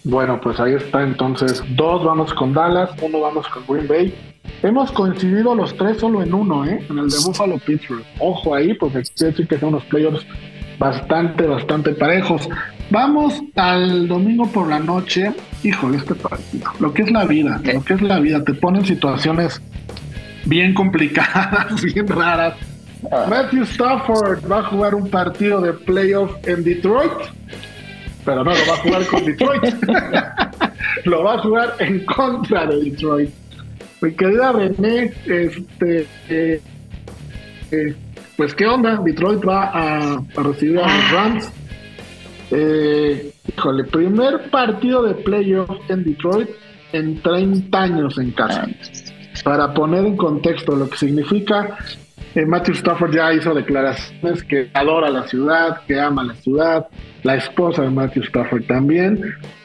Bueno, 0.03 0.39
pues 0.41 0.59
ahí 0.59 0.73
está 0.73 1.01
entonces. 1.01 1.63
Dos 1.75 2.03
vamos 2.03 2.33
con 2.33 2.53
Dallas, 2.53 2.89
uno 3.01 3.21
vamos 3.21 3.47
con 3.47 3.63
Green 3.67 3.87
Bay. 3.87 4.15
Hemos 4.61 4.91
coincidido 4.91 5.55
los 5.55 5.75
tres 5.77 5.97
solo 5.97 6.21
en 6.21 6.33
uno, 6.33 6.65
¿eh? 6.65 6.85
En 6.89 6.99
el 6.99 7.09
de 7.09 7.17
Buffalo 7.25 7.57
Pittsburgh. 7.59 8.03
Ojo 8.19 8.53
ahí, 8.53 8.73
porque 8.73 8.99
decir 9.17 9.47
que 9.47 9.57
son 9.57 9.69
unos 9.69 9.83
playoffs 9.85 10.25
bastante, 10.77 11.45
bastante 11.45 11.93
parejos. 11.93 12.49
Vamos 12.93 13.41
al 13.55 14.07
domingo 14.07 14.45
por 14.45 14.67
la 14.67 14.77
noche. 14.77 15.33
Híjole, 15.63 15.97
este 15.97 16.13
partido. 16.13 16.69
Lo 16.79 16.93
que 16.93 17.01
es 17.01 17.11
la 17.11 17.25
vida, 17.25 17.59
lo 17.73 17.83
que 17.83 17.95
es 17.95 18.03
la 18.03 18.19
vida. 18.19 18.43
Te 18.43 18.53
ponen 18.53 18.85
situaciones 18.85 19.59
bien 20.45 20.75
complicadas, 20.75 21.81
bien 21.95 22.07
raras. 22.07 22.53
Ah. 23.11 23.25
Matthew 23.27 23.63
Stafford 23.63 24.43
va 24.49 24.59
a 24.59 24.63
jugar 24.65 24.93
un 24.93 25.09
partido 25.09 25.59
de 25.59 25.73
playoff 25.73 26.35
en 26.47 26.63
Detroit, 26.63 27.13
pero 28.23 28.43
no 28.43 28.51
lo 28.51 28.67
va 28.67 28.73
a 28.73 28.77
jugar 28.77 29.07
con 29.07 29.25
Detroit. 29.25 29.75
lo 31.05 31.23
va 31.23 31.33
a 31.33 31.39
jugar 31.39 31.75
en 31.79 32.05
contra 32.05 32.67
de 32.67 32.79
Detroit. 32.79 33.31
Mi 34.01 34.13
querida 34.13 34.51
René, 34.51 35.11
este, 35.25 36.07
eh, 36.29 36.61
eh, 37.71 37.95
pues 38.37 38.53
qué 38.53 38.67
onda, 38.67 38.97
Detroit 39.03 39.43
va 39.43 39.71
a, 39.73 40.23
recibir 40.35 40.77
a 40.77 40.87
los 40.87 41.11
Rams. 41.11 41.51
Eh, 42.55 43.33
híjole, 43.47 43.83
primer 43.85 44.51
partido 44.51 45.01
de 45.01 45.15
playoff 45.15 45.71
en 45.89 46.03
Detroit 46.03 46.49
en 46.91 47.19
30 47.19 47.81
años 47.81 48.17
en 48.19 48.31
casa. 48.31 48.67
Para 49.43 49.73
poner 49.73 50.05
en 50.05 50.15
contexto 50.15 50.75
lo 50.75 50.87
que 50.87 50.97
significa, 50.97 51.75
eh, 52.35 52.45
Matthew 52.45 52.75
Stafford 52.75 53.15
ya 53.15 53.33
hizo 53.33 53.55
declaraciones 53.55 54.43
que 54.43 54.69
adora 54.75 55.09
la 55.09 55.27
ciudad, 55.27 55.81
que 55.87 55.99
ama 55.99 56.23
la 56.23 56.35
ciudad, 56.35 56.87
la 57.23 57.35
esposa 57.35 57.81
de 57.81 57.89
Matthew 57.89 58.23
Stafford 58.25 58.65
también, 58.67 59.19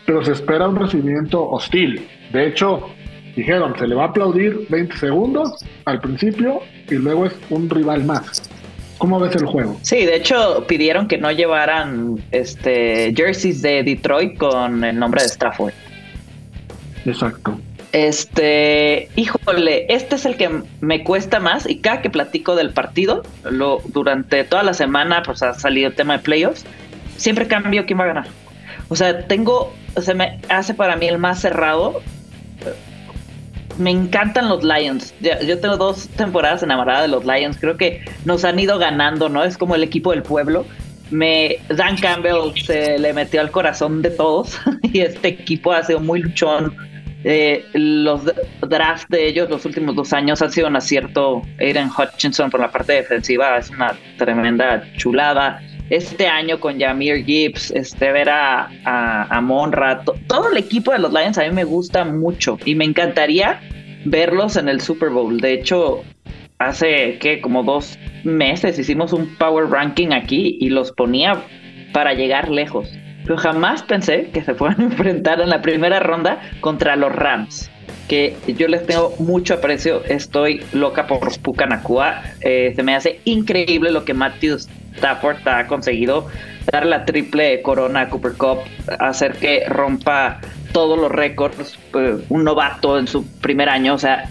pero 0.07 0.25
se 0.25 0.33
espera 0.33 0.67
un 0.67 0.77
recibimiento 0.77 1.47
hostil. 1.47 2.09
De 2.33 2.47
hecho, 2.47 2.89
dijeron, 3.37 3.75
se 3.79 3.87
le 3.87 3.95
va 3.97 4.05
a 4.05 4.09
aplaudir 4.09 4.67
20 4.71 4.97
segundos 4.97 5.63
al 5.85 6.01
principio 6.01 6.61
y 6.89 6.95
luego 6.95 7.27
es 7.27 7.39
un 7.51 7.69
rival 7.69 8.05
más. 8.05 8.48
¿Cómo 8.99 9.21
ves 9.21 9.35
el 9.37 9.47
juego? 9.47 9.79
Sí, 9.83 10.05
de 10.05 10.17
hecho 10.17 10.65
pidieron 10.67 11.07
que 11.07 11.19
no 11.19 11.31
llevaran 11.31 12.23
este 12.33 13.15
jerseys 13.17 13.63
de 13.63 13.83
Detroit 13.85 14.37
con 14.37 14.85
el 14.85 14.99
nombre 14.99 15.23
de 15.23 15.29
Stafford. 15.29 15.73
Exacto. 17.07 17.59
Este, 17.93 19.09
híjole, 19.17 19.87
este 19.89 20.17
es 20.17 20.27
el 20.27 20.37
que 20.37 20.63
me 20.81 21.05
cuesta 21.05 21.41
más 21.41 21.69
y 21.69 21.79
cada 21.79 22.03
que 22.03 22.11
platico 22.11 22.55
del 22.55 22.71
partido, 22.71 23.23
lo, 23.45 23.81
durante 23.87 24.45
toda 24.45 24.63
la 24.63 24.75
semana, 24.75 25.23
pues 25.25 25.43
ha 25.43 25.55
salido 25.55 25.89
el 25.89 25.95
tema 25.95 26.19
de 26.19 26.23
playoffs, 26.23 26.67
siempre 27.17 27.47
cambio 27.47 27.87
quién 27.87 27.99
va 27.99 28.05
a 28.05 28.09
ganar. 28.09 28.27
O 28.89 28.97
sea, 28.97 29.27
tengo, 29.27 29.73
se 30.01 30.15
me 30.15 30.39
hace 30.49 30.75
para 30.75 30.97
mí 30.97 31.07
el 31.09 31.19
más 31.19 31.41
cerrado. 31.41 32.03
Me 33.79 33.91
encantan 33.91 34.49
los 34.49 34.65
Lions. 34.65 35.15
Yo 35.21 35.59
tengo 35.59 35.77
dos 35.77 36.09
temporadas 36.11 36.63
enamorada 36.63 37.03
de 37.03 37.09
los 37.09 37.25
Lions. 37.25 37.57
Creo 37.59 37.77
que 37.77 38.05
nos 38.25 38.45
han 38.45 38.59
ido 38.59 38.79
ganando, 38.79 39.29
¿no? 39.29 39.45
Es 39.45 39.57
como 39.57 39.75
el 39.75 39.83
equipo 39.83 40.11
del 40.11 40.23
pueblo. 40.23 40.67
Me, 41.11 41.59
Dan 41.69 41.97
Campbell 41.97 42.53
se 42.65 42.99
le 42.99 43.13
metió 43.15 43.41
al 43.41 43.51
corazón 43.51 44.03
de 44.03 44.11
todos 44.11 44.59
y 44.83 45.01
este 45.01 45.29
equipo 45.29 45.73
ha 45.73 45.83
sido 45.83 46.01
muy 46.01 46.21
luchón 46.21 46.75
eh, 47.25 47.65
los 47.73 48.23
drafts 48.61 49.09
de 49.09 49.27
ellos 49.27 49.51
los 49.51 49.65
últimos 49.65 49.97
dos 49.97 50.13
años 50.13 50.41
han 50.41 50.53
sido 50.53 50.69
un 50.69 50.77
acierto. 50.77 51.43
Aiden 51.59 51.91
Hutchinson 51.91 52.51
por 52.51 52.61
la 52.61 52.71
parte 52.71 52.93
defensiva 52.95 53.59
es 53.59 53.71
una 53.71 53.97
tremenda 54.17 54.85
chulada. 54.97 55.61
Este 55.91 56.27
año 56.27 56.61
con 56.61 56.79
Jamir 56.79 57.25
Gibbs, 57.25 57.71
este, 57.71 58.13
ver 58.13 58.29
a, 58.29 58.69
a, 58.85 59.41
Monra, 59.41 60.03
todo 60.27 60.51
el 60.51 60.59
equipo 60.59 60.93
de 60.93 60.99
los 60.99 61.13
Lions 61.13 61.39
a 61.39 61.45
mí 61.45 61.51
me 61.51 61.65
gusta 61.65 62.05
mucho 62.05 62.59
y 62.65 62.75
me 62.75 62.85
encantaría 62.85 63.61
verlos 64.05 64.57
en 64.57 64.69
el 64.69 64.81
Super 64.81 65.09
Bowl. 65.11 65.41
De 65.41 65.55
hecho, 65.55 66.03
hace 66.59 67.19
que 67.19 67.41
como 67.41 67.63
dos 67.63 67.99
meses 68.25 68.79
hicimos 68.79 69.13
un 69.13 69.35
power 69.37 69.71
ranking 69.71 70.09
aquí 70.13 70.59
y 70.61 70.69
los 70.69 70.93
ponía 70.93 71.43
para 71.93 72.13
llegar 72.13 72.51
lejos 72.51 72.91
pero 73.29 73.37
jamás 73.37 73.83
pensé 73.83 74.31
que 74.33 74.43
se 74.43 74.55
puedan 74.55 74.81
enfrentar 74.91 75.39
en 75.43 75.51
la 75.51 75.61
primera 75.61 76.01
ronda 76.01 76.41
contra 76.61 76.97
los 76.97 77.15
Rams. 77.15 77.71
Que 78.09 78.35
yo 78.47 78.69
les 78.69 78.87
tengo 78.87 79.15
mucho 79.19 79.53
aprecio, 79.53 80.03
estoy 80.05 80.63
loca 80.73 81.07
por 81.07 81.39
Pucanacua. 81.41 82.23
Eh, 82.41 82.73
se 82.75 82.83
me 82.83 82.95
hace 82.95 83.21
increíble 83.27 83.93
lo 83.93 84.07
que 84.07 84.15
Matthew 84.15 84.57
Stafford 84.99 85.47
ha 85.47 85.67
conseguido. 85.67 86.29
Dar 86.71 86.85
la 86.85 87.05
triple 87.05 87.63
corona 87.63 88.03
a 88.03 88.09
Cooper 88.11 88.33
Cup, 88.35 88.59
hacer 88.99 89.33
que 89.37 89.65
rompa 89.69 90.41
todos 90.73 90.99
los 90.99 91.11
récords, 91.11 91.79
eh, 91.95 92.19
un 92.29 92.45
novato 92.45 92.99
en 92.99 93.07
su 93.07 93.27
primer 93.41 93.71
año. 93.71 93.95
O 93.95 93.99
sea, 93.99 94.31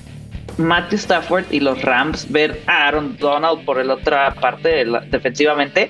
Matthew 0.58 1.00
Stafford 1.00 1.46
y 1.52 1.60
los 1.60 1.82
Rams, 1.82 2.32
ver 2.32 2.62
a 2.68 2.88
Aaron 2.88 3.18
Donald 3.18 3.66
por 3.66 3.84
la 3.84 3.96
otra 3.96 4.36
parte 4.36 4.86
defensivamente. 5.10 5.90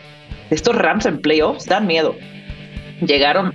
Estos 0.49 0.75
Rams 0.75 1.05
en 1.05 1.21
playoffs 1.21 1.65
dan 1.65 1.85
miedo 1.85 2.15
llegaron 3.01 3.53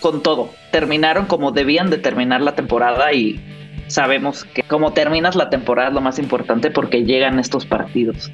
con 0.00 0.22
todo, 0.22 0.50
terminaron 0.70 1.26
como 1.26 1.52
debían 1.52 1.90
de 1.90 1.98
terminar 1.98 2.40
la 2.40 2.54
temporada 2.54 3.12
y 3.12 3.40
sabemos 3.86 4.44
que 4.44 4.62
como 4.62 4.92
terminas 4.92 5.36
la 5.36 5.50
temporada 5.50 5.88
es 5.88 5.94
lo 5.94 6.00
más 6.00 6.18
importante 6.18 6.70
porque 6.70 7.04
llegan 7.04 7.38
estos 7.38 7.66
partidos. 7.66 8.30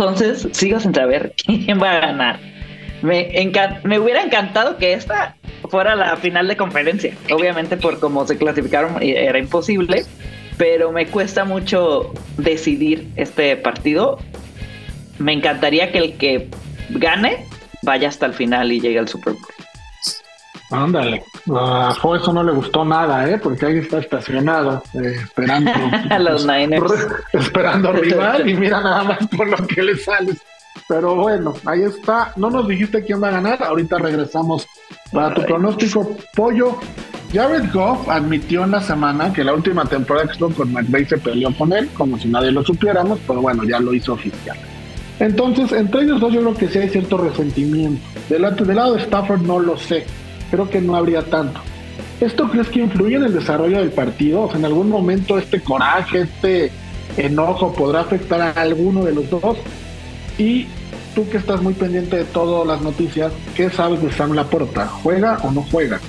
Entonces, 0.00 0.48
sigo 0.52 0.80
sin 0.80 0.94
saber 0.94 1.34
quién 1.46 1.78
va 1.80 1.98
a 1.98 2.00
ganar. 2.00 2.40
Me, 3.02 3.30
me 3.84 3.98
hubiera 3.98 4.22
encantado 4.22 4.78
que 4.78 4.94
esta 4.94 5.36
fuera 5.68 5.94
la 5.94 6.16
final 6.16 6.48
de 6.48 6.56
conferencia. 6.56 7.14
Obviamente 7.30 7.76
por 7.76 8.00
cómo 8.00 8.26
se 8.26 8.38
clasificaron 8.38 9.02
era 9.02 9.38
imposible, 9.38 10.06
pero 10.56 10.90
me 10.90 11.06
cuesta 11.06 11.44
mucho 11.44 12.14
decidir 12.38 13.08
este 13.16 13.56
partido. 13.56 14.18
Me 15.18 15.34
encantaría 15.34 15.92
que 15.92 15.98
el 15.98 16.16
que 16.16 16.48
gane 16.88 17.44
vaya 17.82 18.08
hasta 18.08 18.24
el 18.24 18.32
final 18.32 18.72
y 18.72 18.80
llegue 18.80 18.98
al 18.98 19.08
Super 19.08 19.34
Bowl. 19.34 19.59
Ándale, 20.70 21.24
a 21.52 21.94
Fo 22.00 22.14
eso 22.14 22.32
no 22.32 22.44
le 22.44 22.52
gustó 22.52 22.84
nada, 22.84 23.28
¿eh? 23.28 23.38
Porque 23.42 23.66
ahí 23.66 23.78
está 23.78 23.98
estacionado, 23.98 24.82
eh, 24.94 25.16
esperando. 25.24 25.72
los 26.20 26.46
Niners. 26.46 26.92
Esperando 27.32 27.92
rival 27.92 28.48
y 28.48 28.54
mira 28.54 28.80
nada 28.80 29.02
más 29.02 29.26
por 29.36 29.48
lo 29.48 29.66
que 29.66 29.82
le 29.82 29.96
sale. 29.96 30.32
Pero 30.88 31.16
bueno, 31.16 31.54
ahí 31.66 31.82
está. 31.82 32.32
No 32.36 32.50
nos 32.50 32.68
dijiste 32.68 33.04
quién 33.04 33.20
va 33.20 33.28
a 33.28 33.32
ganar. 33.32 33.62
Ahorita 33.64 33.98
regresamos 33.98 34.68
para 35.12 35.34
tu 35.34 35.42
pronóstico. 35.42 36.16
Pollo, 36.36 36.78
Jared 37.32 37.72
Goff 37.72 38.08
admitió 38.08 38.62
en 38.62 38.70
la 38.70 38.80
semana 38.80 39.32
que 39.32 39.42
la 39.42 39.54
última 39.54 39.84
temporada 39.84 40.26
que 40.26 40.32
estuvo 40.32 40.54
con 40.54 40.72
McVay 40.72 41.04
se 41.04 41.18
peleó 41.18 41.52
con 41.56 41.72
él, 41.72 41.88
como 41.94 42.16
si 42.16 42.28
nadie 42.28 42.52
lo 42.52 42.64
supiéramos, 42.64 43.18
pero 43.26 43.40
bueno, 43.40 43.64
ya 43.64 43.80
lo 43.80 43.92
hizo 43.92 44.12
oficial. 44.12 44.56
Entonces, 45.18 45.72
entre 45.72 46.02
ellos 46.02 46.20
dos 46.20 46.32
yo 46.32 46.40
creo 46.40 46.54
que 46.54 46.68
sí 46.68 46.78
hay 46.78 46.88
cierto 46.88 47.18
resentimiento. 47.18 48.00
Del, 48.28 48.54
del 48.54 48.76
lado 48.76 48.94
de 48.94 49.02
Stafford 49.02 49.42
no 49.42 49.58
lo 49.58 49.76
sé 49.76 50.06
creo 50.50 50.68
que 50.68 50.80
no 50.80 50.96
habría 50.96 51.22
tanto. 51.22 51.60
¿Esto 52.20 52.50
crees 52.50 52.68
que 52.68 52.80
influye 52.80 53.16
en 53.16 53.24
el 53.24 53.32
desarrollo 53.32 53.78
del 53.78 53.92
partido? 53.92 54.50
En 54.54 54.64
algún 54.64 54.90
momento 54.90 55.38
este 55.38 55.60
coraje, 55.60 56.22
este 56.22 56.70
enojo 57.16 57.72
podrá 57.72 58.00
afectar 58.00 58.40
a 58.40 58.50
alguno 58.60 59.04
de 59.04 59.14
los 59.14 59.30
dos. 59.30 59.56
Y 60.36 60.66
tú 61.14 61.28
que 61.30 61.38
estás 61.38 61.62
muy 61.62 61.74
pendiente 61.74 62.16
de 62.16 62.24
todas 62.24 62.66
las 62.66 62.82
noticias, 62.82 63.32
¿qué 63.56 63.70
sabes 63.70 64.02
de 64.02 64.12
Sam 64.12 64.32
Laporta? 64.32 64.86
¿Juega 64.86 65.38
o 65.42 65.50
no 65.50 65.62
juega? 65.62 66.00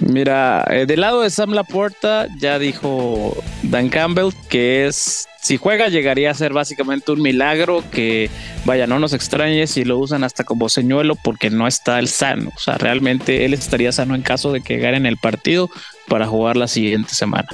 Mira, 0.00 0.64
eh, 0.70 0.86
del 0.86 1.00
lado 1.00 1.22
de 1.22 1.30
Sam 1.30 1.50
Laporta 1.50 2.28
ya 2.38 2.58
dijo 2.58 3.36
Dan 3.62 3.88
Campbell 3.88 4.30
que 4.48 4.86
es 4.86 5.26
si 5.46 5.58
juega 5.58 5.86
llegaría 5.86 6.32
a 6.32 6.34
ser 6.34 6.52
básicamente 6.52 7.12
un 7.12 7.22
milagro 7.22 7.84
que 7.92 8.28
vaya 8.64 8.88
no 8.88 8.98
nos 8.98 9.12
extrañe 9.12 9.68
si 9.68 9.84
lo 9.84 9.96
usan 9.96 10.24
hasta 10.24 10.42
como 10.42 10.68
señuelo 10.68 11.14
porque 11.14 11.50
no 11.50 11.68
está 11.68 12.00
el 12.00 12.08
sano, 12.08 12.50
o 12.56 12.58
sea, 12.58 12.78
realmente 12.78 13.44
él 13.44 13.54
estaría 13.54 13.92
sano 13.92 14.16
en 14.16 14.22
caso 14.22 14.50
de 14.50 14.60
que 14.60 14.84
en 14.84 15.06
el 15.06 15.18
partido 15.18 15.70
para 16.08 16.26
jugar 16.26 16.56
la 16.56 16.66
siguiente 16.66 17.14
semana. 17.14 17.46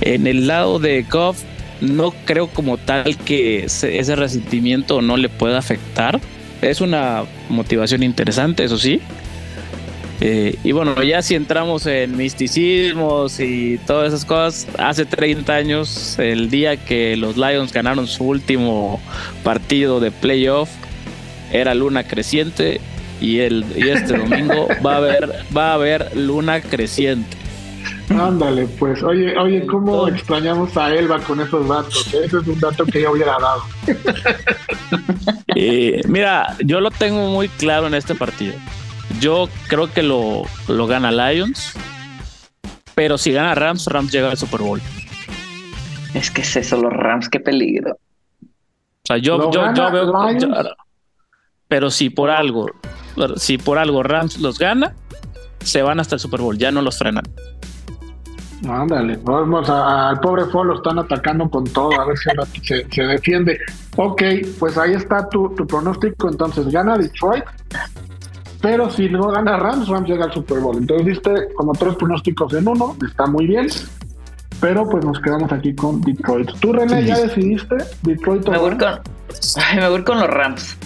En 0.00 0.26
el 0.26 0.48
lado 0.48 0.80
de 0.80 1.04
Goff, 1.04 1.44
no 1.80 2.10
creo 2.24 2.48
como 2.48 2.78
tal 2.78 3.16
que 3.18 3.64
ese 3.66 4.16
resentimiento 4.16 5.00
no 5.00 5.16
le 5.16 5.28
pueda 5.28 5.58
afectar. 5.58 6.20
Es 6.62 6.80
una 6.80 7.22
motivación 7.48 8.02
interesante, 8.02 8.64
eso 8.64 8.76
sí. 8.76 9.00
Eh, 10.20 10.58
y 10.64 10.72
bueno, 10.72 11.00
ya 11.02 11.22
si 11.22 11.34
entramos 11.36 11.86
en 11.86 12.16
misticismos 12.16 13.38
y 13.38 13.78
todas 13.86 14.08
esas 14.08 14.24
cosas, 14.24 14.66
hace 14.78 15.06
30 15.06 15.54
años, 15.54 16.18
el 16.18 16.50
día 16.50 16.76
que 16.76 17.16
los 17.16 17.36
Lions 17.36 17.72
ganaron 17.72 18.06
su 18.08 18.24
último 18.24 19.00
partido 19.44 20.00
de 20.00 20.10
playoff, 20.10 20.70
era 21.52 21.74
luna 21.74 22.04
creciente 22.04 22.80
y, 23.20 23.38
el, 23.40 23.64
y 23.76 23.88
este 23.88 24.16
domingo 24.18 24.68
va 24.84 24.94
a 24.94 24.96
haber, 24.96 25.44
va 25.56 25.70
a 25.70 25.74
haber 25.74 26.16
luna 26.16 26.60
creciente. 26.60 27.36
Ándale, 28.10 28.66
pues, 28.78 29.02
oye, 29.02 29.36
oye, 29.36 29.66
¿cómo 29.66 30.08
extrañamos 30.08 30.74
a 30.76 30.94
Elba 30.94 31.20
con 31.20 31.40
esos 31.40 31.68
datos? 31.68 32.06
Ese 32.14 32.38
es 32.38 32.46
un 32.46 32.58
dato 32.58 32.84
que 32.86 33.02
yo 33.02 33.12
hubiera 33.12 33.36
dado. 33.38 33.62
Eh, 35.60 36.02
mira, 36.06 36.56
yo 36.64 36.80
lo 36.80 36.92
tengo 36.92 37.30
muy 37.30 37.48
claro 37.48 37.88
en 37.88 37.94
este 37.94 38.14
partido. 38.14 38.54
Yo 39.20 39.48
creo 39.68 39.92
que 39.92 40.02
lo, 40.02 40.42
lo 40.68 40.86
gana 40.86 41.10
Lions, 41.10 41.74
pero 42.94 43.18
si 43.18 43.32
gana 43.32 43.54
Rams, 43.54 43.86
Rams 43.86 44.12
llega 44.12 44.30
al 44.30 44.36
Super 44.36 44.60
Bowl. 44.60 44.80
Es 46.14 46.30
que 46.30 46.42
es 46.42 46.56
eso, 46.56 46.80
los 46.80 46.92
Rams, 46.92 47.28
qué 47.28 47.40
peligro. 47.40 47.92
O 48.42 48.46
sea, 49.04 49.18
yo, 49.18 49.50
yo, 49.50 49.74
yo 49.74 49.90
veo. 49.90 50.12
pero 51.68 51.90
si 51.90 52.10
por 52.10 52.30
algo, 52.30 52.66
si 53.36 53.58
por 53.58 53.78
algo 53.78 54.02
Rams 54.02 54.38
los 54.38 54.58
gana, 54.58 54.94
se 55.60 55.82
van 55.82 56.00
hasta 56.00 56.16
el 56.16 56.20
Super 56.20 56.40
Bowl, 56.40 56.58
ya 56.58 56.70
no 56.70 56.82
los 56.82 56.98
frenan. 56.98 57.24
Ándale, 58.66 59.18
vamos 59.22 59.70
al 59.70 60.18
pobre 60.18 60.44
Fo 60.46 60.64
lo 60.64 60.76
están 60.76 60.98
atacando 60.98 61.48
con 61.48 61.64
todo, 61.64 62.00
a 62.00 62.06
ver 62.06 62.18
si 62.18 62.28
se, 62.62 62.86
se, 62.90 63.02
defiende. 63.02 63.60
Ok, 63.96 64.22
pues 64.58 64.76
ahí 64.76 64.94
está 64.94 65.28
tu, 65.28 65.54
tu 65.54 65.64
pronóstico. 65.66 66.28
Entonces, 66.28 66.66
gana 66.66 66.98
Detroit, 66.98 67.44
pero 68.60 68.90
si 68.90 69.08
no 69.08 69.28
gana 69.28 69.56
Rams, 69.56 69.88
Rams 69.88 70.08
llega 70.08 70.24
al 70.24 70.32
Super 70.32 70.60
Bowl. 70.60 70.76
Entonces, 70.76 71.06
viste 71.06 71.48
como 71.54 71.72
tres 71.72 71.94
pronósticos 71.96 72.52
en 72.54 72.68
uno, 72.68 72.96
está 73.06 73.26
muy 73.26 73.46
bien. 73.46 73.68
Pero 74.60 74.88
pues 74.88 75.04
nos 75.04 75.20
quedamos 75.20 75.52
aquí 75.52 75.74
con 75.74 76.00
Detroit. 76.00 76.50
¿Tú, 76.60 76.72
René, 76.72 77.04
ya 77.04 77.18
decidiste? 77.18 77.76
Detroit 78.02 78.48
me 78.48 78.58
voy, 78.58 78.76
con, 78.76 78.88
me 79.76 79.88
voy 79.88 80.02
con 80.02 80.18
los 80.18 80.28
Rams. 80.28 80.76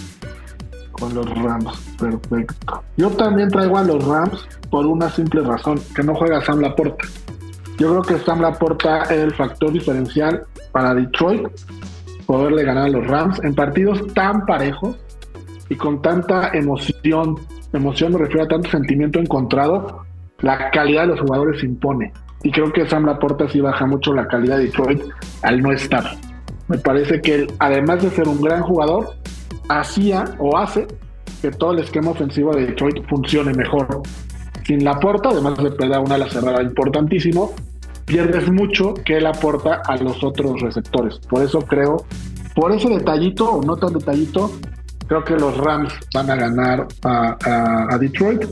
Con 0.91 1.15
los 1.15 1.27
Rams, 1.41 1.73
perfecto. 1.99 2.83
Yo 2.97 3.09
también 3.09 3.49
traigo 3.49 3.77
a 3.77 3.83
los 3.83 4.05
Rams 4.05 4.47
por 4.69 4.85
una 4.85 5.09
simple 5.09 5.41
razón, 5.41 5.79
que 5.95 6.03
no 6.03 6.13
juega 6.13 6.43
Sam 6.45 6.59
Laporta. 6.59 7.07
Yo 7.79 7.89
creo 7.89 8.01
que 8.03 8.23
Sam 8.23 8.41
Laporta 8.41 9.03
es 9.03 9.19
el 9.19 9.33
factor 9.33 9.71
diferencial 9.71 10.45
para 10.71 10.93
Detroit 10.93 11.47
poderle 12.27 12.63
ganar 12.63 12.85
a 12.85 12.89
los 12.89 13.07
Rams 13.07 13.43
en 13.43 13.55
partidos 13.55 14.05
tan 14.13 14.45
parejos 14.45 14.95
y 15.69 15.75
con 15.75 16.01
tanta 16.01 16.49
emoción. 16.53 17.39
Emoción 17.73 18.13
me 18.13 18.19
refiero 18.19 18.43
a 18.43 18.47
tanto 18.47 18.69
sentimiento 18.69 19.19
encontrado. 19.19 20.05
La 20.39 20.71
calidad 20.71 21.01
de 21.01 21.07
los 21.07 21.19
jugadores 21.19 21.59
se 21.59 21.65
impone. 21.65 22.13
Y 22.43 22.51
creo 22.51 22.71
que 22.71 22.87
Sam 22.87 23.05
Laporta 23.05 23.49
sí 23.49 23.61
baja 23.61 23.85
mucho 23.85 24.13
la 24.13 24.27
calidad 24.27 24.57
de 24.57 24.65
Detroit 24.65 25.01
al 25.41 25.61
no 25.61 25.71
estar. 25.71 26.03
Me 26.67 26.77
parece 26.77 27.21
que 27.21 27.35
él, 27.35 27.47
además 27.59 28.03
de 28.03 28.09
ser 28.09 28.27
un 28.27 28.41
gran 28.41 28.61
jugador, 28.61 29.15
hacía 29.69 30.25
o 30.39 30.57
hace 30.57 30.87
que 31.41 31.51
todo 31.51 31.73
el 31.73 31.79
esquema 31.79 32.11
ofensivo 32.11 32.53
de 32.53 32.67
Detroit 32.67 33.05
funcione 33.07 33.53
mejor 33.53 34.01
sin 34.65 34.83
la 34.83 34.91
aporta, 34.91 35.29
además 35.29 35.57
de 35.57 35.71
perder 35.71 35.99
una 35.99 36.15
ala 36.15 36.29
cerrada 36.29 36.61
importantísimo, 36.63 37.53
pierdes 38.05 38.49
mucho 38.51 38.93
que 38.93 39.17
él 39.17 39.25
aporta 39.25 39.81
a 39.85 39.97
los 39.97 40.23
otros 40.23 40.61
receptores. 40.61 41.19
Por 41.19 41.43
eso 41.43 41.59
creo, 41.61 42.05
por 42.55 42.71
ese 42.71 42.89
detallito 42.89 43.49
o 43.49 43.61
no 43.61 43.75
tan 43.75 43.93
detallito, 43.93 44.51
creo 45.07 45.23
que 45.23 45.35
los 45.35 45.57
Rams 45.57 45.93
van 46.13 46.29
a 46.29 46.35
ganar 46.35 46.87
a, 47.03 47.97
Detroit 47.99 48.43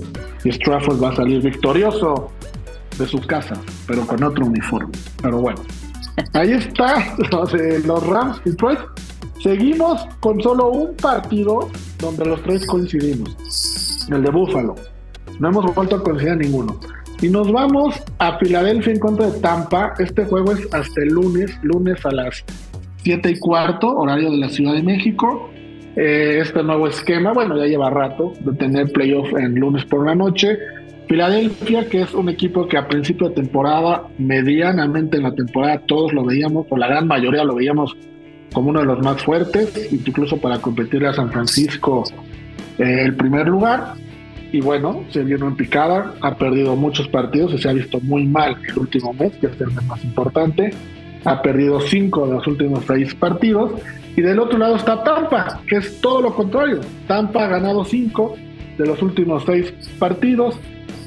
y 0.44 0.50
Strafford 0.50 1.02
va 1.02 1.10
a 1.10 1.16
salir 1.16 1.42
victorioso 1.42 2.32
de 2.98 3.08
su 3.08 3.20
casa, 3.22 3.56
pero 3.88 4.06
con 4.06 4.24
otro 4.24 4.46
uniforme. 4.46 4.92
Pero 5.22 5.42
bueno, 5.42 5.62
ahí 6.34 6.52
está 6.52 7.16
los, 7.32 8.08
Rams, 8.08 8.42
Detroit. 8.44 8.80
Seguimos 9.42 10.06
con 10.20 10.40
solo 10.42 10.70
un 10.70 10.96
partido 10.98 11.70
donde 12.00 12.26
los 12.26 12.44
tres 12.44 12.66
coincidimos, 12.68 13.36
el 14.12 14.24
de 14.24 14.30
Buffalo. 14.30 14.76
No 15.40 15.50
hemos 15.50 15.74
vuelto 15.74 15.96
a 15.96 16.04
conseguir 16.04 16.38
ninguno. 16.38 16.80
Y 17.22 17.30
nos 17.30 17.52
vamos 17.52 17.96
a 18.20 18.38
Filadelfia 18.40 18.94
en 18.94 19.00
contra 19.00 19.30
de 19.30 19.40
Tampa. 19.40 19.94
Este 20.00 20.26
juego 20.26 20.54
es 20.54 20.74
hasta 20.74 21.02
el 21.02 21.10
lunes, 21.10 21.58
lunes 21.62 22.04
a 22.06 22.12
las 22.12 22.44
7 23.04 23.30
y 23.30 23.40
cuarto, 23.40 23.96
horario 23.96 24.32
de 24.32 24.38
la 24.38 24.50
Ciudad 24.50 24.74
de 24.74 24.84
México. 24.84 25.50
Eh, 25.96 26.40
este 26.42 26.64
nuevo 26.64 26.88
esquema, 26.88 27.34
bueno, 27.34 27.58
ya 27.58 27.66
lleva 27.66 27.90
rato 27.90 28.34
de 28.40 28.54
tener 28.54 28.92
playoff 28.92 29.34
en 29.38 29.56
lunes 29.56 29.86
por 29.86 30.06
la 30.06 30.16
noche. 30.16 30.58
Filadelfia, 31.08 31.90
que 31.90 32.02
es 32.02 32.14
un 32.14 32.30
equipo 32.30 32.68
que 32.68 32.78
a 32.78 32.88
principio 32.88 33.30
de 33.30 33.36
temporada, 33.36 34.04
medianamente 34.18 35.18
en 35.18 35.24
la 35.24 35.34
temporada, 35.34 35.80
todos 35.86 36.14
lo 36.14 36.24
veíamos, 36.24 36.66
o 36.70 36.78
la 36.78 36.88
gran 36.88 37.08
mayoría 37.08 37.44
lo 37.44 37.56
veíamos 37.56 37.98
como 38.54 38.70
uno 38.70 38.80
de 38.80 38.86
los 38.86 39.00
más 39.04 39.22
fuertes, 39.22 39.92
incluso 39.92 40.38
para 40.38 40.60
competir 40.60 41.06
a 41.06 41.14
San 41.14 41.32
Francisco 41.32 42.04
eh, 42.78 43.04
el 43.06 43.16
primer 43.16 43.48
lugar 43.48 43.96
y 44.52 44.60
bueno, 44.60 45.06
se 45.10 45.24
vino 45.24 45.48
en 45.48 45.56
picada, 45.56 46.14
ha 46.22 46.36
perdido 46.36 46.76
muchos 46.76 47.08
partidos 47.08 47.54
y 47.54 47.58
se 47.58 47.70
ha 47.70 47.74
visto 47.74 48.00
muy 48.02 48.26
mal 48.26 48.58
el 48.68 48.78
último 48.78 49.14
mes, 49.14 49.32
que 49.40 49.48
es 49.48 49.62
el 49.62 49.72
más 49.88 50.04
importante. 50.04 50.74
Ha 51.24 51.42
perdido 51.42 51.80
cinco 51.80 52.28
de 52.28 52.34
los 52.34 52.48
últimos 52.48 52.84
seis 52.86 53.16
partidos. 53.16 53.72
Y 54.16 54.22
del 54.22 54.40
otro 54.40 54.58
lado 54.58 54.76
está 54.76 55.04
Tampa, 55.04 55.62
que 55.68 55.78
es 55.78 56.02
todo 56.02 56.22
lo 56.22 56.36
contrario. 56.36 56.82
Tampa 57.08 57.46
ha 57.46 57.48
ganado 57.48 57.86
cinco 57.86 58.36
de 58.78 58.86
los 58.86 59.02
últimos 59.02 59.44
seis 59.46 59.74
partidos, 60.00 60.58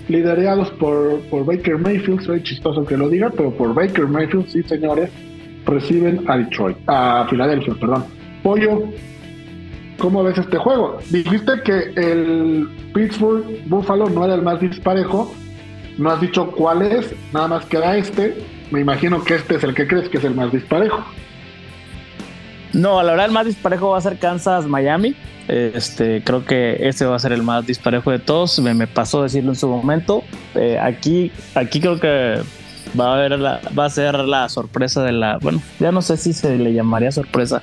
liderados 0.08 0.70
por, 0.72 1.20
por 1.30 1.44
Baker 1.44 1.78
Mayfield. 1.78 2.22
Soy 2.22 2.42
chistoso 2.42 2.84
que 2.84 2.96
lo 2.96 3.08
diga, 3.08 3.30
pero 3.30 3.50
por 3.50 3.74
Baker 3.74 4.06
Mayfield, 4.06 4.48
sí 4.48 4.62
señores, 4.62 5.10
reciben 5.66 6.24
a 6.26 6.38
Detroit, 6.38 6.76
a 6.86 7.26
Filadelfia, 7.28 7.74
perdón. 7.74 8.04
Pollo, 8.42 8.88
¿Cómo 9.98 10.22
ves 10.24 10.38
este 10.38 10.58
juego? 10.58 10.98
Dijiste 11.10 11.52
que 11.64 11.92
el 11.96 12.68
Pittsburgh 12.92 13.44
Buffalo 13.66 14.08
no 14.10 14.24
era 14.24 14.34
el 14.34 14.42
más 14.42 14.60
disparejo. 14.60 15.32
No 15.98 16.10
has 16.10 16.20
dicho 16.20 16.50
cuál 16.50 16.82
es, 16.82 17.14
nada 17.32 17.48
más 17.48 17.64
queda 17.66 17.96
este. 17.96 18.36
Me 18.70 18.80
imagino 18.80 19.22
que 19.22 19.36
este 19.36 19.56
es 19.56 19.64
el 19.64 19.74
que 19.74 19.86
crees 19.86 20.08
que 20.08 20.18
es 20.18 20.24
el 20.24 20.34
más 20.34 20.50
disparejo. 20.50 21.04
No, 22.74 23.02
la 23.02 23.12
verdad 23.12 23.26
el 23.26 23.32
más 23.32 23.46
disparejo 23.46 23.90
va 23.90 23.98
a 23.98 24.00
ser 24.02 24.18
Kansas 24.18 24.66
Miami. 24.66 25.14
Este, 25.48 26.22
creo 26.22 26.44
que 26.44 26.76
ese 26.80 27.06
va 27.06 27.16
a 27.16 27.18
ser 27.18 27.32
el 27.32 27.42
más 27.42 27.66
disparejo 27.66 28.10
de 28.10 28.18
todos. 28.18 28.58
Me, 28.58 28.74
me 28.74 28.86
pasó 28.86 29.22
decirlo 29.22 29.52
en 29.52 29.56
su 29.56 29.68
momento. 29.68 30.22
Eh, 30.54 30.78
aquí, 30.78 31.32
aquí 31.54 31.80
creo 31.80 31.98
que 31.98 32.40
va 32.98 33.12
a 33.12 33.14
haber 33.14 33.38
la, 33.38 33.60
va 33.78 33.86
a 33.86 33.90
ser 33.90 34.14
la 34.16 34.48
sorpresa 34.48 35.02
de 35.02 35.12
la. 35.12 35.38
Bueno, 35.38 35.62
ya 35.78 35.92
no 35.92 36.02
sé 36.02 36.16
si 36.16 36.32
se 36.32 36.58
le 36.58 36.72
llamaría 36.74 37.12
sorpresa 37.12 37.62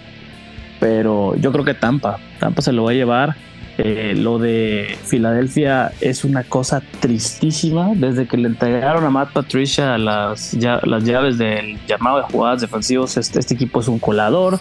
pero 0.82 1.36
yo 1.36 1.52
creo 1.52 1.64
que 1.64 1.76
Tampa, 1.76 2.18
Tampa 2.40 2.64
se 2.64 2.74
lo 2.74 2.86
va 2.86 2.92
a 2.92 2.96
llevar. 2.96 3.36
Eh, 3.78 4.16
lo 4.18 4.40
de 4.40 4.98
Filadelfia 5.06 5.92
es 6.02 6.26
una 6.26 6.44
cosa 6.44 6.82
tristísima. 7.00 7.92
Desde 7.96 8.28
que 8.28 8.36
le 8.36 8.48
entregaron 8.48 9.06
a 9.06 9.12
Matt 9.12 9.32
Patricia 9.32 10.00
las, 10.00 10.56
las 10.56 11.04
llaves 11.04 11.38
del 11.38 11.80
llamado 11.86 12.18
de 12.18 12.24
jugadas 12.24 12.62
defensivos, 12.62 13.16
este, 13.16 13.40
este, 13.40 13.54
equipo 13.54 13.80
es 13.80 13.88
un 13.88 14.00
colador. 14.00 14.60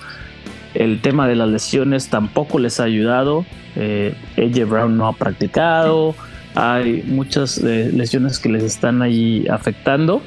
El 0.74 1.00
tema 1.00 1.26
de 1.26 1.36
las 1.36 1.48
lesiones 1.48 2.08
tampoco 2.08 2.58
les 2.58 2.80
ha 2.80 2.84
ayudado. 2.84 3.44
Eh, 3.76 4.14
Brown 4.68 4.96
no 4.96 5.08
ha 5.08 5.12
practicado. 5.12 6.14
Hay 6.54 7.02
muchas 7.06 7.58
eh, 7.58 7.90
lesiones 7.92 8.38
que 8.38 8.48
les 8.48 8.62
están 8.62 9.02
ahí 9.02 9.46
afectando. 9.48 10.22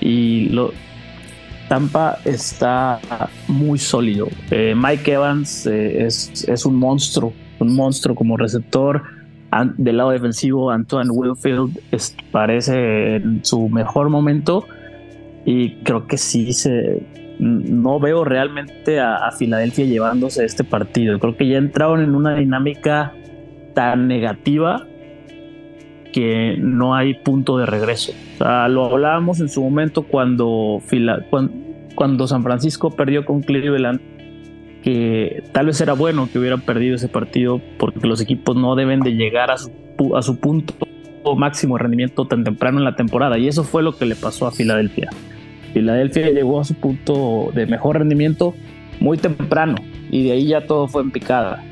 Y 0.00 0.50
Tampa 1.68 2.18
está 2.24 3.00
muy 3.48 3.78
sólido. 3.78 4.28
Eh, 4.50 4.74
Mike 4.76 5.12
Evans 5.12 5.66
eh, 5.66 6.04
es, 6.06 6.66
un 6.66 6.74
monstruo, 6.76 7.32
un 7.58 7.74
monstruo 7.74 8.14
como 8.14 8.36
receptor. 8.36 9.02
del 9.76 9.96
lado 9.96 10.10
defensivo, 10.10 10.70
Antoine 10.70 11.10
Wilfield 11.10 11.78
parece 12.32 13.16
en 13.16 13.44
su 13.44 13.68
mejor 13.68 14.08
momento 14.08 14.66
y 15.44 15.76
creo 15.82 16.06
que 16.06 16.18
sí 16.18 16.52
se 16.52 17.02
no 17.40 17.98
veo 17.98 18.24
realmente 18.24 19.00
a, 19.00 19.30
Filadelfia 19.32 19.86
llevándose 19.86 20.44
este 20.44 20.62
partido. 20.62 21.18
Creo 21.18 21.36
que 21.36 21.48
ya 21.48 21.56
entraron 21.56 22.02
en 22.02 22.14
una 22.14 22.34
dinámica 22.34 23.14
tan 23.74 24.08
negativa 24.08 24.86
que 26.12 26.56
no 26.58 26.94
hay 26.94 27.14
punto 27.14 27.56
de 27.56 27.66
regreso. 27.66 28.12
lo 28.38 28.84
hablábamos 28.84 29.40
en 29.40 29.48
su 29.48 29.62
momento 29.62 30.02
cuando, 30.02 30.82
cuando, 31.94 32.26
San 32.26 32.42
Francisco 32.42 32.90
perdió 32.90 33.24
con 33.24 33.42
Cleveland, 33.42 34.00
que 34.82 35.42
tal 35.52 35.66
vez 35.66 35.80
era 35.80 35.94
bueno 35.94 36.28
que 36.30 36.38
hubieran 36.38 36.60
perdido 36.60 36.96
ese 36.96 37.08
partido 37.08 37.60
porque 37.78 38.06
los 38.06 38.20
equipos 38.20 38.56
no 38.56 38.74
deben 38.74 39.00
de 39.00 39.14
llegar 39.14 39.50
a 39.50 39.56
su, 39.56 39.70
a 40.14 40.22
su 40.22 40.40
punto 40.40 40.74
máximo 41.36 41.76
de 41.76 41.82
rendimiento 41.82 42.26
tan 42.26 42.44
temprano 42.44 42.78
en 42.78 42.84
la 42.84 42.96
temporada 42.96 43.38
y 43.38 43.46
eso 43.46 43.62
fue 43.62 43.82
lo 43.82 43.96
que 43.96 44.06
le 44.06 44.16
pasó 44.16 44.46
a 44.46 44.52
Filadelfia. 44.52 45.10
Filadelfia 45.72 46.30
llegó 46.30 46.60
a 46.60 46.64
su 46.64 46.74
punto 46.74 47.50
de 47.54 47.66
mejor 47.66 47.98
rendimiento 47.98 48.54
muy 49.00 49.16
temprano 49.18 49.76
y 50.10 50.24
de 50.24 50.32
ahí 50.32 50.46
ya 50.48 50.66
todo 50.66 50.88
fue 50.88 51.02
en 51.02 51.10
picada. 51.10 51.62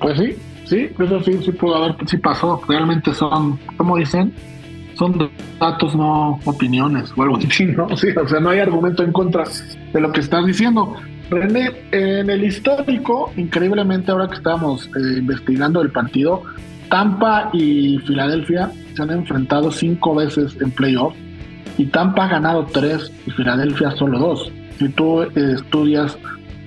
Pues 0.00 0.18
sí, 0.18 0.34
sí, 0.64 0.88
eso 0.98 1.22
sí, 1.22 1.38
sí 1.42 1.52
pudo 1.52 1.76
haber, 1.76 1.96
sí 2.06 2.16
pasó. 2.18 2.60
Realmente 2.68 3.12
son, 3.14 3.58
como 3.76 3.96
dicen, 3.96 4.32
son 4.94 5.30
datos, 5.58 5.94
no 5.94 6.38
opiniones 6.44 7.12
o 7.16 7.22
algo 7.22 7.36
así, 7.36 7.64
¿no? 7.76 7.96
Sí, 7.96 8.08
o 8.10 8.28
sea, 8.28 8.40
no 8.40 8.50
hay 8.50 8.60
argumento 8.60 9.02
en 9.02 9.12
contra 9.12 9.44
de 9.92 10.00
lo 10.00 10.12
que 10.12 10.20
estás 10.20 10.44
diciendo. 10.46 10.94
René, 11.30 11.70
en 11.90 12.28
el 12.28 12.44
histórico, 12.44 13.32
increíblemente 13.36 14.12
ahora 14.12 14.28
que 14.28 14.36
estamos 14.36 14.86
eh, 14.88 15.18
investigando 15.18 15.80
el 15.80 15.90
partido, 15.90 16.42
Tampa 16.90 17.50
y 17.52 17.98
Filadelfia 18.06 18.70
se 18.94 19.02
han 19.02 19.10
enfrentado 19.10 19.70
cinco 19.72 20.14
veces 20.14 20.56
en 20.60 20.70
playoff 20.70 21.14
y 21.76 21.86
Tampa 21.86 22.24
ha 22.24 22.28
ganado 22.28 22.66
tres 22.66 23.12
y 23.26 23.30
Filadelfia 23.30 23.90
solo 23.92 24.18
dos. 24.18 24.52
Si 24.78 24.88
tú 24.88 25.22
eh, 25.22 25.30
estudias 25.34 26.16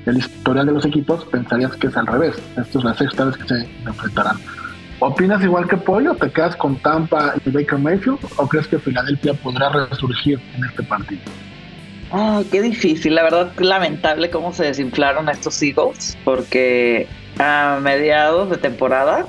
el 0.06 0.18
historial 0.18 0.68
de 0.68 0.72
los 0.74 0.86
equipos, 0.86 1.26
pensarías 1.26 1.76
que 1.76 1.88
es 1.88 1.98
al 1.98 2.08
revés. 2.08 2.36
Esta 2.58 2.80
es 2.80 2.84
la 2.84 2.94
sexta 2.94 3.26
vez 3.26 3.38
que 3.38 3.48
se 3.48 3.70
enfrentarán. 3.86 4.38
¿Opinas 5.00 5.44
igual 5.44 5.68
que 5.68 5.78
Pollo? 5.78 6.16
¿Te 6.16 6.32
quedas 6.32 6.56
con 6.56 6.78
Tampa 6.78 7.36
y 7.46 7.50
Baker 7.52 7.78
Mayfield? 7.78 8.20
¿O 8.38 8.48
crees 8.48 8.68
que 8.68 8.80
Filadelfia 8.80 9.34
podrá 9.34 9.70
resurgir 9.70 10.40
en 10.56 10.64
este 10.64 10.84
partido? 10.84 11.22
Oh, 12.12 12.42
qué 12.52 12.62
difícil, 12.62 13.16
la 13.16 13.24
verdad, 13.24 13.52
lamentable 13.60 14.30
cómo 14.30 14.54
se 14.54 14.64
desinflaron 14.64 15.28
estos 15.28 15.62
Eagles, 15.62 16.18
porque 16.24 17.06
a 17.38 17.80
mediados 17.82 18.50
de 18.50 18.58
temporada 18.58 19.26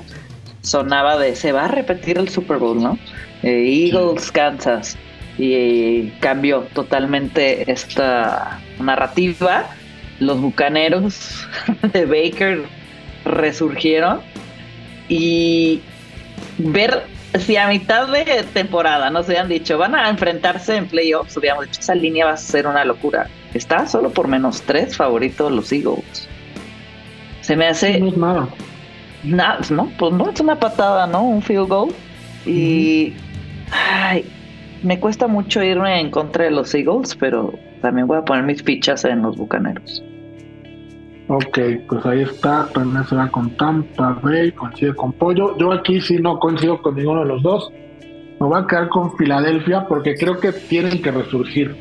sonaba 0.61 1.17
de 1.17 1.35
se 1.35 1.51
va 1.51 1.65
a 1.65 1.67
repetir 1.67 2.17
el 2.17 2.29
Super 2.29 2.57
Bowl, 2.57 2.81
¿no? 2.81 2.97
Eh, 3.43 3.89
Eagles, 3.91 4.31
Kansas, 4.31 4.97
y 5.39 6.09
cambió 6.19 6.67
totalmente 6.73 7.71
esta 7.71 8.59
narrativa. 8.79 9.69
Los 10.19 10.41
bucaneros 10.41 11.47
de 11.93 12.05
Baker 12.05 12.63
resurgieron 13.23 14.19
y 15.07 15.81
ver 16.57 17.05
si 17.39 17.55
a 17.55 17.67
mitad 17.69 18.07
de 18.09 18.43
temporada 18.53 19.09
nos 19.09 19.29
habían 19.29 19.47
dicho 19.47 19.77
van 19.77 19.95
a 19.95 20.09
enfrentarse 20.09 20.75
en 20.75 20.87
playoffs, 20.87 21.37
hubiéramos 21.37 21.67
dicho 21.67 21.79
esa 21.79 21.95
línea 21.95 22.25
va 22.25 22.33
a 22.33 22.37
ser 22.37 22.67
una 22.67 22.83
locura. 22.83 23.29
Está 23.53 23.87
solo 23.87 24.09
por 24.09 24.27
menos 24.27 24.61
tres 24.63 24.97
favoritos 24.97 25.51
los 25.51 25.71
Eagles. 25.71 26.27
Se 27.41 27.55
me 27.55 27.67
hace. 27.67 27.97
No 27.99 28.09
es 28.09 28.17
nada. 28.17 28.49
Nada, 29.23 29.59
no, 29.69 29.91
pues 29.97 30.13
no 30.13 30.29
es 30.29 30.39
una 30.39 30.59
patada, 30.59 31.07
¿no? 31.07 31.23
Un 31.23 31.41
field 31.41 31.67
goal. 31.67 31.91
Y. 32.45 33.13
Ay, 33.71 34.25
me 34.83 34.99
cuesta 34.99 35.27
mucho 35.27 35.63
irme 35.63 35.99
en 35.99 36.11
contra 36.11 36.45
de 36.45 36.51
los 36.51 36.73
Eagles, 36.73 37.15
pero 37.15 37.53
también 37.81 38.07
voy 38.07 38.17
a 38.17 38.25
poner 38.25 38.43
mis 38.43 38.63
fichas 38.63 39.05
en 39.05 39.21
los 39.21 39.37
bucaneros. 39.37 40.03
Ok, 41.27 41.59
pues 41.87 42.05
ahí 42.05 42.21
está, 42.21 42.67
René 42.73 43.03
se 43.03 43.15
va 43.15 43.27
con 43.27 43.51
Tampa 43.51 44.19
Bay, 44.23 44.51
coincide 44.51 44.95
con 44.95 45.13
Pollo. 45.13 45.55
Yo 45.59 45.71
aquí 45.71 46.01
sí 46.01 46.17
no 46.17 46.39
coincido 46.39 46.81
con 46.81 46.95
ninguno 46.95 47.21
de 47.21 47.27
los 47.27 47.43
dos. 47.43 47.71
Me 48.39 48.47
voy 48.47 48.59
a 48.59 48.65
quedar 48.65 48.89
con 48.89 49.15
Filadelfia 49.15 49.85
porque 49.87 50.15
creo 50.15 50.39
que 50.39 50.51
tienen 50.53 51.01
que 51.01 51.11
resurgir. 51.11 51.75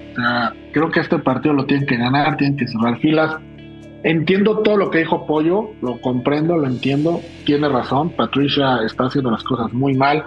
Creo 0.73 0.91
que 0.91 1.01
este 1.01 1.19
partido 1.19 1.55
lo 1.55 1.65
tienen 1.65 1.87
que 1.87 1.97
ganar, 1.97 2.37
tienen 2.37 2.59
que 2.59 2.69
cerrar 2.69 2.99
filas. 2.99 3.37
Entiendo 4.03 4.59
todo 4.59 4.77
lo 4.77 4.91
que 4.91 4.99
dijo 4.99 5.27
Pollo, 5.27 5.71
lo 5.81 6.01
comprendo, 6.01 6.57
lo 6.57 6.67
entiendo, 6.67 7.21
tiene 7.47 7.69
razón. 7.69 8.11
Patricia 8.11 8.81
está 8.85 9.07
haciendo 9.07 9.31
las 9.31 9.45
cosas 9.45 9.73
muy 9.73 9.95
mal, 9.95 10.25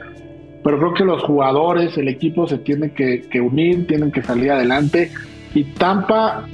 pero 0.64 0.78
creo 0.78 0.93
que 0.93 1.05
los 1.05 1.24
jugadores, 1.24 1.97
el 1.97 2.07
equipo 2.07 2.47
se 2.47 2.57
tienen 2.59 2.91
que, 2.91 3.22
que 3.22 3.41
unir, 3.41 3.88
tienen 3.88 4.12
que 4.12 4.22
salir 4.22 4.51
adelante. 4.51 5.12
Y 5.53 5.64
Tampa 5.66 6.45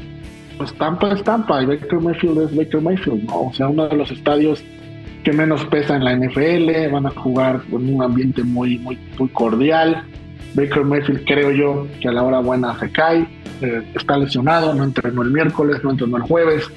pues 0.58 0.74
Tampa 0.74 1.14
es 1.14 1.24
Tampa 1.24 1.62
y 1.62 1.68
Baker 1.68 2.00
Mayfield 2.00 2.42
es 2.42 2.56
Baker 2.56 2.82
Mayfield, 2.82 3.26
¿no? 3.26 3.42
O 3.44 3.54
sea, 3.54 3.68
uno 3.68 3.88
de 3.88 3.96
los 3.96 4.10
estadios 4.12 4.64
que 5.24 5.32
menos 5.32 5.66
pesa 5.66 5.96
en 5.96 6.04
la 6.04 6.16
NFL, 6.16 6.92
van 6.92 7.06
a 7.06 7.10
jugar 7.12 7.62
con 7.70 7.88
un 7.88 8.02
ambiente 8.02 8.44
muy, 8.44 8.80
muy, 8.80 8.98
muy 9.20 9.30
cordial. 9.30 10.04
Baker 10.54 10.84
Mayfield 10.84 11.26
creo 11.26 11.52
yo 11.52 11.88
que 12.00 12.08
a 12.08 12.12
la 12.12 12.24
hora 12.24 12.40
buena 12.40 12.80
se 12.80 12.90
cae, 12.92 13.28
eh, 13.62 13.84
está 13.94 14.18
lesionado, 14.18 14.74
no 14.74 14.84
entrenó 14.84 15.22
el 15.22 15.32
miércoles, 15.32 15.84
no 15.84 15.92
entrenó 15.92 16.18
el 16.18 16.24
jueves. 16.24 16.68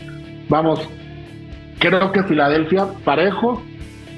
Vamos, 0.48 0.80
creo 1.78 2.12
que 2.12 2.24
Filadelfia 2.24 2.88
parejo, 3.04 3.62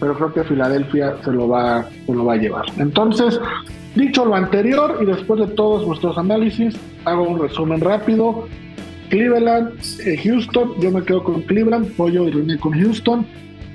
pero 0.02 0.16
creo 0.16 0.32
que 0.32 0.42
Filadelfia 0.42 1.14
se 1.24 1.30
lo 1.30 1.46
va, 1.46 1.88
se 2.06 2.12
lo 2.12 2.24
va 2.24 2.34
a 2.34 2.36
llevar. 2.36 2.64
Entonces, 2.76 3.38
dicho 3.94 4.24
lo 4.24 4.34
anterior 4.34 4.98
y 5.00 5.04
después 5.04 5.38
de 5.38 5.46
todos 5.54 5.86
nuestros 5.86 6.18
análisis, 6.18 6.76
hago 7.04 7.22
un 7.22 7.40
resumen 7.40 7.80
rápido. 7.80 8.48
Cleveland, 9.10 9.78
eh, 10.04 10.20
Houston, 10.24 10.72
yo 10.80 10.90
me 10.90 11.04
quedo 11.04 11.22
con 11.22 11.42
Cleveland, 11.42 11.92
Pollo 11.92 12.26
y 12.26 12.32
René 12.32 12.58
con 12.58 12.72
Houston. 12.72 13.24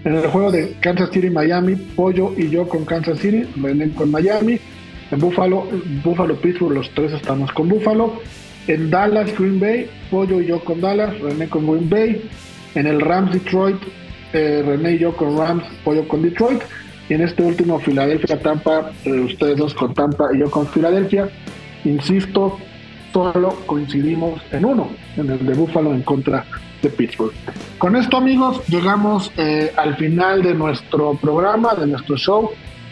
En 0.03 0.15
el 0.15 0.28
juego 0.28 0.51
de 0.51 0.75
Kansas 0.82 1.11
City 1.11 1.30
Miami, 1.30 1.78
Pollo 1.95 2.34
y 2.36 2.49
yo 2.49 2.67
con 2.67 2.84
Kansas 2.84 3.19
City, 3.19 3.47
René 3.55 3.91
con 3.91 4.11
Miami. 4.11 4.59
En 5.11 5.19
Buffalo, 5.19 5.65
Buffalo 6.03 6.36
Pittsburgh, 6.36 6.73
los 6.73 6.89
tres 6.89 7.13
estamos 7.13 7.53
con 7.53 7.69
Buffalo. 7.69 8.19
En 8.67 8.89
Dallas, 8.89 9.34
Green 9.39 9.61
Bay, 9.61 9.89
Pollo 10.11 10.41
y 10.41 10.47
yo 10.47 10.59
con 10.59 10.82
Dallas, 10.82 11.17
René 11.21 11.47
con 11.47 11.65
Green 11.65 11.89
Bay. 11.89 12.30
En 12.75 12.86
el 12.86 12.99
Rams 12.99 13.32
Detroit, 13.32 13.78
eh, 14.34 14.63
René 14.65 14.93
y 14.93 14.99
yo 14.99 15.15
con 15.15 15.38
Rams, 15.38 15.63
Pollo 15.84 16.07
con 16.07 16.21
Detroit. 16.21 16.61
Y 17.09 17.13
en 17.13 17.21
este 17.21 17.43
último, 17.43 17.80
Filadelfia, 17.80 18.39
Tampa, 18.39 18.91
eh, 19.05 19.11
ustedes 19.11 19.57
dos 19.57 19.73
con 19.73 19.93
Tampa 19.93 20.30
y 20.34 20.39
yo 20.39 20.51
con 20.51 20.67
Filadelfia. 20.67 21.30
Insisto, 21.86 22.57
solo 23.13 23.55
coincidimos 23.65 24.41
en 24.51 24.65
uno, 24.65 24.89
en 25.15 25.30
el 25.30 25.45
de 25.45 25.53
Buffalo 25.53 25.93
en 25.93 26.01
contra 26.01 26.45
de 26.82 26.89
Pittsburgh. 26.89 27.34
Con 27.78 27.95
esto 27.95 28.17
amigos, 28.17 28.61
llegamos 28.67 29.32
eh, 29.38 29.71
al 29.78 29.95
final 29.95 30.43
de 30.43 30.53
nuestro 30.53 31.13
programa, 31.15 31.75
de 31.75 31.88
nuestro 31.88 32.17
show. 32.17 32.51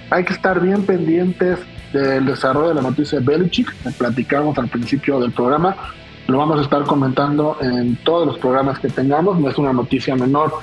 Hay 0.09 0.23
que 0.23 0.33
estar 0.33 0.61
bien 0.61 0.83
pendientes 0.83 1.59
del 1.91 2.25
desarrollo 2.25 2.69
de 2.69 2.75
la 2.75 2.81
noticia 2.81 3.19
de 3.19 3.25
Belichick, 3.25 3.73
platicamos 3.97 4.57
al 4.57 4.67
principio 4.67 5.19
del 5.19 5.31
programa. 5.31 5.75
Lo 6.27 6.39
vamos 6.39 6.59
a 6.59 6.63
estar 6.63 6.83
comentando 6.83 7.57
en 7.61 7.97
todos 7.97 8.25
los 8.25 8.37
programas 8.39 8.79
que 8.79 8.89
tengamos. 8.89 9.39
No 9.39 9.49
es 9.49 9.57
una 9.57 9.73
noticia 9.73 10.15
menor 10.15 10.53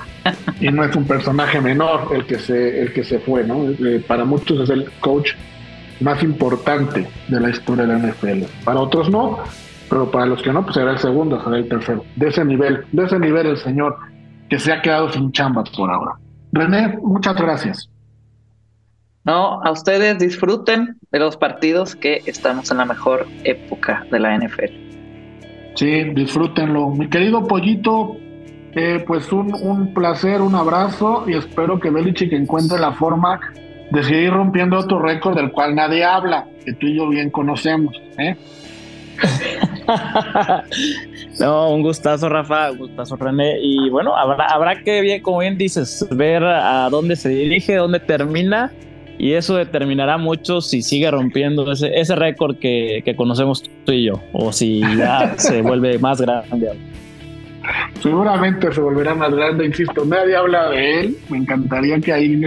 y 0.59 0.69
no 0.69 0.83
es 0.83 0.95
un 0.95 1.05
personaje 1.05 1.61
menor 1.61 2.09
el 2.13 2.25
que 2.25 2.37
se, 2.37 2.81
el 2.81 2.93
que 2.93 3.03
se 3.03 3.19
fue, 3.19 3.45
¿no? 3.45 3.69
Eh, 3.69 4.03
para 4.05 4.25
muchos 4.25 4.59
es 4.59 4.69
el 4.69 4.91
coach 4.99 5.31
más 6.01 6.21
importante 6.21 7.07
de 7.29 7.39
la 7.39 7.49
historia 7.49 7.85
de 7.85 7.93
la 7.93 7.99
NFL. 7.99 8.43
Para 8.65 8.81
otros 8.81 9.09
no, 9.09 9.39
pero 9.89 10.11
para 10.11 10.25
los 10.25 10.41
que 10.41 10.51
no, 10.51 10.63
pues 10.63 10.75
será 10.75 10.91
el 10.91 10.99
segundo, 10.99 11.41
será 11.43 11.57
el 11.57 11.69
tercero. 11.69 12.03
De 12.15 12.27
ese 12.27 12.43
nivel, 12.43 12.85
de 12.91 13.05
ese 13.05 13.19
nivel 13.19 13.47
el 13.47 13.57
señor 13.57 13.97
que 14.49 14.59
se 14.59 14.73
ha 14.73 14.81
quedado 14.81 15.11
sin 15.11 15.31
chambas 15.31 15.69
por 15.69 15.89
ahora. 15.89 16.15
René, 16.51 16.97
muchas 17.01 17.35
gracias. 17.35 17.89
No, 19.23 19.61
a 19.63 19.71
ustedes 19.71 20.19
disfruten 20.19 20.97
de 21.11 21.19
los 21.19 21.37
partidos 21.37 21.95
que 21.95 22.21
estamos 22.25 22.69
en 22.71 22.77
la 22.77 22.85
mejor 22.85 23.25
época 23.45 24.05
de 24.11 24.19
la 24.19 24.37
NFL. 24.37 24.82
Sí, 25.75 26.03
disfrútenlo. 26.13 26.89
Mi 26.89 27.09
querido 27.09 27.47
Pollito, 27.47 28.17
eh, 28.73 29.03
pues 29.05 29.31
un, 29.31 29.53
un 29.53 29.93
placer, 29.93 30.41
un 30.41 30.55
abrazo 30.55 31.25
y 31.27 31.33
espero 31.33 31.79
que 31.79 31.89
Belichick 31.89 32.33
encuentre 32.33 32.79
la 32.79 32.93
forma 32.93 33.39
de 33.91 34.03
seguir 34.03 34.31
rompiendo 34.31 34.79
otro 34.79 34.99
récord 34.99 35.35
del 35.35 35.51
cual 35.51 35.75
nadie 35.75 36.03
habla, 36.03 36.47
que 36.65 36.73
tú 36.73 36.87
y 36.87 36.97
yo 36.97 37.09
bien 37.09 37.29
conocemos. 37.29 37.95
¿eh? 38.17 38.35
no, 41.39 41.71
un 41.71 41.81
gustazo, 41.81 42.29
Rafa, 42.29 42.71
un 42.71 42.77
gustazo, 42.79 43.15
René. 43.15 43.59
Y 43.61 43.89
bueno, 43.89 44.15
habrá, 44.15 44.47
habrá 44.47 44.83
que, 44.83 45.01
bien, 45.01 45.21
como 45.21 45.39
bien 45.39 45.57
dices, 45.57 46.05
ver 46.11 46.43
a 46.43 46.89
dónde 46.89 47.15
se 47.15 47.29
dirige, 47.29 47.75
dónde 47.75 47.99
termina. 47.99 48.71
Y 49.17 49.33
eso 49.33 49.55
determinará 49.55 50.17
mucho 50.17 50.61
si 50.61 50.81
sigue 50.81 51.09
rompiendo 51.11 51.71
ese, 51.71 51.99
ese 51.99 52.15
récord 52.15 52.57
que, 52.57 53.01
que 53.05 53.15
conocemos 53.15 53.63
tú 53.85 53.91
y 53.91 54.05
yo, 54.05 54.21
o 54.33 54.51
si 54.51 54.81
ya 54.81 55.33
se 55.37 55.61
vuelve 55.61 55.99
más 55.99 56.19
grande. 56.19 56.71
Seguramente 58.01 58.71
se 58.73 58.81
volverá 58.81 59.15
más 59.15 59.33
grande, 59.33 59.65
insisto, 59.65 60.03
nadie 60.03 60.35
habla 60.35 60.69
de 60.69 60.99
él. 60.99 61.17
Me 61.29 61.37
encantaría 61.37 61.99
que 61.99 62.11
ahí, 62.11 62.41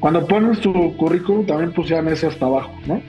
cuando 0.00 0.26
ponen 0.26 0.54
su 0.54 0.94
currículum, 0.96 1.44
también 1.44 1.72
pusieran 1.72 2.08
ese 2.08 2.28
hasta 2.28 2.46
abajo, 2.46 2.72
¿no? 2.86 3.02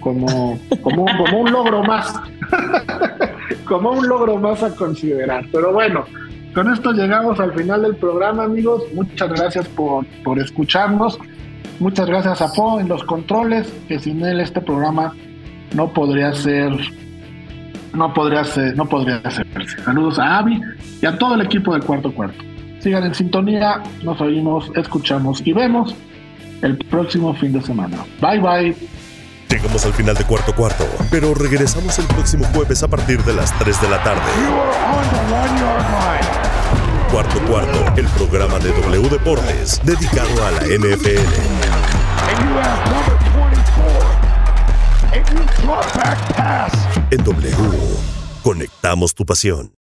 Como, 0.00 0.58
como, 0.82 1.06
como 1.16 1.40
un 1.40 1.52
logro 1.52 1.84
más. 1.84 2.12
como 3.64 3.92
un 3.92 4.08
logro 4.08 4.38
más 4.38 4.62
a 4.62 4.74
considerar. 4.74 5.44
Pero 5.52 5.72
bueno, 5.72 6.04
con 6.54 6.72
esto 6.72 6.92
llegamos 6.92 7.38
al 7.38 7.52
final 7.52 7.82
del 7.82 7.96
programa, 7.96 8.44
amigos. 8.44 8.82
Muchas 8.94 9.28
gracias 9.28 9.68
por, 9.68 10.04
por 10.24 10.40
escucharnos. 10.40 11.18
Muchas 11.80 12.06
gracias 12.06 12.42
a 12.42 12.52
Po 12.52 12.80
en 12.80 12.88
los 12.88 13.04
controles, 13.04 13.72
que 13.86 13.98
sin 13.98 14.24
él 14.24 14.40
este 14.40 14.60
programa 14.60 15.14
no 15.74 15.92
podría 15.92 16.32
ser 16.32 16.72
no 17.94 18.12
podría 18.12 18.44
ser, 18.44 18.76
no 18.76 18.86
podría 18.86 19.16
hacerse. 19.24 19.82
Saludos 19.84 20.18
a 20.18 20.38
Avi 20.38 20.60
y 21.00 21.06
a 21.06 21.16
todo 21.18 21.34
el 21.34 21.42
equipo 21.42 21.72
del 21.72 21.82
cuarto 21.82 22.12
cuarto. 22.12 22.44
Sigan 22.80 23.04
en 23.04 23.14
sintonía, 23.14 23.82
nos 24.02 24.20
oímos, 24.20 24.70
escuchamos 24.76 25.42
y 25.44 25.52
vemos 25.52 25.94
el 26.62 26.76
próximo 26.76 27.34
fin 27.34 27.52
de 27.52 27.62
semana. 27.62 27.98
Bye 28.20 28.40
bye. 28.40 28.76
Llegamos 29.48 29.84
al 29.86 29.92
final 29.94 30.14
de 30.14 30.24
cuarto 30.24 30.54
cuarto, 30.54 30.84
pero 31.10 31.34
regresamos 31.34 31.98
el 31.98 32.06
próximo 32.06 32.44
jueves 32.52 32.82
a 32.82 32.88
partir 32.88 33.22
de 33.24 33.34
las 33.34 33.56
3 33.58 33.80
de 33.80 33.88
la 33.88 34.02
tarde. 34.02 34.22
Cuarto 37.10 37.40
cuarto, 37.48 37.84
el 37.96 38.06
programa 38.08 38.58
de 38.58 38.70
W 38.70 39.08
Deportes 39.08 39.80
dedicado 39.84 40.46
a 40.46 40.50
la 40.50 40.60
NFL. 40.66 41.67
En 47.10 47.24
W, 47.24 47.50
conectamos 48.42 49.14
tu 49.14 49.24
pasión. 49.24 49.72